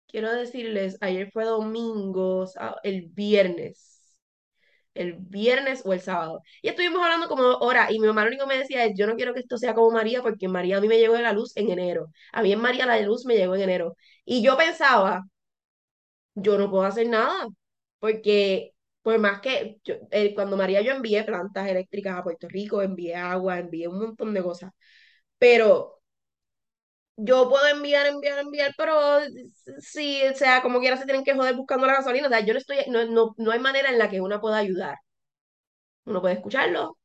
quiero 0.07 0.31
decirles, 0.33 0.97
ayer 1.01 1.29
fue 1.31 1.45
domingo, 1.45 2.45
el 2.83 3.03
viernes 3.09 3.93
el 4.93 5.13
viernes 5.19 5.81
o 5.85 5.93
el 5.93 6.01
sábado. 6.01 6.41
Y 6.61 6.69
estuvimos 6.69 7.03
hablando 7.03 7.27
como 7.27 7.43
hora 7.59 7.91
y 7.91 7.99
mi 7.99 8.07
mamá 8.07 8.23
lo 8.23 8.29
único 8.29 8.45
que 8.47 8.53
me 8.55 8.59
decía 8.59 8.85
es, 8.85 8.93
yo 8.97 9.07
no 9.07 9.15
quiero 9.15 9.33
que 9.33 9.41
esto 9.41 9.57
sea 9.57 9.73
como 9.75 9.91
María 9.91 10.21
porque 10.23 10.47
María 10.47 10.77
a 10.77 10.81
mí 10.81 10.87
me 10.87 10.97
llegó 10.99 11.13
de 11.15 11.21
la 11.21 11.33
luz 11.33 11.55
en 11.55 11.69
enero. 11.69 12.07
A 12.33 12.41
mí 12.43 12.51
en 12.53 12.59
María 12.61 12.85
la 12.85 12.99
luz 13.01 13.25
me 13.25 13.35
llegó 13.37 13.55
en 13.55 13.61
enero. 13.63 13.95
Y 14.25 14.41
yo 14.43 14.57
pensaba, 14.57 15.23
yo 16.35 16.57
no 16.57 16.69
puedo 16.69 16.83
hacer 16.85 17.07
nada 17.09 17.47
porque 17.99 18.73
por 19.01 19.17
más 19.19 19.41
que 19.41 19.79
yo, 19.83 19.95
eh, 20.11 20.33
cuando 20.35 20.57
María 20.57 20.81
yo 20.81 20.91
envié 20.93 21.23
plantas 21.23 21.67
eléctricas 21.69 22.17
a 22.17 22.23
Puerto 22.23 22.47
Rico, 22.49 22.81
envié 22.81 23.15
agua, 23.15 23.59
envié 23.59 23.87
un 23.87 23.99
montón 23.99 24.33
de 24.33 24.43
cosas, 24.43 24.71
pero... 25.37 25.95
Yo 27.19 27.49
puedo 27.49 27.65
enviar, 27.67 28.05
enviar, 28.07 28.39
enviar, 28.39 28.73
pero 28.77 28.93
sí, 29.79 30.21
o 30.31 30.35
sea, 30.35 30.61
como 30.61 30.79
quiera 30.79 30.97
se 30.97 31.05
tienen 31.05 31.23
que 31.23 31.33
joder 31.33 31.55
buscando 31.55 31.87
la 31.87 31.93
gasolina. 31.95 32.27
O 32.27 32.29
sea, 32.29 32.41
yo 32.41 32.53
no 32.53 32.59
estoy, 32.59 32.77
no, 32.89 33.05
no, 33.05 33.33
no 33.37 33.51
hay 33.51 33.59
manera 33.59 33.89
en 33.89 33.97
la 33.97 34.09
que 34.09 34.21
una 34.21 34.39
pueda 34.39 34.57
ayudar. 34.57 34.97
Uno 36.05 36.21
puede 36.21 36.33
escucharlo, 36.35 36.97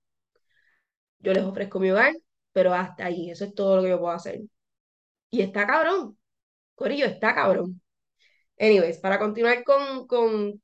yo 1.20 1.32
les 1.32 1.44
ofrezco 1.44 1.78
mi 1.80 1.90
hogar, 1.90 2.14
pero 2.52 2.74
hasta 2.74 3.06
ahí, 3.06 3.30
eso 3.30 3.44
es 3.44 3.54
todo 3.54 3.76
lo 3.76 3.82
que 3.82 3.90
yo 3.90 3.98
puedo 4.00 4.12
hacer. 4.14 4.40
Y 5.30 5.42
está 5.42 5.66
cabrón, 5.66 6.18
Corillo, 6.76 7.06
está 7.06 7.34
cabrón. 7.34 7.82
Anyways, 8.58 8.98
para 9.00 9.18
continuar 9.20 9.64
con, 9.64 10.06
con, 10.06 10.62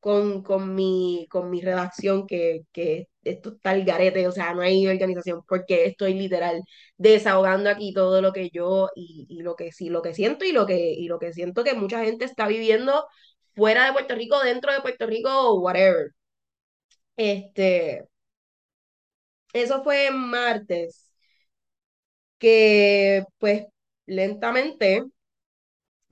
con, 0.00 0.42
con, 0.42 0.74
mi, 0.74 1.26
con 1.30 1.50
mi 1.50 1.60
redacción, 1.60 2.26
que, 2.26 2.62
que 2.72 3.08
esto 3.24 3.50
está 3.56 3.72
el 3.74 3.84
garete, 3.84 4.26
o 4.28 4.32
sea, 4.32 4.54
no 4.54 4.62
hay 4.62 4.86
organización, 4.86 5.42
porque 5.48 5.86
estoy 5.86 6.14
literal 6.14 6.62
desahogando 6.96 7.70
aquí 7.70 7.92
todo 7.92 8.22
lo 8.22 8.32
que 8.32 8.50
yo 8.50 8.90
y, 8.94 9.26
y 9.28 9.42
lo 9.42 9.56
que 9.56 9.72
sí, 9.72 9.90
lo 9.90 10.02
que 10.02 10.14
siento 10.14 10.44
y 10.44 10.52
lo 10.52 10.66
que, 10.66 10.92
y 10.92 11.08
lo 11.08 11.18
que 11.18 11.32
siento 11.32 11.64
que 11.64 11.74
mucha 11.74 12.04
gente 12.04 12.24
está 12.24 12.46
viviendo 12.48 13.06
fuera 13.54 13.86
de 13.86 13.92
Puerto 13.92 14.14
Rico, 14.14 14.40
dentro 14.42 14.72
de 14.72 14.80
Puerto 14.80 15.06
Rico, 15.06 15.54
whatever. 15.60 16.12
Este, 17.16 18.08
eso 19.52 19.82
fue 19.82 20.10
martes, 20.10 21.10
que 22.38 23.24
pues 23.38 23.66
lentamente, 24.06 25.04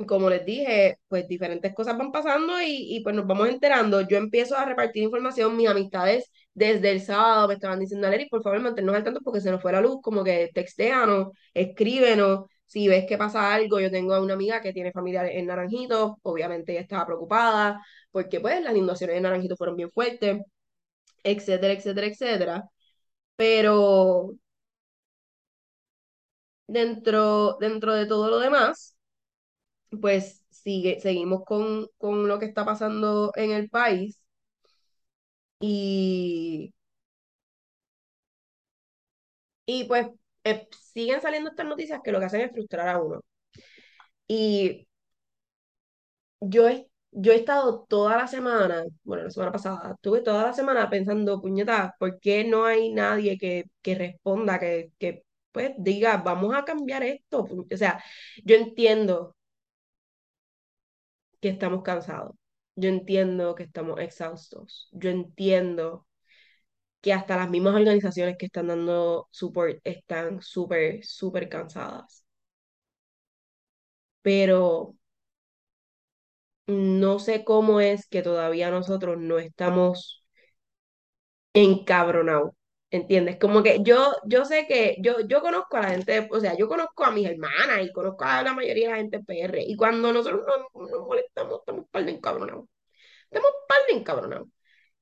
como 0.06 0.28
les 0.30 0.44
dije, 0.44 0.98
pues 1.08 1.26
diferentes 1.28 1.74
cosas 1.74 1.96
van 1.96 2.12
pasando 2.12 2.60
y, 2.60 2.96
y 2.96 3.00
pues 3.00 3.14
nos 3.14 3.26
vamos 3.26 3.48
enterando. 3.48 4.02
Yo 4.02 4.16
empiezo 4.18 4.56
a 4.56 4.64
repartir 4.64 5.02
información, 5.04 5.56
mis 5.56 5.68
amistades 5.68 6.30
desde 6.54 6.90
el 6.90 7.00
sábado 7.00 7.48
me 7.48 7.54
estaban 7.54 7.80
diciendo, 7.80 8.06
Aleri, 8.06 8.28
por 8.28 8.42
favor, 8.42 8.60
mantenernos 8.60 8.96
al 8.96 9.04
tanto 9.04 9.20
porque 9.22 9.40
se 9.40 9.50
nos 9.50 9.62
fue 9.62 9.72
la 9.72 9.80
luz, 9.80 9.98
como 10.02 10.22
que 10.24 10.50
textéanos, 10.54 11.28
escríbenos, 11.54 12.46
si 12.66 12.88
ves 12.88 13.06
que 13.06 13.16
pasa 13.18 13.54
algo, 13.54 13.80
yo 13.80 13.90
tengo 13.90 14.14
a 14.14 14.20
una 14.22 14.34
amiga 14.34 14.60
que 14.60 14.72
tiene 14.72 14.92
familia 14.92 15.26
en 15.30 15.46
Naranjito, 15.46 16.18
obviamente 16.22 16.72
ella 16.72 16.80
estaba 16.82 17.06
preocupada 17.06 17.80
porque 18.10 18.40
pues 18.40 18.62
las 18.62 18.74
inundaciones 18.74 19.16
en 19.16 19.22
Naranjito 19.22 19.56
fueron 19.56 19.76
bien 19.76 19.90
fuertes, 19.92 20.40
etcétera, 21.24 21.72
etcétera, 21.74 22.06
etcétera. 22.08 22.64
Pero 23.36 24.34
dentro, 26.66 27.56
dentro 27.60 27.94
de 27.94 28.06
todo 28.06 28.28
lo 28.30 28.38
demás, 28.38 28.95
pues 30.00 30.44
sigue, 30.50 31.00
seguimos 31.00 31.44
con, 31.44 31.88
con 31.98 32.28
lo 32.28 32.38
que 32.38 32.46
está 32.46 32.64
pasando 32.64 33.32
en 33.36 33.50
el 33.52 33.68
país 33.70 34.20
y, 35.60 36.72
y 39.66 39.84
pues 39.84 40.08
eh, 40.44 40.68
siguen 40.92 41.20
saliendo 41.20 41.50
estas 41.50 41.66
noticias 41.66 42.00
que 42.04 42.12
lo 42.12 42.18
que 42.20 42.26
hacen 42.26 42.40
es 42.42 42.52
frustrar 42.52 42.88
a 42.88 43.00
uno. 43.00 43.20
Y 44.28 44.86
yo 46.40 46.68
he, 46.68 46.88
yo 47.12 47.32
he 47.32 47.36
estado 47.36 47.84
toda 47.88 48.16
la 48.16 48.26
semana, 48.28 48.84
bueno, 49.04 49.24
la 49.24 49.30
semana 49.30 49.52
pasada, 49.52 49.92
estuve 49.94 50.20
toda 50.22 50.44
la 50.44 50.52
semana 50.52 50.88
pensando, 50.90 51.40
puñeta, 51.40 51.94
¿por 51.98 52.20
qué 52.20 52.44
no 52.44 52.64
hay 52.66 52.92
nadie 52.92 53.38
que, 53.38 53.64
que 53.82 53.94
responda, 53.94 54.58
que, 54.58 54.92
que 54.98 55.24
pues 55.52 55.72
diga, 55.78 56.18
vamos 56.18 56.54
a 56.54 56.64
cambiar 56.64 57.02
esto? 57.02 57.46
O 57.72 57.76
sea, 57.76 58.02
yo 58.44 58.56
entiendo 58.56 59.35
que 61.40 61.48
estamos 61.50 61.82
cansados. 61.82 62.34
Yo 62.76 62.88
entiendo 62.88 63.54
que 63.54 63.64
estamos 63.64 64.00
exhaustos. 64.00 64.88
Yo 64.92 65.10
entiendo 65.10 66.06
que 67.00 67.12
hasta 67.12 67.36
las 67.36 67.50
mismas 67.50 67.74
organizaciones 67.76 68.36
que 68.38 68.46
están 68.46 68.68
dando 68.68 69.28
support 69.32 69.78
están 69.84 70.42
súper, 70.42 71.04
súper 71.04 71.48
cansadas. 71.48 72.24
Pero 74.22 74.94
no 76.66 77.18
sé 77.18 77.44
cómo 77.44 77.80
es 77.80 78.06
que 78.08 78.22
todavía 78.22 78.70
nosotros 78.70 79.18
no 79.18 79.38
estamos 79.38 80.24
encabronados. 81.54 82.52
¿Entiendes? 82.96 83.38
Como 83.38 83.62
que 83.62 83.78
yo, 83.82 84.14
yo 84.24 84.44
sé 84.46 84.66
que 84.66 84.96
yo, 85.00 85.20
yo 85.28 85.40
conozco 85.42 85.76
a 85.76 85.82
la 85.82 85.90
gente, 85.90 86.28
o 86.30 86.40
sea, 86.40 86.56
yo 86.56 86.66
conozco 86.68 87.04
a 87.04 87.10
mis 87.10 87.26
hermanas 87.28 87.82
y 87.82 87.92
conozco 87.92 88.24
a 88.24 88.42
la 88.42 88.54
mayoría 88.54 88.86
de 88.88 88.92
la 88.92 88.98
gente 88.98 89.20
PR. 89.20 89.62
Y 89.66 89.76
cuando 89.76 90.12
nosotros 90.12 90.46
nos, 90.46 90.90
molestamos, 91.06 91.60
estamos 91.60 91.86
par 91.90 92.04
de 92.06 92.12
encabronados. 92.12 92.66
Estamos 93.30 93.52
par 93.68 93.78
de 93.88 93.98
encabronados. 93.98 94.48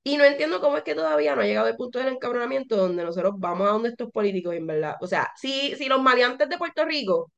Y 0.04 0.16
no 0.18 0.24
entiendo 0.24 0.60
cómo 0.60 0.76
es 0.78 0.84
que 0.84 0.94
todavía 0.94 1.34
no 1.36 1.42
ha 1.42 1.46
llegado 1.46 1.68
el 1.68 1.76
punto 1.76 1.98
del 1.98 2.08
encabronamiento 2.08 2.76
donde 2.76 3.04
nosotros 3.04 3.34
vamos 3.38 3.68
a 3.68 3.72
donde 3.72 3.90
estos 3.90 4.10
políticos, 4.12 4.54
en 4.54 4.66
verdad. 4.66 4.96
O 5.00 5.06
sea, 5.06 5.30
si, 5.36 5.76
si 5.76 5.88
los 5.88 6.02
maleantes 6.02 6.48
de 6.48 6.58
Puerto 6.58 6.84
Rico, 6.84 7.32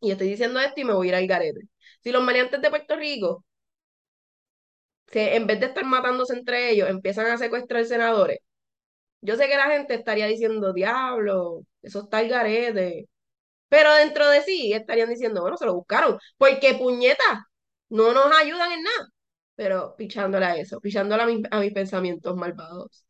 y 0.00 0.12
estoy 0.12 0.28
diciendo 0.28 0.60
esto 0.60 0.80
y 0.80 0.84
me 0.84 0.94
voy 0.94 1.08
a 1.08 1.10
ir 1.10 1.16
al 1.16 1.26
garete, 1.28 1.62
si 2.02 2.12
los 2.12 2.22
maleantes 2.24 2.60
de 2.62 2.70
Puerto 2.70 2.96
Rico, 2.96 3.44
se, 5.06 5.36
en 5.36 5.46
vez 5.46 5.60
de 5.60 5.66
estar 5.66 5.84
matándose 5.84 6.34
entre 6.34 6.70
ellos, 6.70 6.88
empiezan 6.88 7.26
a 7.26 7.38
secuestrar 7.38 7.84
senadores, 7.84 8.38
yo 9.22 9.36
sé 9.36 9.48
que 9.48 9.56
la 9.56 9.70
gente 9.70 9.94
estaría 9.94 10.26
diciendo, 10.28 10.72
diablo, 10.74 11.62
eso 11.82 12.02
está 12.04 12.22
el 12.22 12.28
garete. 12.30 13.08
Pero 13.68 13.92
dentro 13.94 14.28
de 14.30 14.42
sí 14.42 14.72
estarían 14.72 15.08
diciendo, 15.10 15.42
bueno, 15.42 15.56
se 15.56 15.66
lo 15.66 15.74
buscaron. 15.74 16.18
Porque 16.38 16.74
puñeta, 16.74 17.48
no 17.90 18.12
nos 18.12 18.32
ayudan 18.36 18.72
en 18.72 18.82
nada. 18.84 19.08
Pero 19.56 19.96
pichándole 19.96 20.46
a 20.46 20.56
eso, 20.56 20.80
pichándole 20.80 21.22
a, 21.22 21.26
mis, 21.26 21.40
a 21.50 21.60
mis 21.60 21.72
pensamientos 21.72 22.36
malvados. 22.36 23.06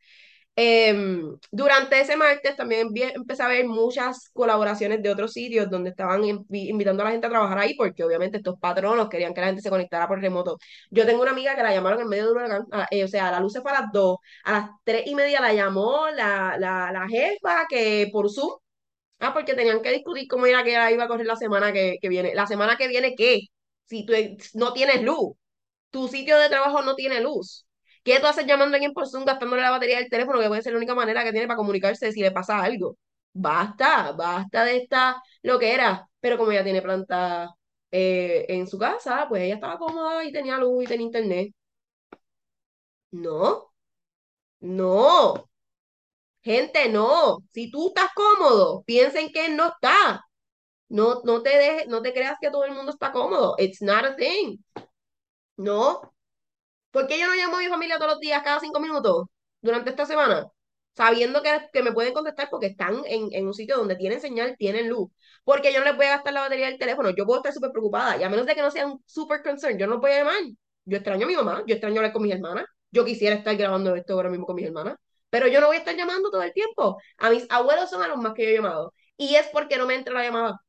Em, 0.55 1.35
durante 1.51 1.99
ese 1.99 2.15
martes 2.15 2.55
también 2.57 2.89
empecé 3.15 3.43
a 3.43 3.49
ver 3.49 3.67
muchas 3.67 4.29
colaboraciones 4.35 5.03
de 5.03 5.11
otros 5.11 5.33
sitios 5.33 5.71
donde 5.71 5.89
estaban 5.91 6.23
invitando 6.25 7.03
a 7.03 7.07
la 7.07 7.11
gente 7.13 7.27
a 7.27 7.31
trabajar 7.31 7.59
ahí, 7.59 7.75
porque 7.75 8.05
obviamente 8.05 8.37
estos 8.37 8.59
patronos 8.59 9.09
querían 9.09 9.33
que 9.33 9.41
la 9.41 9.47
gente 9.47 9.63
se 9.63 9.71
conectara 9.71 10.07
por 10.07 10.21
remoto. 10.21 10.59
Yo 10.91 11.07
tengo 11.07 11.23
una 11.23 11.31
amiga 11.31 11.57
que 11.57 11.63
la 11.63 11.73
llamaron 11.75 12.03
en 12.03 12.09
medio 12.09 12.25
de 12.27 12.31
un 12.33 12.37
huracán, 12.37 12.67
eh, 12.91 13.03
o 13.05 13.09
sea, 13.09 13.31
la 13.31 13.41
luz 13.41 13.53
se 13.55 13.63
fue 13.63 13.71
a 13.73 13.81
las 13.81 13.93
2, 13.93 14.19
a 14.45 14.53
las 14.53 14.71
3 14.85 15.05
y 15.07 15.15
media 15.15 15.41
la 15.41 15.55
llamó 15.55 16.09
la, 16.11 16.57
la, 16.59 16.93
la 16.93 17.09
jefa 17.09 17.67
que 17.69 18.09
por 18.13 18.31
Zoom, 18.31 18.53
ah, 19.21 19.33
porque 19.35 19.55
tenían 19.55 19.83
que 19.83 19.93
discutir 19.93 20.29
cómo 20.29 20.47
era 20.47 20.65
que 20.65 20.73
iba 20.73 21.05
a 21.05 21.09
correr 21.09 21.27
la 21.27 21.37
semana 21.37 21.73
que, 21.73 21.99
que 22.01 22.09
viene. 22.09 22.35
¿La 22.35 22.47
semana 22.47 22.77
que 22.77 22.89
viene 22.89 23.15
qué? 23.17 23.41
Si 23.87 24.07
tú 24.07 24.15
no 24.55 24.73
tienes 24.73 25.03
luz, 25.03 25.35
tu 25.91 26.09
sitio 26.09 26.39
de 26.39 26.49
trabajo 26.51 26.83
no 26.83 26.95
tiene 26.97 27.21
luz. 27.23 27.67
¿Qué 28.05 28.19
tú 28.21 28.27
haces 28.27 28.47
llamando 28.47 28.75
a 28.75 28.77
alguien 28.77 28.93
por 28.93 29.09
Zoom 29.09 29.25
gastándole 29.25 29.63
la 29.63 29.71
batería 29.71 29.99
del 29.99 30.09
teléfono, 30.11 30.41
que 30.41 30.49
puede 30.49 30.63
ser 30.63 30.73
la 30.73 30.79
única 30.79 30.95
manera 30.95 31.23
que 31.25 31.31
tiene 31.33 31.47
para 31.47 31.57
comunicarse 31.57 32.13
si 32.13 32.21
le 32.21 32.33
pasa 32.33 32.61
algo? 32.63 32.97
Basta, 33.33 34.13
basta 34.13 34.65
de 34.65 34.77
esta 34.79 35.23
lo 35.43 35.59
que 35.59 35.73
era. 35.75 36.09
Pero 36.21 36.37
como 36.39 36.51
ella 36.53 36.65
tiene 36.65 36.83
planta 36.83 37.51
eh, 37.91 38.47
en 38.49 38.67
su 38.67 38.79
casa, 38.79 39.27
pues 39.29 39.43
ella 39.43 39.55
estaba 39.55 39.79
cómoda 39.79 40.25
y 40.25 40.33
tenía 40.33 40.59
luz 40.59 40.85
y 40.85 40.87
tenía 40.87 41.07
internet. 41.07 41.53
No, 43.13 43.71
no. 44.61 45.49
Gente, 46.43 46.89
no. 46.91 47.39
Si 47.53 47.71
tú 47.71 47.89
estás 47.89 48.11
cómodo, 48.15 48.83
piensen 48.85 49.31
que 49.33 49.49
no 49.51 49.69
está. 49.69 50.25
No, 50.91 51.23
no 51.25 51.43
te 51.43 51.51
dejes, 51.59 51.89
no 51.89 52.03
te 52.03 52.13
creas 52.15 52.39
que 52.41 52.51
todo 52.51 52.65
el 52.65 52.75
mundo 52.75 52.93
está 52.93 53.13
cómodo. 53.13 53.57
It's 53.59 53.83
not 53.83 54.05
a 54.07 54.17
thing. 54.17 54.59
No. 55.57 56.12
¿Por 56.93 57.07
qué 57.09 57.19
yo 57.21 57.27
no 57.29 57.35
llamo 57.35 57.57
a 57.57 57.61
mi 57.61 57.69
familia 57.69 57.97
todos 57.99 58.13
los 58.13 58.21
días, 58.21 58.43
cada 58.45 58.61
cinco 58.61 58.81
minutos, 58.81 59.27
durante 59.63 59.91
esta 59.91 60.07
semana? 60.07 60.47
Sabiendo 60.95 61.43
que, 61.43 61.51
que 61.73 61.83
me 61.83 61.93
pueden 61.93 62.15
contestar 62.15 62.49
porque 62.51 62.67
están 62.67 63.03
en, 63.07 63.29
en 63.33 63.47
un 63.47 63.55
sitio 63.55 63.79
donde 63.79 63.97
tienen 63.97 64.21
señal, 64.21 64.57
tienen 64.59 64.89
luz. 64.91 65.11
Porque 65.45 65.73
yo 65.73 65.81
no 65.81 65.87
les 65.87 65.97
voy 65.97 66.07
a 66.07 66.11
gastar 66.17 66.35
la 66.35 66.43
batería 66.43 66.67
del 66.69 66.79
teléfono. 66.79 67.11
Yo 67.11 67.25
puedo 67.27 67.41
estar 67.41 67.53
súper 67.53 67.73
preocupada. 67.73 68.19
Y 68.19 68.23
a 68.25 68.29
menos 68.31 68.47
de 68.47 68.55
que 68.55 68.63
no 68.63 68.71
sean 68.71 68.99
súper 69.07 69.43
concerned, 69.43 69.81
yo 69.81 69.87
no 69.87 70.01
voy 70.01 70.13
a 70.13 70.19
llamar. 70.19 70.37
Yo 70.85 70.97
extraño 70.99 71.25
a 71.27 71.29
mi 71.29 71.37
mamá, 71.37 71.65
yo 71.67 71.75
extraño 71.75 71.97
hablar 71.99 72.13
con 72.13 72.23
mis 72.23 72.33
hermanas. 72.35 72.67
Yo 72.91 73.05
quisiera 73.05 73.37
estar 73.37 73.57
grabando 73.57 73.95
esto 73.97 74.13
ahora 74.15 74.31
mismo 74.31 74.47
con 74.47 74.57
mis 74.57 74.67
hermanas. 74.67 74.97
Pero 75.31 75.47
yo 75.49 75.61
no 75.61 75.69
voy 75.69 75.77
a 75.77 75.79
estar 75.81 75.97
llamando 75.97 76.31
todo 76.31 76.43
el 76.43 76.53
tiempo. 76.53 76.99
A 77.19 77.31
mis 77.31 77.47
abuelos 77.51 77.89
son 77.91 78.03
a 78.03 78.09
los 78.09 78.19
más 78.19 78.35
que 78.35 78.45
yo 78.45 78.51
he 78.51 78.55
llamado. 78.55 78.95
Y 79.17 79.35
es 79.37 79.47
porque 79.49 79.79
no 79.79 79.87
me 79.87 79.95
entra 79.95 80.13
la 80.15 80.25
llamada. 80.25 80.61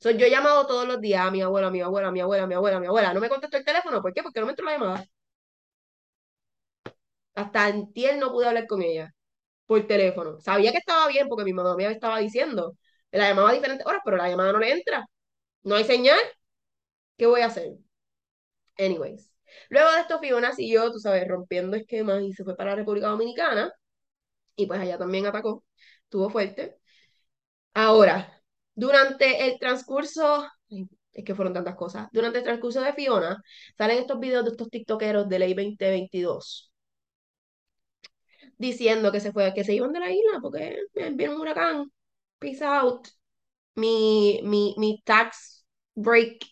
So, 0.00 0.10
yo 0.10 0.26
he 0.26 0.30
llamado 0.30 0.66
todos 0.66 0.86
los 0.88 1.00
días 1.00 1.22
a 1.26 1.30
mi 1.30 1.42
abuela, 1.42 1.68
a 1.68 1.70
mi 1.70 1.80
abuela, 1.80 2.08
a 2.08 2.12
mi 2.12 2.20
abuela, 2.20 2.44
a 2.44 2.46
mi 2.46 2.54
abuela, 2.54 2.76
a 2.78 2.80
mi 2.80 2.86
abuela. 2.86 3.14
No 3.14 3.20
me 3.20 3.28
contestó 3.28 3.56
el 3.56 3.64
teléfono. 3.64 4.00
¿Por 4.02 4.12
qué? 4.14 4.22
Porque 4.22 4.40
no 4.40 4.46
me 4.46 4.52
entró 4.52 4.64
la 4.66 4.72
llamada. 4.72 5.04
Hasta 7.38 7.66
antier 7.66 8.18
no 8.18 8.32
pude 8.32 8.46
hablar 8.48 8.66
con 8.66 8.82
ella 8.82 9.14
por 9.66 9.86
teléfono. 9.86 10.40
Sabía 10.40 10.72
que 10.72 10.78
estaba 10.78 11.08
bien 11.08 11.28
porque 11.28 11.44
mi 11.44 11.52
mamá 11.52 11.76
me 11.76 11.86
estaba 11.90 12.18
diciendo. 12.20 12.76
La 13.12 13.28
llamaba 13.30 13.50
a 13.50 13.54
diferentes 13.54 13.86
horas, 13.86 14.02
pero 14.04 14.16
la 14.16 14.28
llamada 14.28 14.52
no 14.52 14.58
le 14.60 14.72
entra. 14.72 15.06
No 15.64 15.76
hay 15.76 15.84
señal. 15.84 16.18
¿Qué 17.16 17.26
voy 17.26 17.42
a 17.42 17.46
hacer? 17.46 17.76
Anyways. 18.78 19.30
Luego 19.70 19.90
de 19.92 20.00
esto, 20.00 20.18
Fiona 20.20 20.52
siguió, 20.54 20.90
tú 20.92 20.98
sabes, 20.98 21.26
rompiendo 21.28 21.76
esquemas 21.76 22.22
y 22.22 22.32
se 22.32 22.44
fue 22.44 22.56
para 22.56 22.70
la 22.70 22.76
República 22.76 23.08
Dominicana. 23.08 23.72
Y 24.56 24.66
pues 24.66 24.80
allá 24.80 24.98
también 24.98 25.26
atacó. 25.26 25.64
Estuvo 26.04 26.30
fuerte. 26.30 26.78
Ahora, 27.74 28.42
durante 28.74 29.46
el 29.46 29.58
transcurso, 29.58 30.46
es 31.12 31.24
que 31.24 31.34
fueron 31.34 31.54
tantas 31.54 31.76
cosas. 31.76 32.08
Durante 32.12 32.38
el 32.38 32.44
transcurso 32.44 32.80
de 32.82 32.92
Fiona, 32.94 33.42
salen 33.76 33.98
estos 33.98 34.20
videos 34.20 34.44
de 34.44 34.50
estos 34.52 34.70
tiktokeros 34.70 35.28
de 35.28 35.38
ley 35.38 35.54
2022 35.54 36.67
diciendo 38.58 39.12
que 39.12 39.20
se 39.20 39.32
fue, 39.32 39.54
que 39.54 39.64
se 39.64 39.74
iban 39.74 39.92
de 39.92 40.00
la 40.00 40.10
isla 40.10 40.38
porque 40.42 40.78
viene 41.14 41.34
un 41.34 41.40
huracán. 41.40 41.90
Peace 42.38 42.64
out. 42.64 43.08
Mi, 43.76 44.40
mi, 44.44 44.74
mi 44.78 45.02
tax 45.04 45.64
break 45.94 46.44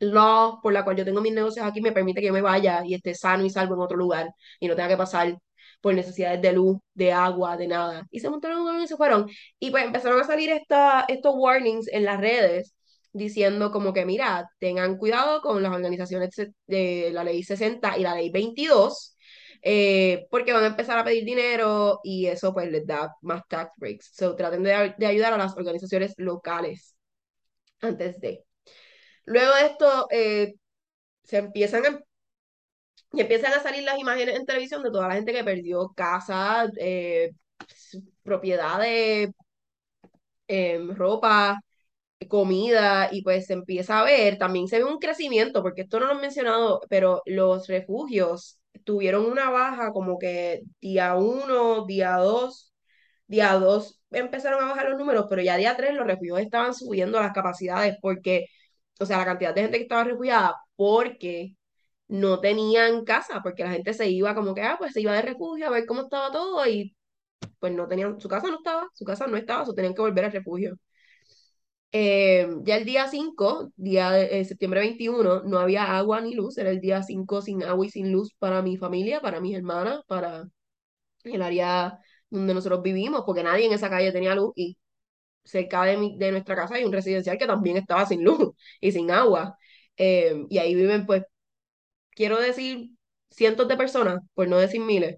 law 0.00 0.60
por 0.62 0.72
la 0.72 0.84
cual 0.84 0.96
yo 0.96 1.04
tengo 1.04 1.20
mis 1.20 1.32
negocios 1.32 1.66
aquí 1.66 1.80
me 1.80 1.92
permite 1.92 2.20
que 2.20 2.28
yo 2.28 2.32
me 2.32 2.40
vaya 2.42 2.82
y 2.84 2.94
esté 2.94 3.14
sano 3.14 3.44
y 3.44 3.50
salvo 3.50 3.74
en 3.74 3.80
otro 3.80 3.96
lugar 3.96 4.30
y 4.60 4.68
no 4.68 4.76
tenga 4.76 4.88
que 4.88 4.96
pasar 4.96 5.36
por 5.80 5.94
necesidades 5.94 6.40
de 6.42 6.52
luz, 6.52 6.78
de 6.94 7.12
agua, 7.12 7.56
de 7.56 7.68
nada. 7.68 8.06
Y 8.10 8.20
se 8.20 8.30
montaron 8.30 8.82
y 8.82 8.88
se 8.88 8.96
fueron. 8.96 9.28
Y 9.58 9.70
pues 9.70 9.84
empezaron 9.84 10.20
a 10.20 10.24
salir 10.24 10.50
esta, 10.50 11.04
estos 11.08 11.34
warnings 11.36 11.88
en 11.88 12.04
las 12.04 12.20
redes 12.20 12.74
diciendo 13.12 13.70
como 13.70 13.92
que, 13.92 14.04
mira, 14.04 14.48
tengan 14.58 14.96
cuidado 14.96 15.40
con 15.40 15.62
las 15.62 15.72
organizaciones 15.72 16.30
de 16.66 17.10
la 17.12 17.24
ley 17.24 17.42
60 17.42 17.96
y 17.98 18.02
la 18.02 18.14
ley 18.14 18.30
22 18.30 19.16
eh, 19.62 20.26
porque 20.30 20.52
van 20.52 20.64
a 20.64 20.68
empezar 20.68 20.98
a 20.98 21.04
pedir 21.04 21.24
dinero 21.24 22.00
y 22.04 22.26
eso 22.26 22.52
pues 22.54 22.70
les 22.70 22.86
da 22.86 23.14
más 23.22 23.42
tax 23.48 23.72
breaks. 23.76 24.10
So 24.14 24.36
traten 24.36 24.62
de, 24.62 24.94
de 24.98 25.06
ayudar 25.06 25.32
a 25.32 25.38
las 25.38 25.56
organizaciones 25.56 26.14
locales 26.18 26.96
antes 27.80 28.20
de. 28.20 28.44
Luego 29.26 29.54
de 29.54 29.66
esto, 29.66 30.08
eh, 30.10 30.54
se 31.24 31.38
empiezan 31.38 31.86
a, 31.86 32.00
y 33.12 33.20
empiezan 33.22 33.52
a 33.54 33.62
salir 33.62 33.84
las 33.84 33.98
imágenes 33.98 34.36
en 34.36 34.46
televisión 34.46 34.82
de 34.82 34.90
toda 34.90 35.08
la 35.08 35.14
gente 35.14 35.32
que 35.32 35.44
perdió 35.44 35.88
casa, 35.96 36.70
eh, 36.78 37.32
propiedades, 38.22 39.30
eh, 40.48 40.80
ropa, 40.94 41.60
comida, 42.28 43.08
y 43.12 43.22
pues 43.22 43.46
se 43.46 43.54
empieza 43.54 44.00
a 44.00 44.04
ver, 44.04 44.38
también 44.38 44.68
se 44.68 44.78
ve 44.78 44.84
un 44.84 44.98
crecimiento, 44.98 45.62
porque 45.62 45.82
esto 45.82 46.00
no 46.00 46.06
lo 46.08 46.14
he 46.14 46.22
mencionado, 46.22 46.80
pero 46.90 47.22
los 47.26 47.68
refugios 47.68 48.57
tuvieron 48.84 49.26
una 49.26 49.50
baja 49.50 49.92
como 49.92 50.18
que 50.18 50.62
día 50.80 51.16
uno, 51.16 51.84
día 51.86 52.16
dos, 52.16 52.72
día 53.26 53.54
dos 53.54 54.00
empezaron 54.10 54.64
a 54.64 54.68
bajar 54.68 54.90
los 54.90 54.98
números, 54.98 55.26
pero 55.28 55.42
ya 55.42 55.56
día 55.56 55.76
tres 55.76 55.94
los 55.94 56.06
refugios 56.06 56.40
estaban 56.40 56.74
subiendo 56.74 57.20
las 57.20 57.32
capacidades 57.32 57.96
porque, 58.00 58.46
o 59.00 59.06
sea, 59.06 59.18
la 59.18 59.24
cantidad 59.26 59.54
de 59.54 59.62
gente 59.62 59.78
que 59.78 59.82
estaba 59.84 60.04
refugiada, 60.04 60.54
porque 60.76 61.56
no 62.08 62.40
tenían 62.40 63.04
casa, 63.04 63.40
porque 63.42 63.64
la 63.64 63.72
gente 63.72 63.94
se 63.94 64.08
iba 64.10 64.34
como 64.34 64.54
que, 64.54 64.62
ah, 64.62 64.76
pues 64.78 64.92
se 64.94 65.00
iba 65.02 65.14
de 65.14 65.22
refugio 65.22 65.66
a 65.68 65.70
ver 65.70 65.86
cómo 65.86 66.02
estaba 66.02 66.32
todo 66.32 66.66
y 66.66 66.96
pues 67.60 67.72
no 67.74 67.88
tenían, 67.88 68.20
su 68.20 68.28
casa 68.28 68.48
no 68.48 68.56
estaba, 68.58 68.88
su 68.94 69.04
casa 69.04 69.26
no 69.26 69.36
estaba, 69.36 69.64
so 69.66 69.74
tenían 69.74 69.94
que 69.94 70.02
volver 70.02 70.24
al 70.26 70.32
refugio. 70.32 70.76
Eh, 71.90 72.46
ya 72.64 72.76
el 72.76 72.84
día 72.84 73.08
5, 73.08 73.72
día 73.76 74.10
de 74.10 74.40
eh, 74.40 74.44
septiembre 74.44 74.80
21, 74.80 75.42
no 75.44 75.58
había 75.58 75.96
agua 75.96 76.20
ni 76.20 76.34
luz, 76.34 76.58
era 76.58 76.70
el 76.70 76.80
día 76.80 77.02
5 77.02 77.40
sin 77.40 77.62
agua 77.62 77.86
y 77.86 77.90
sin 77.90 78.12
luz 78.12 78.34
para 78.38 78.60
mi 78.62 78.76
familia, 78.76 79.20
para 79.22 79.40
mis 79.40 79.56
hermanas, 79.56 80.02
para 80.06 80.48
el 81.24 81.42
área 81.42 81.98
donde 82.30 82.54
nosotros 82.54 82.82
vivimos, 82.82 83.22
porque 83.26 83.42
nadie 83.44 83.66
en 83.66 83.74
esa 83.74 83.90
calle 83.90 84.12
tenía 84.12 84.34
luz 84.34 84.52
y 84.56 84.78
cerca 85.44 85.84
de, 85.84 85.96
mi, 85.98 86.18
de 86.18 86.32
nuestra 86.32 86.56
casa 86.56 86.76
hay 86.76 86.84
un 86.84 86.92
residencial 86.92 87.38
que 87.38 87.46
también 87.46 87.76
estaba 87.78 88.06
sin 88.06 88.24
luz 88.24 88.54
y 88.80 88.92
sin 88.92 89.10
agua. 89.10 89.58
Eh, 89.96 90.46
y 90.50 90.58
ahí 90.58 90.74
viven, 90.74 91.06
pues, 91.06 91.24
quiero 92.12 92.38
decir, 92.40 92.90
cientos 93.30 93.68
de 93.68 93.76
personas, 93.76 94.20
por 94.34 94.48
no 94.48 94.58
decir 94.58 94.80
miles. 94.82 95.16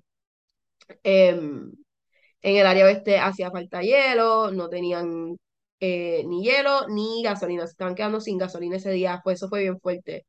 en 1.04 2.56
el 2.56 2.66
área 2.66 2.84
oeste 2.86 3.18
hacía 3.18 3.50
falta 3.50 3.82
hielo, 3.82 4.50
no 4.50 4.68
tenían 4.68 5.36
eh, 5.80 6.24
ni 6.26 6.44
hielo 6.44 6.88
ni 6.88 7.22
gasolina. 7.22 7.66
Se 7.66 7.72
estaban 7.72 7.94
quedando 7.94 8.20
sin 8.20 8.38
gasolina 8.38 8.76
ese 8.76 8.90
día, 8.92 9.22
eso 9.26 9.48
fue 9.48 9.60
bien 9.62 9.80
fuerte. 9.80 10.26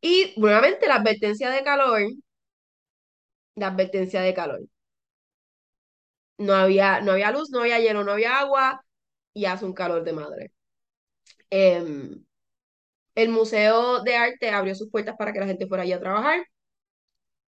Y 0.00 0.34
nuevamente 0.38 0.88
la 0.88 0.96
advertencia 0.96 1.50
de 1.50 1.64
calor, 1.64 2.02
la 3.56 3.66
advertencia 3.68 4.22
de 4.22 4.32
calor. 4.34 4.60
No 6.38 6.54
había, 6.54 7.00
no 7.00 7.12
había 7.12 7.32
luz, 7.32 7.50
no 7.50 7.60
había 7.60 7.80
hielo, 7.80 8.04
no 8.04 8.12
había 8.12 8.38
agua 8.38 8.80
y 9.34 9.46
hace 9.46 9.64
un 9.64 9.72
calor 9.74 10.04
de 10.04 10.12
madre. 10.12 10.52
Em, 11.50 12.24
el 13.14 13.30
Museo 13.30 14.02
de 14.02 14.16
Arte 14.16 14.50
abrió 14.50 14.74
sus 14.74 14.90
puertas 14.90 15.16
para 15.18 15.32
que 15.32 15.40
la 15.40 15.46
gente 15.46 15.66
fuera 15.68 15.84
allí 15.84 15.92
a 15.92 16.00
trabajar. 16.00 16.40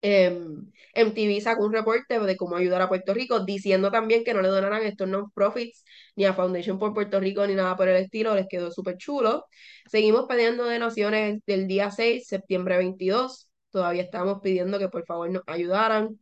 MTV 0.01 1.41
sacó 1.41 1.65
un 1.65 1.73
reporte 1.73 2.19
de 2.19 2.37
cómo 2.37 2.55
ayudar 2.55 2.81
a 2.81 2.89
Puerto 2.89 3.13
Rico, 3.13 3.39
diciendo 3.45 3.91
también 3.91 4.23
que 4.23 4.33
no 4.33 4.41
le 4.41 4.49
donarán 4.49 4.83
estos 4.83 5.07
non-profits 5.07 5.83
ni 6.15 6.25
a 6.25 6.33
Foundation 6.33 6.79
por 6.79 6.93
Puerto 6.93 7.19
Rico 7.19 7.45
ni 7.47 7.55
nada 7.55 7.75
por 7.77 7.87
el 7.87 7.97
estilo, 7.97 8.35
les 8.35 8.47
quedó 8.49 8.71
súper 8.71 8.97
chulo. 8.97 9.45
Seguimos 9.87 10.25
pidiendo 10.27 10.65
donaciones 10.65 11.39
del 11.45 11.67
día 11.67 11.91
6, 11.91 12.27
septiembre 12.27 12.77
22, 12.77 13.49
todavía 13.69 14.03
estamos 14.03 14.39
pidiendo 14.41 14.79
que 14.79 14.89
por 14.89 15.05
favor 15.05 15.29
nos 15.29 15.43
ayudaran. 15.47 16.19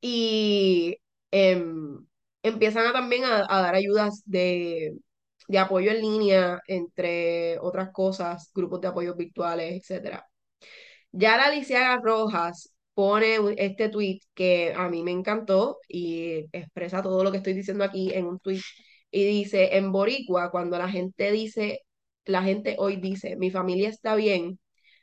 Y 0.00 0.98
em, 1.30 2.06
empiezan 2.42 2.86
a, 2.86 2.92
también 2.92 3.24
a, 3.24 3.46
a, 3.48 3.62
dar 3.62 3.74
ayudas 3.74 4.22
de, 4.24 4.96
de 5.48 5.58
apoyo 5.58 5.90
en 5.90 6.00
línea, 6.02 6.62
entre 6.68 7.58
otras 7.60 7.90
cosas, 7.92 8.50
grupos 8.54 8.80
de 8.80 8.88
apoyo 8.88 9.14
virtuales, 9.16 9.74
etcétera. 9.82 10.26
Ya 11.12 11.36
la 11.36 11.46
Alicia 11.46 11.96
Rojas 11.98 12.72
pone 12.94 13.38
este 13.56 13.88
tweet 13.88 14.20
que 14.34 14.72
a 14.76 14.88
mí 14.88 15.02
me 15.02 15.10
encantó 15.12 15.78
y 15.88 16.46
expresa 16.52 17.02
todo 17.02 17.24
lo 17.24 17.30
que 17.30 17.38
estoy 17.38 17.54
diciendo 17.54 17.84
aquí 17.84 18.12
en 18.12 18.26
un 18.26 18.38
tweet 18.40 18.60
y 19.10 19.24
dice, 19.24 19.76
en 19.76 19.92
Boricua, 19.92 20.50
cuando 20.50 20.78
la 20.78 20.88
gente 20.88 21.30
dice, 21.32 21.80
la 22.24 22.42
gente 22.42 22.76
hoy 22.78 22.96
dice, 22.96 23.36
mi 23.36 23.50
familia 23.50 23.88
está 23.88 24.14
bien, 24.16 24.58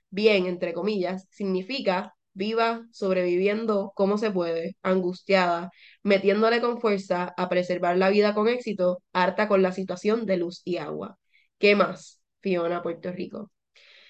bien, 0.09 0.45
entre 0.47 0.73
comillas, 0.73 1.27
significa 1.31 2.15
viva, 2.33 2.85
sobreviviendo 2.91 3.93
como 3.95 4.17
se 4.17 4.31
puede, 4.31 4.77
angustiada, 4.83 5.71
metiéndole 6.03 6.61
con 6.61 6.81
fuerza 6.81 7.33
a 7.37 7.49
preservar 7.49 7.97
la 7.97 8.09
vida 8.09 8.33
con 8.35 8.47
éxito, 8.49 9.01
harta 9.13 9.47
con 9.47 9.61
la 9.61 9.71
situación 9.71 10.25
de 10.25 10.37
luz 10.37 10.61
y 10.65 10.77
agua. 10.77 11.17
¿Qué 11.59 11.75
más, 11.75 12.21
Fiona, 12.41 12.83
Puerto 12.83 13.11
Rico? 13.11 13.51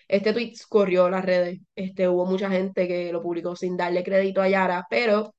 Este 0.08 0.34
tweet 0.34 0.54
corrió 0.70 1.10
las 1.10 1.26
redes, 1.26 1.60
este, 1.76 2.08
hubo 2.10 2.26
mucha 2.26 2.50
gente 2.50 2.88
que 2.88 3.12
lo 3.12 3.22
publicó 3.22 3.56
sin 3.56 3.78
darle 3.78 4.04
crédito 4.04 4.42
a 4.42 4.50
Yara, 4.50 4.86
pero 4.90 5.34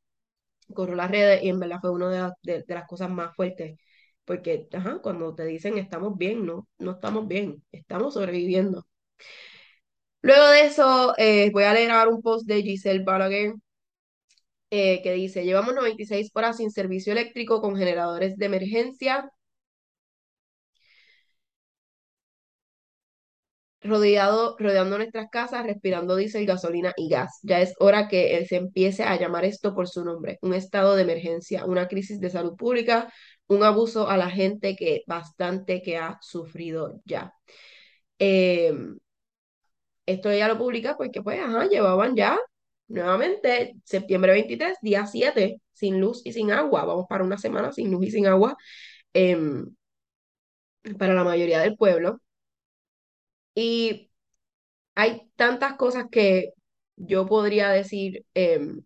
corrió 0.74 0.96
las 0.96 1.10
redes 1.10 1.42
y 1.44 1.48
en 1.50 1.60
verdad 1.60 1.78
fue 1.80 1.90
una 1.92 2.32
de, 2.42 2.64
las 2.68 2.86
cosas 2.88 3.10
más 3.10 3.34
fuertes, 3.36 3.78
porque 4.24 4.68
ajá, 4.72 5.00
cuando 5.02 5.34
te 5.34 5.44
dicen 5.46 5.78
estamos 5.78 6.16
bien, 6.18 6.46
no, 6.46 6.68
no 6.78 6.92
estamos 6.92 7.28
bien, 7.28 7.64
estamos 7.72 8.14
sobreviviendo. 8.14 8.86
Luego 10.22 10.48
de 10.48 10.60
eso, 10.66 11.14
eh, 11.18 11.50
voy 11.52 11.64
a 11.64 11.72
leer 11.72 11.90
ahora 11.90 12.10
un 12.10 12.20
post 12.20 12.46
de 12.46 12.62
Giselle 12.62 13.04
Balaguer 13.04 13.54
eh, 14.70 15.00
que 15.02 15.12
dice, 15.12 15.44
llevamos 15.44 15.74
96 15.74 16.30
horas 16.34 16.56
sin 16.56 16.70
servicio 16.70 17.12
eléctrico 17.12 17.60
con 17.60 17.76
generadores 17.76 18.36
de 18.36 18.46
emergencia 18.46 19.30
rodeado, 23.82 24.56
rodeando 24.58 24.98
nuestras 24.98 25.28
casas, 25.30 25.66
respirando 25.66 26.16
diésel, 26.16 26.46
gasolina 26.46 26.92
y 26.96 27.08
gas. 27.08 27.38
Ya 27.42 27.60
es 27.60 27.74
hora 27.78 28.08
que 28.08 28.44
se 28.48 28.56
empiece 28.56 29.04
a 29.04 29.16
llamar 29.18 29.44
esto 29.44 29.74
por 29.74 29.88
su 29.88 30.04
nombre, 30.04 30.38
un 30.42 30.54
estado 30.54 30.96
de 30.96 31.02
emergencia, 31.02 31.64
una 31.66 31.88
crisis 31.88 32.20
de 32.20 32.30
salud 32.30 32.56
pública, 32.56 33.12
un 33.48 33.62
abuso 33.62 34.08
a 34.08 34.16
la 34.16 34.30
gente 34.30 34.76
que 34.76 35.02
bastante 35.06 35.82
que 35.82 35.98
ha 35.98 36.18
sufrido 36.20 37.00
ya. 37.04 37.32
Eh, 38.18 38.72
esto 40.06 40.32
ya 40.32 40.48
lo 40.48 40.58
publica 40.58 40.96
porque 40.96 41.22
pues, 41.22 41.40
ajá, 41.40 41.66
llevaban 41.66 42.16
ya 42.16 42.38
nuevamente 42.88 43.76
septiembre 43.84 44.32
23, 44.32 44.78
día 44.82 45.06
7, 45.06 45.60
sin 45.72 46.00
luz 46.00 46.22
y 46.24 46.32
sin 46.32 46.52
agua. 46.52 46.84
Vamos 46.84 47.06
para 47.08 47.24
una 47.24 47.38
semana 47.38 47.72
sin 47.72 47.90
luz 47.90 48.06
y 48.06 48.10
sin 48.12 48.26
agua 48.26 48.56
em, 49.12 49.66
para 50.98 51.14
la 51.14 51.24
mayoría 51.24 51.60
del 51.60 51.76
pueblo. 51.76 52.20
Y 53.56 54.10
hay 54.96 55.30
tantas 55.36 55.74
cosas 55.76 56.06
que 56.10 56.54
yo 56.96 57.26
podría 57.26 57.70
decir. 57.70 58.26
em, 58.34 58.82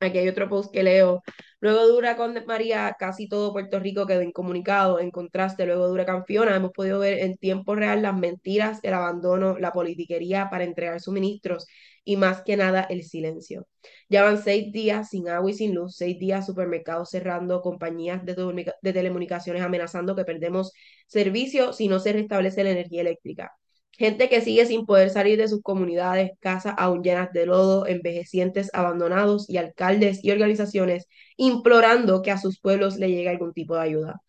Aquí 0.00 0.18
hay 0.18 0.28
otro 0.28 0.48
post 0.48 0.72
que 0.72 0.82
leo. 0.82 1.22
Luego 1.60 1.86
de 1.86 1.92
Huracán 1.92 2.34
María, 2.46 2.96
casi 2.98 3.28
todo 3.28 3.52
Puerto 3.52 3.78
Rico 3.78 4.04
quedó 4.06 4.20
incomunicado. 4.22 4.98
En 4.98 5.10
contraste, 5.12 5.64
luego 5.64 5.86
de 5.86 5.92
Huracán 5.92 6.24
Fiona, 6.24 6.56
hemos 6.56 6.72
podido 6.72 6.98
ver 6.98 7.18
en 7.20 7.36
tiempo 7.36 7.74
real 7.76 8.02
las 8.02 8.16
mentiras, 8.18 8.80
el 8.82 8.94
abandono, 8.94 9.56
la 9.58 9.72
politiquería 9.72 10.50
para 10.50 10.64
entregar 10.64 11.00
suministros 11.00 11.66
y 12.04 12.16
más 12.16 12.42
que 12.42 12.56
nada 12.56 12.82
el 12.82 13.04
silencio. 13.04 13.66
Ya 14.08 14.22
van 14.24 14.42
seis 14.42 14.72
días 14.72 15.10
sin 15.10 15.28
agua 15.28 15.50
y 15.50 15.54
sin 15.54 15.74
luz, 15.74 15.96
seis 15.96 16.18
días 16.18 16.46
supermercados 16.46 17.10
cerrando, 17.10 17.62
compañías 17.62 18.24
de, 18.24 18.34
de 18.82 18.92
telecomunicaciones 18.92 19.62
amenazando 19.62 20.16
que 20.16 20.24
perdemos 20.24 20.72
servicio 21.06 21.72
si 21.72 21.88
no 21.88 21.98
se 22.00 22.12
restablece 22.12 22.64
la 22.64 22.70
energía 22.70 23.02
eléctrica. 23.02 23.52
Gente 23.92 24.28
que 24.28 24.40
sigue 24.40 24.66
sin 24.66 24.86
poder 24.86 25.10
salir 25.10 25.38
de 25.38 25.48
sus 25.48 25.62
comunidades, 25.62 26.32
casas 26.40 26.74
aún 26.78 27.02
llenas 27.02 27.32
de 27.32 27.46
lodo, 27.46 27.86
envejecientes 27.86 28.70
abandonados 28.72 29.48
y 29.50 29.58
alcaldes 29.58 30.24
y 30.24 30.30
organizaciones 30.30 31.06
implorando 31.36 32.22
que 32.22 32.30
a 32.30 32.38
sus 32.38 32.58
pueblos 32.60 32.96
le 32.96 33.08
llegue 33.10 33.28
algún 33.28 33.52
tipo 33.52 33.74
de 33.76 33.82
ayuda. 33.82 34.22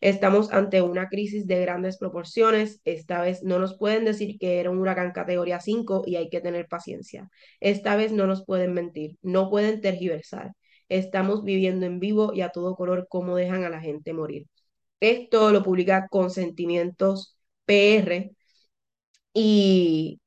Estamos 0.00 0.52
ante 0.52 0.82
una 0.82 1.08
crisis 1.08 1.46
de 1.46 1.60
grandes 1.60 1.98
proporciones. 1.98 2.80
Esta 2.84 3.20
vez 3.20 3.42
no 3.42 3.58
nos 3.58 3.76
pueden 3.76 4.04
decir 4.04 4.38
que 4.38 4.60
era 4.60 4.70
un 4.70 4.78
huracán 4.78 5.12
categoría 5.12 5.60
5 5.60 6.04
y 6.06 6.16
hay 6.16 6.30
que 6.30 6.40
tener 6.40 6.68
paciencia. 6.68 7.30
Esta 7.60 7.96
vez 7.96 8.12
no 8.12 8.26
nos 8.26 8.44
pueden 8.44 8.72
mentir, 8.74 9.18
no 9.22 9.50
pueden 9.50 9.80
tergiversar. 9.80 10.52
Estamos 10.88 11.44
viviendo 11.44 11.86
en 11.86 12.00
vivo 12.00 12.32
y 12.34 12.40
a 12.42 12.50
todo 12.50 12.76
color 12.76 13.06
cómo 13.08 13.36
dejan 13.36 13.64
a 13.64 13.70
la 13.70 13.80
gente 13.80 14.12
morir. 14.12 14.46
Esto 15.00 15.50
lo 15.52 15.62
publica 15.62 16.08
Consentimientos 16.08 17.36
PR 17.64 18.32
y, 19.34 20.20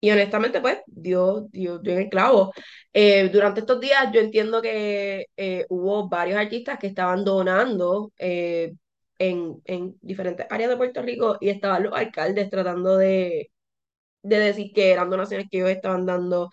y 0.00 0.10
honestamente, 0.10 0.60
pues, 0.60 0.78
dio, 0.86 1.48
dio, 1.52 1.78
dio 1.78 1.94
en 1.94 2.00
el 2.00 2.08
clavo. 2.10 2.52
Eh, 2.92 3.28
durante 3.30 3.60
estos 3.60 3.80
días 3.80 4.10
yo 4.12 4.20
entiendo 4.20 4.62
que 4.62 5.26
eh, 5.36 5.66
hubo 5.70 6.08
varios 6.08 6.38
artistas 6.38 6.78
que 6.78 6.88
estaban 6.88 7.24
donando 7.24 8.12
eh, 8.18 8.74
en, 9.30 9.62
en 9.64 9.96
diferentes 10.02 10.46
áreas 10.50 10.70
de 10.70 10.76
Puerto 10.76 11.02
Rico 11.02 11.38
y 11.40 11.48
estaban 11.50 11.82
los 11.84 11.92
alcaldes 11.94 12.50
tratando 12.50 12.96
de, 12.98 13.50
de 14.22 14.38
decir 14.38 14.72
que 14.74 14.92
eran 14.92 15.10
donaciones 15.10 15.48
que 15.50 15.58
ellos 15.58 15.70
estaban 15.70 16.06
dando 16.06 16.50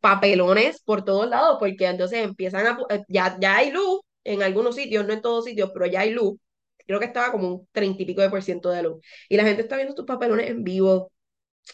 papelones 0.00 0.80
por 0.82 1.04
todos 1.04 1.28
lados, 1.28 1.56
porque 1.58 1.86
entonces 1.86 2.20
empiezan 2.24 2.66
a, 2.66 2.78
ya, 3.08 3.36
ya 3.40 3.56
hay 3.56 3.70
luz 3.70 4.00
en 4.24 4.42
algunos 4.42 4.76
sitios, 4.76 5.06
no 5.06 5.12
en 5.12 5.22
todos 5.22 5.44
sitios, 5.44 5.70
pero 5.72 5.86
ya 5.86 6.00
hay 6.00 6.10
luz. 6.10 6.38
Creo 6.86 6.98
que 7.00 7.06
estaba 7.06 7.32
como 7.32 7.48
un 7.48 7.68
treinta 7.72 8.02
y 8.02 8.06
pico 8.06 8.20
de 8.22 8.30
por 8.30 8.42
ciento 8.42 8.70
de 8.70 8.82
luz. 8.82 9.00
Y 9.28 9.36
la 9.36 9.44
gente 9.44 9.62
está 9.62 9.76
viendo 9.76 9.92
estos 9.92 10.06
papelones 10.06 10.50
en 10.50 10.64
vivo 10.64 11.12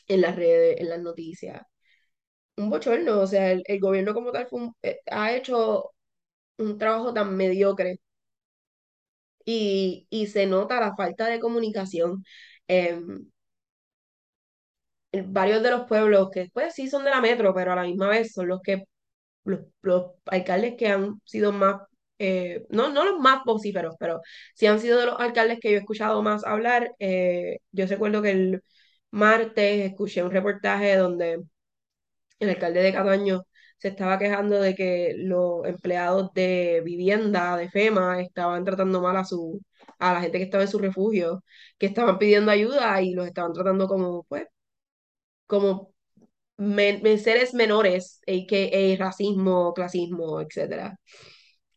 en 0.08 0.20
las 0.22 0.36
redes, 0.36 0.80
en 0.80 0.88
las 0.90 1.00
noticias. 1.00 1.62
Un 2.56 2.70
bochorno, 2.70 3.20
o 3.20 3.26
sea, 3.26 3.52
el, 3.52 3.62
el 3.66 3.80
gobierno 3.80 4.14
como 4.14 4.32
tal 4.32 4.46
fue 4.48 4.60
un, 4.60 4.74
eh, 4.82 5.00
ha 5.10 5.32
hecho 5.34 5.92
un 6.58 6.78
trabajo 6.78 7.14
tan 7.14 7.36
mediocre 7.36 8.00
y, 9.44 10.06
y 10.10 10.26
se 10.28 10.46
nota 10.46 10.80
la 10.80 10.94
falta 10.96 11.26
de 11.28 11.40
comunicación. 11.40 12.24
en 15.12 15.32
varios 15.32 15.62
de 15.62 15.70
los 15.70 15.86
pueblos 15.86 16.30
que 16.32 16.48
pues 16.52 16.74
sí 16.74 16.88
son 16.88 17.04
de 17.04 17.10
la 17.10 17.20
metro, 17.20 17.54
pero 17.54 17.72
a 17.72 17.76
la 17.76 17.82
misma 17.82 18.08
vez 18.08 18.32
son 18.32 18.48
los 18.48 18.60
que 18.62 18.84
los, 19.44 19.60
los 19.82 20.12
alcaldes 20.26 20.76
que 20.78 20.88
han 20.88 21.20
sido 21.24 21.52
más, 21.52 21.82
eh, 22.18 22.66
no, 22.70 22.90
no 22.92 23.04
los 23.04 23.20
más 23.20 23.44
vocíferos, 23.44 23.96
pero 24.00 24.20
sí 24.54 24.66
han 24.66 24.80
sido 24.80 24.98
de 25.00 25.06
los 25.06 25.20
alcaldes 25.20 25.60
que 25.60 25.70
yo 25.72 25.76
he 25.78 25.80
escuchado 25.80 26.22
más 26.22 26.44
hablar. 26.44 26.92
Eh, 26.98 27.58
yo 27.72 27.86
recuerdo 27.86 28.22
que 28.22 28.30
el 28.32 28.62
martes 29.10 29.86
escuché 29.92 30.22
un 30.24 30.30
reportaje 30.32 30.96
donde 30.96 31.42
el 32.40 32.48
alcalde 32.50 32.82
de 32.82 32.92
Cataño 32.92 33.42
se 33.80 33.88
estaba 33.88 34.18
quejando 34.18 34.60
de 34.60 34.74
que 34.74 35.14
los 35.18 35.64
empleados 35.66 36.32
de 36.34 36.82
vivienda, 36.84 37.56
de 37.56 37.70
FEMA, 37.70 38.20
estaban 38.22 38.64
tratando 38.64 39.00
mal 39.02 39.16
a 39.16 39.24
su, 39.24 39.60
a 39.98 40.12
la 40.14 40.20
gente 40.20 40.38
que 40.38 40.44
estaba 40.44 40.64
en 40.64 40.70
su 40.70 40.78
refugio, 40.78 41.44
que 41.78 41.86
estaban 41.86 42.18
pidiendo 42.18 42.50
ayuda 42.52 43.00
y 43.02 43.12
los 43.14 43.26
estaban 43.26 43.52
tratando 43.52 43.88
como, 43.88 44.24
pues, 44.24 44.46
como 45.46 45.92
seres 47.18 47.54
menores, 47.54 48.20
a.k.a. 48.26 48.96
racismo, 48.98 49.72
clasismo, 49.74 50.40
etcétera. 50.40 50.98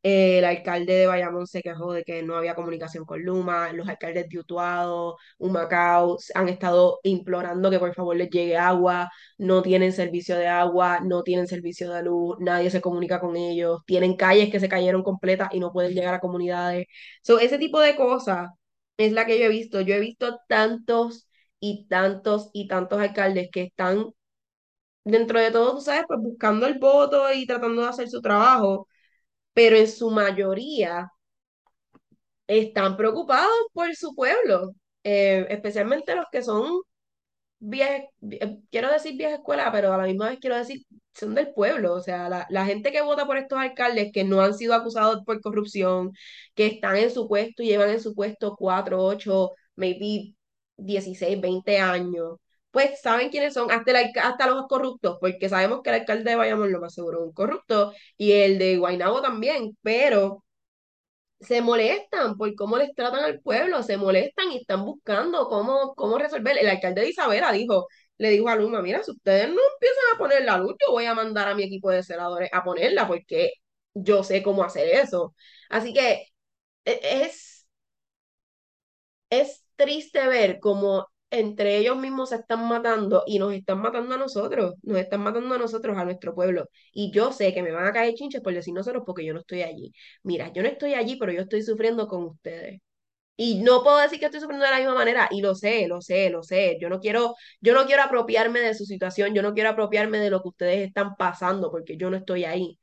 El 0.04 0.44
alcalde 0.44 0.94
de 0.94 1.08
Bayamón 1.08 1.48
se 1.48 1.62
quejó 1.62 1.94
de 1.94 2.04
que 2.04 2.24
no 2.24 2.36
había 2.36 2.56
comunicación 2.56 3.06
con 3.06 3.24
Luma, 3.24 3.72
los 3.72 3.88
alcaldes 3.88 4.28
de 4.30 4.40
Utuado, 4.40 5.16
Humacao 5.38 6.18
han 6.36 6.50
estado 6.50 7.00
implorando 7.04 7.70
que 7.72 7.80
por 7.80 7.94
favor 7.96 8.16
les 8.18 8.30
llegue 8.30 8.58
agua, 8.58 9.10
no 9.38 9.62
tienen 9.62 9.94
servicio 9.94 10.36
de 10.38 10.48
agua, 10.48 11.00
no 11.02 11.24
tienen 11.24 11.48
servicio 11.48 11.92
de 11.94 12.04
luz, 12.04 12.36
nadie 12.40 12.70
se 12.70 12.82
comunica 12.82 13.20
con 13.22 13.38
ellos, 13.38 13.82
tienen 13.86 14.16
calles 14.18 14.52
que 14.52 14.60
se 14.60 14.68
cayeron 14.70 15.04
completas 15.04 15.50
y 15.54 15.60
no 15.62 15.72
pueden 15.72 15.94
llegar 15.94 16.14
a 16.14 16.20
comunidades. 16.20 16.86
So, 17.22 17.40
ese 17.40 17.58
tipo 17.58 17.80
de 17.80 17.96
cosas 17.96 18.50
es 18.98 19.12
la 19.14 19.26
que 19.26 19.40
yo 19.40 19.46
he 19.46 19.50
visto. 19.50 19.82
Yo 19.82 19.96
he 19.96 20.00
visto 20.00 20.40
tantos 20.48 21.28
y 21.60 21.88
tantos 21.88 22.50
y 22.54 22.68
tantos 22.68 23.00
alcaldes 23.00 23.50
que 23.52 23.64
están 23.64 24.08
dentro 25.04 25.40
de 25.40 25.52
todo, 25.52 25.80
sabes, 25.82 26.04
pues 26.08 26.20
buscando 26.22 26.66
el 26.68 26.80
voto 26.80 27.32
y 27.34 27.46
tratando 27.46 27.82
de 27.82 27.88
hacer 27.90 28.10
su 28.10 28.22
trabajo 28.22 28.88
pero 29.54 29.76
en 29.78 29.88
su 29.88 30.10
mayoría 30.12 31.12
están 32.48 32.98
preocupados 32.98 33.52
por 33.74 33.96
su 33.96 34.14
pueblo, 34.16 34.76
eh, 35.04 35.46
especialmente 35.50 36.16
los 36.16 36.26
que 36.32 36.42
son 36.44 36.82
viejas, 37.60 38.04
quiero 38.72 38.92
decir 38.92 39.18
vieja 39.18 39.36
escuela, 39.36 39.72
pero 39.72 39.94
a 39.94 39.98
la 39.98 40.06
misma 40.06 40.30
vez 40.30 40.40
quiero 40.40 40.58
decir, 40.58 40.84
son 41.14 41.36
del 41.36 41.54
pueblo, 41.54 41.94
o 41.96 42.02
sea, 42.02 42.30
la, 42.30 42.48
la 42.50 42.66
gente 42.66 42.92
que 42.92 43.02
vota 43.02 43.26
por 43.28 43.38
estos 43.38 43.60
alcaldes 43.60 44.12
que 44.14 44.24
no 44.26 44.42
han 44.42 44.54
sido 44.56 44.74
acusados 44.76 45.24
por 45.26 45.42
corrupción, 45.42 46.12
que 46.56 46.68
están 46.68 46.98
en 46.98 47.12
su 47.12 47.28
puesto 47.28 47.64
y 47.64 47.68
llevan 47.68 47.92
en 47.92 48.02
su 48.02 48.16
puesto 48.16 48.56
cuatro, 48.58 49.04
ocho, 49.04 49.52
maybe 49.76 50.36
16, 50.78 51.42
20 51.42 51.80
años, 51.80 52.38
pues 52.74 53.02
saben 53.02 53.30
quiénes 53.30 53.54
son, 53.54 53.70
hasta, 53.72 54.48
los 54.48 54.68
corruptos, 54.68 55.18
porque 55.22 55.48
sabemos 55.50 55.82
que 55.84 55.92
el 55.92 55.98
alcalde 55.98 56.32
de 56.32 56.36
Bayamón 56.38 56.72
lo 56.72 56.82
más 56.82 56.96
seguro 56.96 57.20
es 57.20 57.26
un 57.28 57.34
corrupto 57.34 57.94
y 58.18 58.32
el 58.34 58.58
de 58.60 58.78
Guaynabo 58.78 59.22
también, 59.22 59.78
pero 59.84 60.44
se 61.40 61.62
molestan 61.62 62.38
por 62.38 62.56
cómo 62.56 62.78
les 62.78 62.96
tratan 62.96 63.24
al 63.24 63.42
pueblo, 63.42 63.84
se 63.84 63.98
molestan 63.98 64.52
y 64.52 64.58
están 64.58 64.86
buscando 64.86 65.48
cómo, 65.50 65.94
cómo 65.96 66.18
resolver. 66.18 66.58
El 66.58 66.70
alcalde 66.70 67.02
de 67.02 67.10
Isabela 67.10 67.52
dijo, 67.52 67.88
le 68.18 68.30
dijo 68.32 68.50
a 68.50 68.56
Luma, 68.56 68.82
mira, 68.82 69.04
si 69.04 69.12
ustedes 69.12 69.48
no 69.50 69.62
empiezan 69.74 70.16
a 70.16 70.18
poner 70.18 70.44
la 70.46 70.58
luz, 70.58 70.76
yo 70.80 70.92
voy 70.92 71.06
a 71.06 71.14
mandar 71.16 71.48
a 71.50 71.56
mi 71.56 71.64
equipo 71.64 71.92
de 71.92 72.04
celadores 72.04 72.50
a 72.54 72.64
ponerla 72.64 73.08
porque 73.08 73.54
yo 73.94 74.24
sé 74.24 74.42
cómo 74.44 74.64
hacer 74.64 74.88
eso. 74.90 75.36
Así 75.70 75.94
que 75.94 76.28
e, 76.86 77.00
es, 77.26 77.68
es 79.30 79.64
triste 79.76 80.28
ver 80.28 80.60
cómo 80.60 81.08
entre 81.34 81.78
ellos 81.78 81.98
mismos 81.98 82.30
se 82.30 82.36
están 82.38 82.68
matando 82.68 83.24
y 83.28 83.40
nos 83.40 83.54
están 83.54 83.80
matando 83.82 84.16
a 84.16 84.18
nosotros, 84.18 84.76
nos 84.84 84.98
están 85.00 85.22
matando 85.22 85.56
a 85.56 85.58
nosotros, 85.58 85.98
a 85.98 86.06
nuestro 86.06 86.36
pueblo. 86.36 86.70
Y 86.94 87.12
yo 87.12 87.32
sé 87.34 87.54
que 87.54 87.64
me 87.64 87.72
van 87.72 87.86
a 87.88 87.94
caer 87.94 88.14
chinches 88.16 88.42
por 88.42 88.54
decir 88.54 88.74
nosotros 88.74 89.04
porque 89.06 89.26
yo 89.26 89.34
no 89.34 89.40
estoy 89.42 89.64
allí. 89.64 89.92
Mira, 90.24 90.52
yo 90.54 90.62
no 90.64 90.70
estoy 90.70 90.94
allí, 90.96 91.18
pero 91.18 91.32
yo 91.34 91.42
estoy 91.42 91.64
sufriendo 91.64 92.08
con 92.08 92.24
ustedes. 92.26 92.82
Y 93.38 93.62
no 93.64 93.84
puedo 93.84 93.98
decir 94.00 94.20
que 94.20 94.26
estoy 94.26 94.42
sufriendo 94.42 94.66
de 94.66 94.72
la 94.72 94.78
misma 94.80 94.96
manera, 94.96 95.28
y 95.32 95.42
lo 95.42 95.56
sé, 95.56 95.88
lo 95.88 96.02
sé, 96.02 96.30
lo 96.30 96.44
sé. 96.44 96.78
Yo 96.82 96.90
no 96.90 97.00
quiero, 97.00 97.36
yo 97.62 97.74
no 97.74 97.86
quiero 97.86 98.04
apropiarme 98.04 98.60
de 98.62 98.76
su 98.76 98.86
situación, 98.86 99.34
yo 99.34 99.42
no 99.42 99.54
quiero 99.56 99.70
apropiarme 99.72 100.20
de 100.20 100.30
lo 100.30 100.42
que 100.44 100.50
ustedes 100.50 100.88
están 100.88 101.16
pasando, 101.18 101.72
porque 101.72 101.98
yo 101.98 102.10
no 102.12 102.18
estoy 102.18 102.46
ahí. 102.46 102.80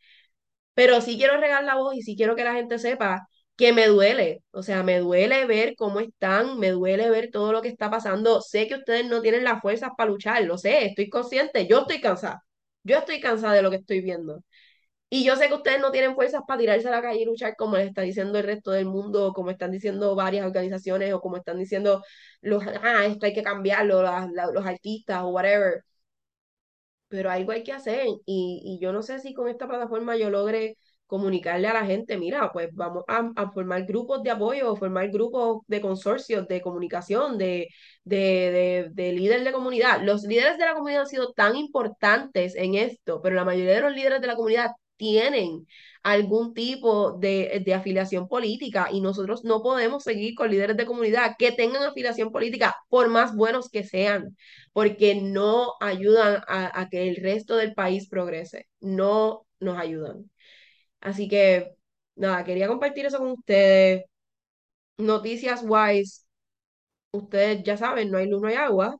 Pero 0.74 1.00
sí 1.00 1.16
quiero 1.18 1.36
regar 1.40 1.64
la 1.64 1.76
voz 1.76 1.94
y 1.96 2.02
sí 2.02 2.16
quiero 2.16 2.36
que 2.36 2.44
la 2.44 2.54
gente 2.54 2.78
sepa 2.78 3.28
que 3.60 3.72
me 3.74 3.86
duele, 3.88 4.42
o 4.52 4.64
sea, 4.64 4.82
me 4.82 4.98
duele 5.00 5.46
ver 5.46 5.76
cómo 5.76 6.00
están, 6.00 6.58
me 6.58 6.70
duele 6.70 7.10
ver 7.10 7.30
todo 7.30 7.52
lo 7.52 7.62
que 7.62 7.68
está 7.68 7.90
pasando. 7.90 8.40
Sé 8.42 8.66
que 8.68 8.76
ustedes 8.76 9.06
no 9.06 9.22
tienen 9.22 9.44
las 9.44 9.62
fuerzas 9.62 9.90
para 9.96 10.10
luchar, 10.10 10.44
lo 10.44 10.58
sé, 10.58 10.86
estoy 10.86 11.10
consciente, 11.10 11.68
yo 11.68 11.80
estoy 11.82 12.00
cansada, 12.00 12.44
yo 12.84 12.98
estoy 12.98 13.20
cansada 13.20 13.54
de 13.54 13.62
lo 13.62 13.70
que 13.70 13.76
estoy 13.78 14.00
viendo. 14.00 14.42
Y 15.10 15.24
yo 15.24 15.36
sé 15.36 15.48
que 15.48 15.54
ustedes 15.54 15.80
no 15.80 15.92
tienen 15.92 16.14
fuerzas 16.14 16.42
para 16.48 16.60
tirarse 16.60 16.88
a 16.88 16.92
la 16.92 17.02
calle 17.02 17.22
y 17.22 17.24
luchar 17.26 17.56
como 17.56 17.76
les 17.76 17.88
está 17.88 18.02
diciendo 18.02 18.38
el 18.38 18.44
resto 18.44 18.72
del 18.72 18.86
mundo, 18.86 19.28
o 19.28 19.32
como 19.34 19.50
están 19.50 19.72
diciendo 19.72 20.14
varias 20.16 20.46
organizaciones, 20.46 21.12
o 21.14 21.20
como 21.20 21.36
están 21.38 21.58
diciendo 21.58 22.02
los, 22.42 22.64
ah, 22.82 23.06
esto 23.06 23.26
hay 23.26 23.34
que 23.34 23.42
cambiarlo, 23.42 24.02
los 24.02 24.66
artistas 24.66 25.22
o 25.22 25.30
whatever 25.30 25.84
pero 27.08 27.30
algo 27.30 27.52
hay 27.52 27.62
que 27.64 27.72
hacer 27.72 28.06
y, 28.26 28.62
y 28.64 28.78
yo 28.80 28.92
no 28.92 29.02
sé 29.02 29.18
si 29.20 29.34
con 29.34 29.48
esta 29.48 29.66
plataforma 29.68 30.16
yo 30.16 30.30
logre 30.30 30.78
comunicarle 31.10 31.66
a 31.66 31.74
la 31.74 31.84
gente, 31.84 32.16
mira, 32.16 32.52
pues 32.52 32.68
vamos 32.72 33.02
a, 33.08 33.50
formar 33.52 33.84
grupos 33.84 34.22
de 34.22 34.30
apoyo, 34.30 34.76
formar 34.76 35.10
grupos 35.10 35.62
de 35.66 35.80
consorcios, 35.80 36.46
de 36.46 36.60
comunicación, 36.62 37.36
de, 37.36 37.68
de, 38.04 38.16
de, 38.16 38.88
de 38.92 39.12
líderes 39.12 39.44
de 39.44 39.52
comunidad. 39.52 40.02
Los 40.04 40.22
líderes 40.22 40.56
de 40.56 40.66
la 40.66 40.74
comunidad 40.74 41.02
han 41.02 41.08
sido 41.08 41.32
tan 41.32 41.56
importantes 41.56 42.54
en 42.54 42.76
esto, 42.76 43.20
pero 43.20 43.34
la 43.34 43.44
mayoría 43.44 43.74
de 43.74 43.80
los 43.80 43.92
líderes 43.92 44.20
de 44.20 44.28
la 44.28 44.36
comunidad 44.36 44.70
tienen 44.96 45.66
algún 46.04 46.54
tipo 46.54 47.12
de, 47.18 47.60
de 47.64 47.74
afiliación 47.74 48.28
política 48.28 48.88
y 48.92 49.00
nosotros 49.00 49.42
no 49.44 49.62
podemos 49.62 50.04
seguir 50.04 50.34
con 50.36 50.50
líderes 50.50 50.76
de 50.76 50.86
comunidad 50.86 51.34
que 51.38 51.50
tengan 51.52 51.82
afiliación 51.82 52.30
política, 52.30 52.76
por 52.88 53.08
más 53.08 53.34
buenos 53.34 53.68
que 53.68 53.82
sean 53.82 54.36
porque 54.72 55.16
no 55.16 55.72
ayudan 55.80 56.42
a 56.46 56.88
que 56.90 57.08
el 57.08 57.16
resto 57.16 57.56
del 57.56 57.74
país 57.74 58.08
progrese, 58.08 58.68
no 58.80 59.46
nos 59.58 59.78
ayudan. 59.78 60.30
Así 61.00 61.28
que, 61.28 61.74
nada, 62.16 62.44
quería 62.44 62.68
compartir 62.68 63.06
eso 63.06 63.18
con 63.18 63.30
ustedes. 63.32 64.04
Noticias 64.98 65.62
wise, 65.66 66.24
ustedes 67.12 67.62
ya 67.64 67.76
saben, 67.76 68.10
no 68.10 68.18
hay 68.18 68.28
luz, 68.28 68.42
no 68.42 68.48
hay 68.48 68.56
agua. 68.56 68.96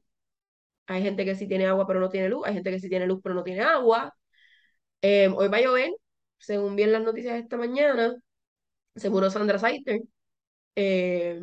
Hay 0.86 1.03
gente 1.03 1.24
que 1.24 1.34
sí 1.36 1.48
tiene 1.48 1.66
agua 1.66 1.86
pero 1.86 2.01
no 2.01 2.11
tiene 2.11 2.28
luz, 2.28 2.46
hay 2.46 2.55
gente 2.55 2.70
que 2.70 2.80
sí 2.80 2.88
tiene 2.88 3.07
luz 3.07 3.20
pero 3.22 3.34
no 3.36 3.44
tiene 3.44 3.62
agua. 3.62 4.14
Eh, 5.03 5.28
hoy 5.34 5.48
va 5.48 5.59
a 5.59 5.62
llover, 5.62 5.92
según 6.38 6.76
vi 6.76 6.84
en 6.84 6.92
las 6.92 7.03
noticias 7.03 7.36
esta 7.40 7.57
mañana, 7.59 8.16
se 8.96 9.11
murió 9.11 9.30
Sandra 9.30 9.59
Saiter. 9.61 10.01
Eh, 10.76 11.40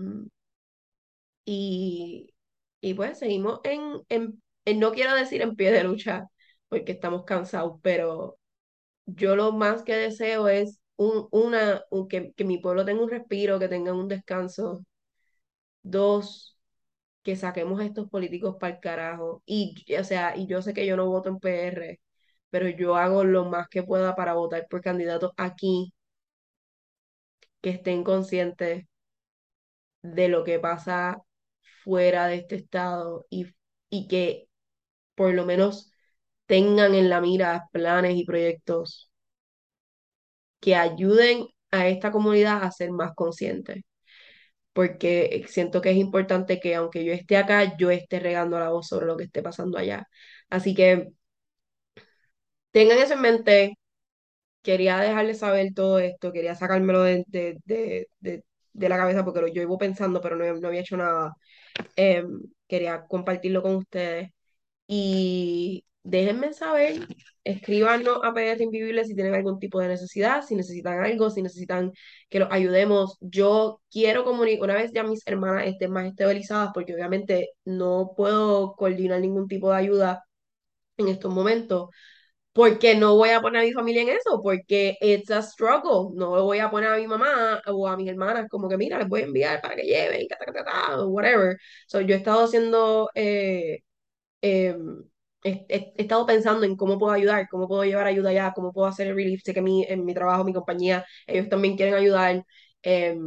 y, 1.46 2.34
y 2.82 2.94
pues 2.94 3.20
seguimos 3.20 3.60
en, 3.64 3.82
en, 4.10 4.42
en, 4.66 4.80
no 4.80 4.92
quiero 4.92 5.16
decir 5.16 5.42
en 5.42 5.56
pie 5.56 5.72
de 5.72 5.84
lucha, 5.84 6.28
porque 6.70 6.92
estamos 6.94 7.24
cansados, 7.26 7.80
pero 7.82 8.38
yo 9.08 9.38
lo 9.38 9.54
más 9.54 9.84
que 9.84 9.96
deseo 9.96 10.50
es 10.50 10.82
un, 10.98 11.30
una, 11.32 11.84
un- 11.92 12.10
que, 12.10 12.34
que 12.34 12.46
mi 12.46 12.60
pueblo 12.60 12.86
tenga 12.86 13.04
un 13.04 13.12
respiro, 13.12 13.60
que 13.60 13.70
tengan 13.70 13.96
un 13.98 14.10
descanso. 14.10 14.86
Dos, 15.84 16.60
que 17.24 17.36
saquemos 17.38 17.80
a 17.82 17.86
estos 17.86 18.10
políticos 18.10 18.58
para 18.60 18.76
el 18.76 18.82
carajo. 18.82 19.44
Y, 19.46 19.76
o 20.00 20.04
sea, 20.06 20.38
y 20.38 20.48
yo 20.48 20.62
sé 20.64 20.74
que 20.74 20.86
yo 20.88 20.98
no 20.98 21.08
voto 21.08 21.30
en 21.30 21.40
PR, 21.40 22.02
pero 22.52 22.70
yo 22.70 22.96
hago 22.98 23.24
lo 23.24 23.46
más 23.46 23.68
que 23.70 23.84
pueda 23.84 24.16
para 24.16 24.34
votar 24.36 24.68
por 24.70 24.82
candidatos 24.82 25.32
aquí 25.38 25.94
que 27.62 27.70
estén 27.70 28.04
conscientes 28.04 28.86
de 30.02 30.28
lo 30.30 30.44
que 30.44 30.60
pasa 30.60 31.22
fuera 31.84 32.28
de 32.28 32.38
este 32.38 32.56
estado 32.56 33.26
y, 33.30 33.48
y 33.90 34.08
que 34.08 34.50
por 35.16 35.34
lo 35.34 35.46
menos 35.46 35.92
tengan 36.48 36.96
en 36.96 37.10
la 37.10 37.22
mira 37.22 37.68
planes 37.72 38.16
y 38.18 38.26
proyectos 38.26 39.12
que 40.60 40.76
ayuden 40.76 41.48
a 41.72 41.88
esta 41.88 42.12
comunidad 42.12 42.64
a 42.64 42.72
ser 42.72 42.92
más 42.92 43.14
consciente, 43.16 43.86
porque 44.74 45.46
siento 45.50 45.82
que 45.82 45.92
es 45.92 45.98
importante 45.98 46.60
que 46.60 46.76
aunque 46.76 47.06
yo 47.06 47.14
esté 47.14 47.38
acá, 47.38 47.78
yo 47.78 47.92
esté 47.92 48.20
regando 48.20 48.60
la 48.60 48.70
voz 48.72 48.88
sobre 48.88 49.08
lo 49.08 49.18
que 49.18 49.26
esté 49.26 49.44
pasando 49.44 49.78
allá. 49.78 50.08
Así 50.50 50.76
que 50.76 51.10
tengan 52.72 52.98
eso 53.00 53.14
en 53.14 53.22
mente. 53.22 53.74
Quería 54.64 55.00
dejarles 55.00 55.40
saber 55.40 55.74
todo 55.76 56.00
esto, 56.00 56.34
quería 56.34 56.56
sacármelo 56.56 57.04
de, 57.04 57.26
de, 57.28 57.58
de, 57.66 58.44
de, 58.74 58.90
la 58.90 58.98
cabeza 58.98 59.26
porque 59.26 59.42
lo, 59.42 59.48
yo 59.48 59.62
iba 59.64 59.78
pensando, 59.78 60.22
pero 60.22 60.36
no, 60.38 60.46
no 60.56 60.68
había 60.70 60.82
hecho 60.82 60.98
nada. 60.98 61.36
Eh, 61.98 62.24
quería 62.68 63.06
compartirlo 63.08 63.62
con 63.64 63.76
ustedes. 63.78 64.32
Y 64.88 65.86
déjenme 66.08 66.54
saber, 66.54 67.06
escríbanos 67.44 68.20
a 68.24 68.34
PR 68.34 68.64
Invivible 68.64 69.04
si 69.06 69.14
tienen 69.16 69.36
algún 69.36 69.60
tipo 69.60 69.80
de 69.82 69.90
necesidad, 69.90 70.42
si 70.44 70.56
necesitan 70.56 71.04
algo, 71.04 71.30
si 71.30 71.42
necesitan 71.42 71.92
que 72.30 72.40
los 72.40 72.50
ayudemos. 72.52 73.18
Yo 73.22 73.82
quiero 73.92 74.24
comunicar, 74.24 74.64
una 74.64 74.76
vez 74.76 74.92
ya 74.94 75.04
mis 75.04 75.26
hermanas 75.28 75.68
estén 75.68 75.92
más 75.92 76.06
estabilizadas, 76.08 76.72
porque 76.74 76.94
obviamente 76.94 77.50
no 77.66 78.14
puedo 78.16 78.76
coordinar 78.76 79.20
ningún 79.22 79.48
tipo 79.48 79.70
de 79.72 79.78
ayuda 79.78 80.24
en 80.98 81.10
estos 81.10 81.34
momentos, 81.34 81.90
porque 82.54 82.96
no 82.96 83.16
voy 83.16 83.30
a 83.32 83.42
poner 83.42 83.62
a 83.64 83.66
mi 83.66 83.74
familia 83.74 84.04
en 84.04 84.10
eso, 84.10 84.42
porque 84.44 84.98
it's 85.02 85.32
a 85.32 85.42
struggle. 85.44 86.16
No 86.16 86.44
voy 86.44 86.60
a 86.60 86.70
poner 86.72 86.92
a 86.94 86.98
mi 86.98 87.08
mamá 87.08 87.62
o 87.68 87.88
a 87.88 87.98
mis 87.98 88.10
hermanas 88.10 88.48
como 88.50 88.70
que, 88.70 88.78
mira, 88.78 88.98
les 89.00 89.08
voy 89.10 89.22
a 89.22 89.26
enviar 89.26 89.62
para 89.62 89.76
que 89.76 89.84
lleven, 89.84 90.28
ta, 90.28 90.38
ta, 90.40 90.64
ta, 90.66 91.06
whatever. 91.06 91.58
So, 91.88 92.02
yo 92.02 92.16
he 92.16 92.18
estado 92.20 92.46
haciendo... 92.46 93.10
Eh, 93.16 93.80
eh, 94.42 94.76
he, 95.48 95.66
he- 95.70 95.94
he 95.98 96.02
estado 96.04 96.26
pensando 96.26 96.66
en 96.66 96.76
cómo 96.76 96.98
puedo 97.00 97.14
ayudar, 97.14 97.48
cómo 97.50 97.68
puedo 97.68 97.84
llevar 97.86 98.08
ayuda 98.08 98.30
allá, 98.32 98.54
cómo 98.56 98.74
puedo 98.74 98.88
hacer 98.88 99.08
el 99.08 99.16
relief. 99.16 99.42
Sé 99.44 99.54
que 99.54 99.62
mi, 99.62 99.84
en 99.86 100.06
mi 100.06 100.14
trabajo, 100.14 100.44
mi 100.44 100.54
compañía, 100.54 101.06
ellos 101.28 101.50
también 101.50 101.76
quieren 101.78 101.96
ayudar. 101.96 102.44
eh, 102.84 103.18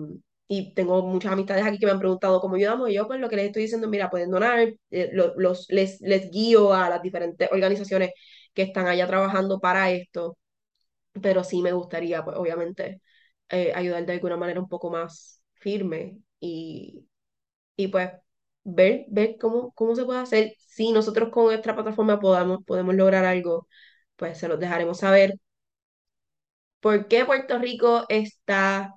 y 0.49 0.75
tengo 0.75 1.03
muchas 1.07 1.33
amistades 1.33 1.65
aquí 1.65 1.79
que 1.79 1.87
me 1.87 1.93
han 1.93 2.01
preguntado 2.01 2.41
cómo 2.41 2.57
ayudamos. 2.57 2.91
Y 2.91 2.95
yo, 2.95 3.07
pues, 3.07 3.21
lo 3.21 3.29
que 3.29 3.37
les 3.37 3.47
estoy 3.47 3.63
diciendo, 3.63 3.89
mira, 3.89 4.11
pueden 4.11 4.31
donar. 4.31 4.59
eh, 4.91 5.11
lo- 5.13 5.35
los, 5.37 5.67
les, 5.71 6.01
les 6.01 6.31
guío 6.31 6.73
a 6.75 6.89
las 6.91 7.03
diferentes 7.03 7.49
organizaciones 7.53 8.11
que 8.53 8.63
están 8.63 8.87
allá 8.89 9.07
trabajando 9.07 9.61
para 9.61 9.91
esto. 9.93 10.37
Pero 11.23 11.45
sí 11.45 11.63
me 11.63 11.73
gustaría, 11.73 12.25
pues, 12.25 12.37
obviamente, 12.37 13.03
eh, 13.49 13.73
ayudar 13.75 14.07
de 14.07 14.13
alguna 14.15 14.37
manera 14.37 14.61
un 14.61 14.69
poco 14.69 14.91
más 14.91 15.43
firme. 15.55 16.19
Y, 16.41 17.07
y 17.77 17.89
pues 17.89 18.11
ver, 18.65 19.07
ver 19.09 19.37
cómo, 19.41 19.73
cómo 19.73 19.95
se 19.97 20.05
puede 20.05 20.21
hacer. 20.21 20.55
Si 20.59 20.93
nosotros 20.93 21.31
con 21.31 21.47
nuestra 21.47 21.75
plataforma 21.75 22.21
podamos, 22.21 22.65
podemos 22.65 22.95
lograr 22.95 23.25
algo, 23.25 23.69
pues 24.17 24.39
se 24.39 24.49
los 24.49 24.59
dejaremos 24.61 24.99
saber. 24.99 25.35
¿Por 26.81 27.09
qué 27.09 27.25
Puerto 27.25 27.59
Rico 27.59 28.07
está 28.09 28.95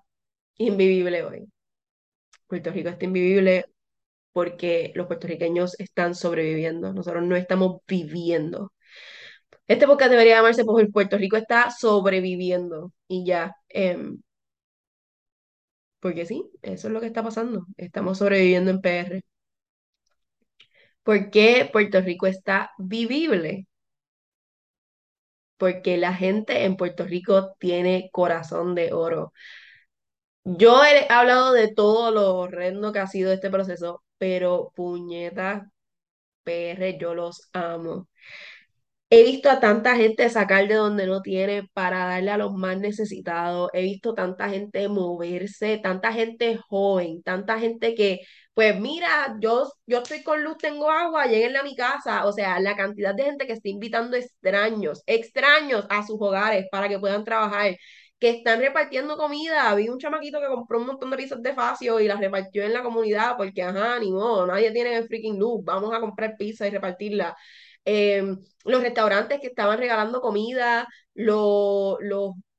invivible 0.58 1.24
hoy? 1.24 1.46
Puerto 2.48 2.72
Rico 2.72 2.90
está 2.90 3.06
invivible 3.06 3.66
porque 4.34 4.92
los 4.96 5.08
puertorriqueños 5.08 5.80
están 5.80 6.16
sobreviviendo, 6.16 6.94
nosotros 6.94 7.24
no 7.26 7.36
estamos 7.36 7.82
viviendo. 7.88 8.74
Este 9.68 9.88
podcast 9.88 10.12
debería 10.12 10.38
llamarse 10.38 10.66
pues, 10.66 10.88
Puerto 10.92 11.18
Rico 11.18 11.38
está 11.38 11.72
sobreviviendo 11.72 12.92
y 13.08 13.26
ya, 13.26 13.56
em, 13.70 14.22
porque 16.00 16.26
sí, 16.26 16.50
eso 16.62 16.88
es 16.88 16.94
lo 16.94 17.00
que 17.00 17.08
está 17.08 17.24
pasando, 17.24 17.66
estamos 17.78 18.18
sobreviviendo 18.18 18.72
en 18.72 18.82
PR. 18.82 19.24
¿Por 21.04 21.30
qué 21.30 21.70
Puerto 21.72 22.02
Rico 22.02 22.28
está 22.28 22.72
vivible? 22.78 23.68
porque 25.58 25.98
la 25.98 26.14
gente 26.14 26.66
en 26.66 26.76
Puerto 26.78 27.06
Rico 27.06 27.56
tiene 27.60 28.10
corazón 28.12 28.76
de 28.76 28.94
oro. 28.94 29.34
Yo 30.46 30.84
he 30.84 31.08
hablado 31.10 31.54
de 31.54 31.74
todo 31.74 32.12
lo 32.12 32.36
horrendo 32.36 32.92
que 32.92 33.00
ha 33.00 33.08
sido 33.08 33.32
este 33.32 33.50
proceso, 33.50 34.04
pero 34.18 34.72
puñeta, 34.76 35.70
PR, 36.44 36.98
yo 37.00 37.16
los 37.16 37.50
amo. 37.54 38.10
He 39.10 39.24
visto 39.24 39.50
a 39.50 39.60
tanta 39.60 39.96
gente 39.96 40.28
sacar 40.30 40.68
de 40.68 40.74
donde 40.76 41.06
no 41.06 41.22
tiene 41.22 41.70
para 41.74 42.00
darle 42.06 42.32
a 42.32 42.38
los 42.38 42.54
más 42.54 42.80
necesitados. 42.80 43.70
He 43.74 43.84
visto 43.84 44.14
tanta 44.16 44.50
gente 44.50 44.88
moverse, 44.90 45.78
tanta 45.78 46.12
gente 46.14 46.58
joven, 46.68 47.22
tanta 47.24 47.60
gente 47.60 47.94
que, 47.96 48.22
pues 48.54 48.80
mira, 48.80 49.36
yo, 49.40 49.68
yo 49.88 50.00
estoy 50.00 50.22
con 50.24 50.44
luz, 50.44 50.58
tengo 50.60 50.90
agua, 50.92 51.26
lleguen 51.26 51.56
a 51.58 51.64
mi 51.64 51.76
casa. 51.76 52.26
O 52.28 52.32
sea, 52.32 52.60
la 52.60 52.76
cantidad 52.76 53.16
de 53.16 53.24
gente 53.24 53.48
que 53.48 53.54
está 53.54 53.70
invitando 53.70 54.16
extraños, 54.16 55.02
extraños 55.08 55.86
a 55.90 56.06
sus 56.06 56.18
hogares 56.22 56.68
para 56.72 56.88
que 56.88 57.00
puedan 57.00 57.24
trabajar, 57.24 57.76
que 58.20 58.30
están 58.30 58.60
repartiendo 58.60 59.18
comida. 59.18 59.70
Había 59.72 59.92
un 59.92 59.98
chamaquito 60.00 60.40
que 60.40 60.48
compró 60.48 60.80
un 60.80 60.86
montón 60.88 61.10
de 61.10 61.18
pizzas 61.18 61.42
de 61.42 61.54
facio 61.54 62.00
y 62.00 62.08
las 62.08 62.20
repartió 62.20 62.64
en 62.64 62.74
la 62.74 62.84
comunidad 62.84 63.36
porque, 63.38 63.64
ajá, 63.64 64.00
ni 64.00 64.12
modo, 64.12 64.46
nadie 64.46 64.72
tiene 64.72 64.96
el 64.98 65.08
freaking 65.08 65.40
luz, 65.40 65.62
vamos 65.64 65.92
a 65.94 66.00
comprar 66.00 66.36
pizza 66.38 66.68
y 66.68 66.70
repartirla. 66.72 67.36
Eh, 67.86 68.24
los 68.66 68.82
restaurantes 68.82 69.40
que 69.42 69.48
estaban 69.48 69.78
regalando 69.78 70.22
comida, 70.22 70.88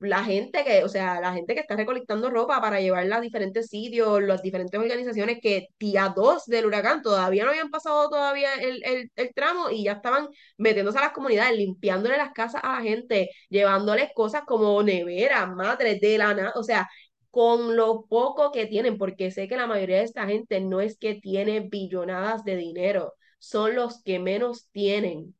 la 0.00 0.22
gente 0.24 0.64
que, 0.64 0.84
o 0.84 0.88
sea, 0.88 1.20
la 1.20 1.32
gente 1.32 1.54
que 1.54 1.60
está 1.60 1.76
recolectando 1.76 2.28
ropa 2.30 2.60
para 2.60 2.80
llevarla 2.80 3.16
a 3.16 3.20
diferentes 3.20 3.68
sitios, 3.68 4.22
las 4.22 4.42
diferentes 4.42 4.78
organizaciones 4.78 5.38
que 5.40 5.68
día 5.78 6.12
2 6.14 6.44
del 6.46 6.66
huracán 6.66 7.00
todavía 7.02 7.44
no 7.44 7.50
habían 7.50 7.70
pasado 7.70 8.08
todavía 8.10 8.54
el, 8.56 8.84
el, 8.84 9.10
el 9.16 9.32
tramo 9.34 9.70
y 9.70 9.84
ya 9.84 9.92
estaban 9.92 10.28
metiéndose 10.58 10.98
a 10.98 11.02
las 11.02 11.12
comunidades, 11.12 11.56
limpiándole 11.56 12.18
las 12.18 12.32
casas 12.32 12.60
a 12.64 12.74
la 12.76 12.82
gente, 12.82 13.30
llevándoles 13.48 14.10
cosas 14.14 14.42
como 14.46 14.82
neveras, 14.82 15.48
madres 15.54 16.00
de 16.00 16.18
la 16.18 16.34
nada, 16.34 16.52
o 16.56 16.62
sea, 16.62 16.88
con 17.30 17.74
lo 17.76 18.04
poco 18.06 18.52
que 18.52 18.66
tienen, 18.66 18.98
porque 18.98 19.30
sé 19.30 19.48
que 19.48 19.56
la 19.56 19.66
mayoría 19.66 19.98
de 19.98 20.04
esta 20.04 20.26
gente 20.26 20.60
no 20.60 20.80
es 20.80 20.98
que 20.98 21.14
tiene 21.14 21.60
billonadas 21.60 22.44
de 22.44 22.56
dinero, 22.56 23.14
son 23.48 23.76
los 23.76 24.02
que 24.02 24.18
menos 24.18 24.68
tienen 24.70 25.34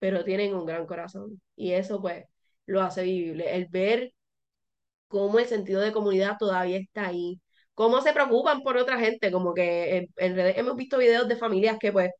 pero 0.00 0.24
tienen 0.24 0.54
un 0.54 0.66
gran 0.66 0.86
corazón. 0.86 1.40
Y 1.56 1.72
eso 1.72 2.00
pues 2.02 2.24
lo 2.66 2.82
hace 2.82 3.04
vivible. 3.04 3.54
El 3.56 3.68
ver 3.68 4.12
cómo 5.08 5.38
el 5.40 5.46
sentido 5.46 5.80
de 5.82 5.92
comunidad 5.92 6.36
todavía 6.38 6.78
está 6.78 7.08
ahí. 7.08 7.40
Cómo 7.74 8.02
se 8.02 8.12
preocupan 8.12 8.62
por 8.62 8.76
otra 8.76 8.98
gente, 8.98 9.32
como 9.32 9.54
que 9.54 10.08
en, 10.16 10.36
redes 10.36 10.58
hemos 10.58 10.76
visto 10.76 10.98
videos 10.98 11.28
de 11.28 11.36
familias 11.36 11.78
que 11.80 11.92
pues 11.92 12.10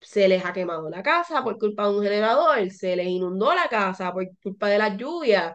se 0.00 0.28
les 0.28 0.44
ha 0.44 0.52
quemado 0.52 0.90
la 0.90 1.02
casa 1.02 1.42
por 1.44 1.58
culpa 1.58 1.88
de 1.88 1.96
un 1.96 2.02
generador, 2.02 2.70
se 2.70 2.96
les 2.96 3.06
inundó 3.08 3.54
la 3.54 3.68
casa 3.68 4.12
por 4.12 4.26
culpa 4.42 4.68
de 4.68 4.78
las 4.78 4.96
lluvias 4.96 5.54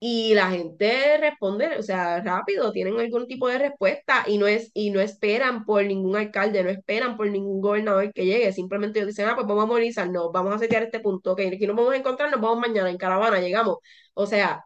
y 0.00 0.34
la 0.34 0.50
gente 0.50 1.18
responde, 1.18 1.78
o 1.78 1.82
sea, 1.82 2.22
rápido, 2.22 2.72
tienen 2.72 2.98
algún 3.00 3.28
tipo 3.28 3.48
de 3.48 3.58
respuesta 3.58 4.24
y 4.26 4.38
no 4.38 4.46
es 4.48 4.70
y 4.74 4.90
no 4.90 5.00
esperan 5.00 5.64
por 5.66 5.84
ningún 5.84 6.16
alcalde, 6.16 6.64
no 6.64 6.70
esperan 6.70 7.16
por 7.18 7.28
ningún 7.30 7.60
gobernador 7.60 8.12
que 8.14 8.26
llegue, 8.26 8.52
simplemente 8.52 8.98
ellos 9.00 9.08
dicen, 9.10 9.28
ah, 9.28 9.34
pues 9.36 9.46
vamos 9.46 9.64
a 9.64 9.66
movilizarnos, 9.66 10.32
vamos 10.32 10.54
a 10.54 10.58
setear 10.58 10.84
este 10.84 11.00
punto, 11.00 11.36
que 11.36 11.48
aquí 11.48 11.66
nos 11.66 11.76
vamos 11.76 11.94
a 11.94 11.98
encontrar, 11.98 12.30
nos 12.30 12.40
vamos 12.40 12.58
mañana 12.60 12.90
en 12.90 12.98
caravana, 12.98 13.40
llegamos. 13.40 13.78
O 14.14 14.26
sea, 14.26 14.64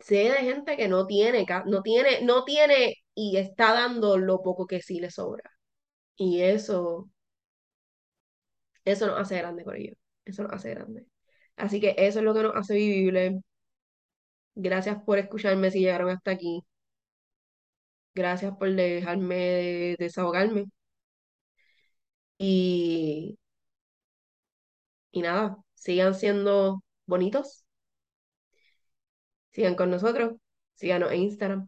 sé 0.00 0.14
de 0.16 0.36
gente 0.38 0.76
que 0.76 0.88
no 0.88 1.06
tiene, 1.06 1.46
no 1.66 1.82
tiene, 1.82 2.22
no 2.22 2.44
tiene 2.44 2.96
y 3.14 3.36
está 3.36 3.74
dando 3.74 4.16
lo 4.18 4.42
poco 4.42 4.66
que 4.66 4.82
sí 4.82 5.00
le 5.00 5.10
sobra. 5.10 5.50
Y 6.16 6.42
eso 6.42 7.10
eso 8.84 9.06
nos 9.06 9.18
hace 9.20 9.38
grande 9.38 9.64
con 9.64 9.76
ellos. 9.76 9.96
Eso 10.24 10.42
nos 10.42 10.52
hace 10.52 10.70
grande. 10.70 11.06
Así 11.58 11.78
que 11.80 11.94
eso 11.98 12.20
es 12.20 12.24
lo 12.24 12.32
que 12.34 12.42
nos 12.42 12.56
hace 12.56 12.74
vivible. 12.74 13.40
Gracias 14.56 15.02
por 15.04 15.16
escucharme 15.18 15.70
si 15.70 15.80
llegaron 15.80 16.10
hasta 16.10 16.32
aquí. 16.32 16.62
Gracias 18.14 18.54
por 18.56 18.70
dejarme 18.74 19.96
desahogarme. 19.98 20.66
Y, 22.38 23.38
y 25.12 25.22
nada, 25.22 25.58
sigan 25.74 26.14
siendo 26.14 26.82
bonitos. 27.06 27.64
Sigan 29.52 29.74
con 29.74 29.90
nosotros. 29.90 30.36
Síganos 30.74 31.12
en 31.12 31.20
Instagram. 31.20 31.66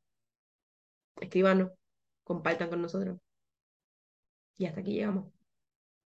Escríbanos. 1.20 1.70
Compartan 2.24 2.68
con 2.70 2.82
nosotros. 2.82 3.18
Y 4.58 4.66
hasta 4.66 4.80
aquí 4.80 4.92
llegamos. 4.92 5.26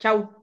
Chau. 0.01 0.42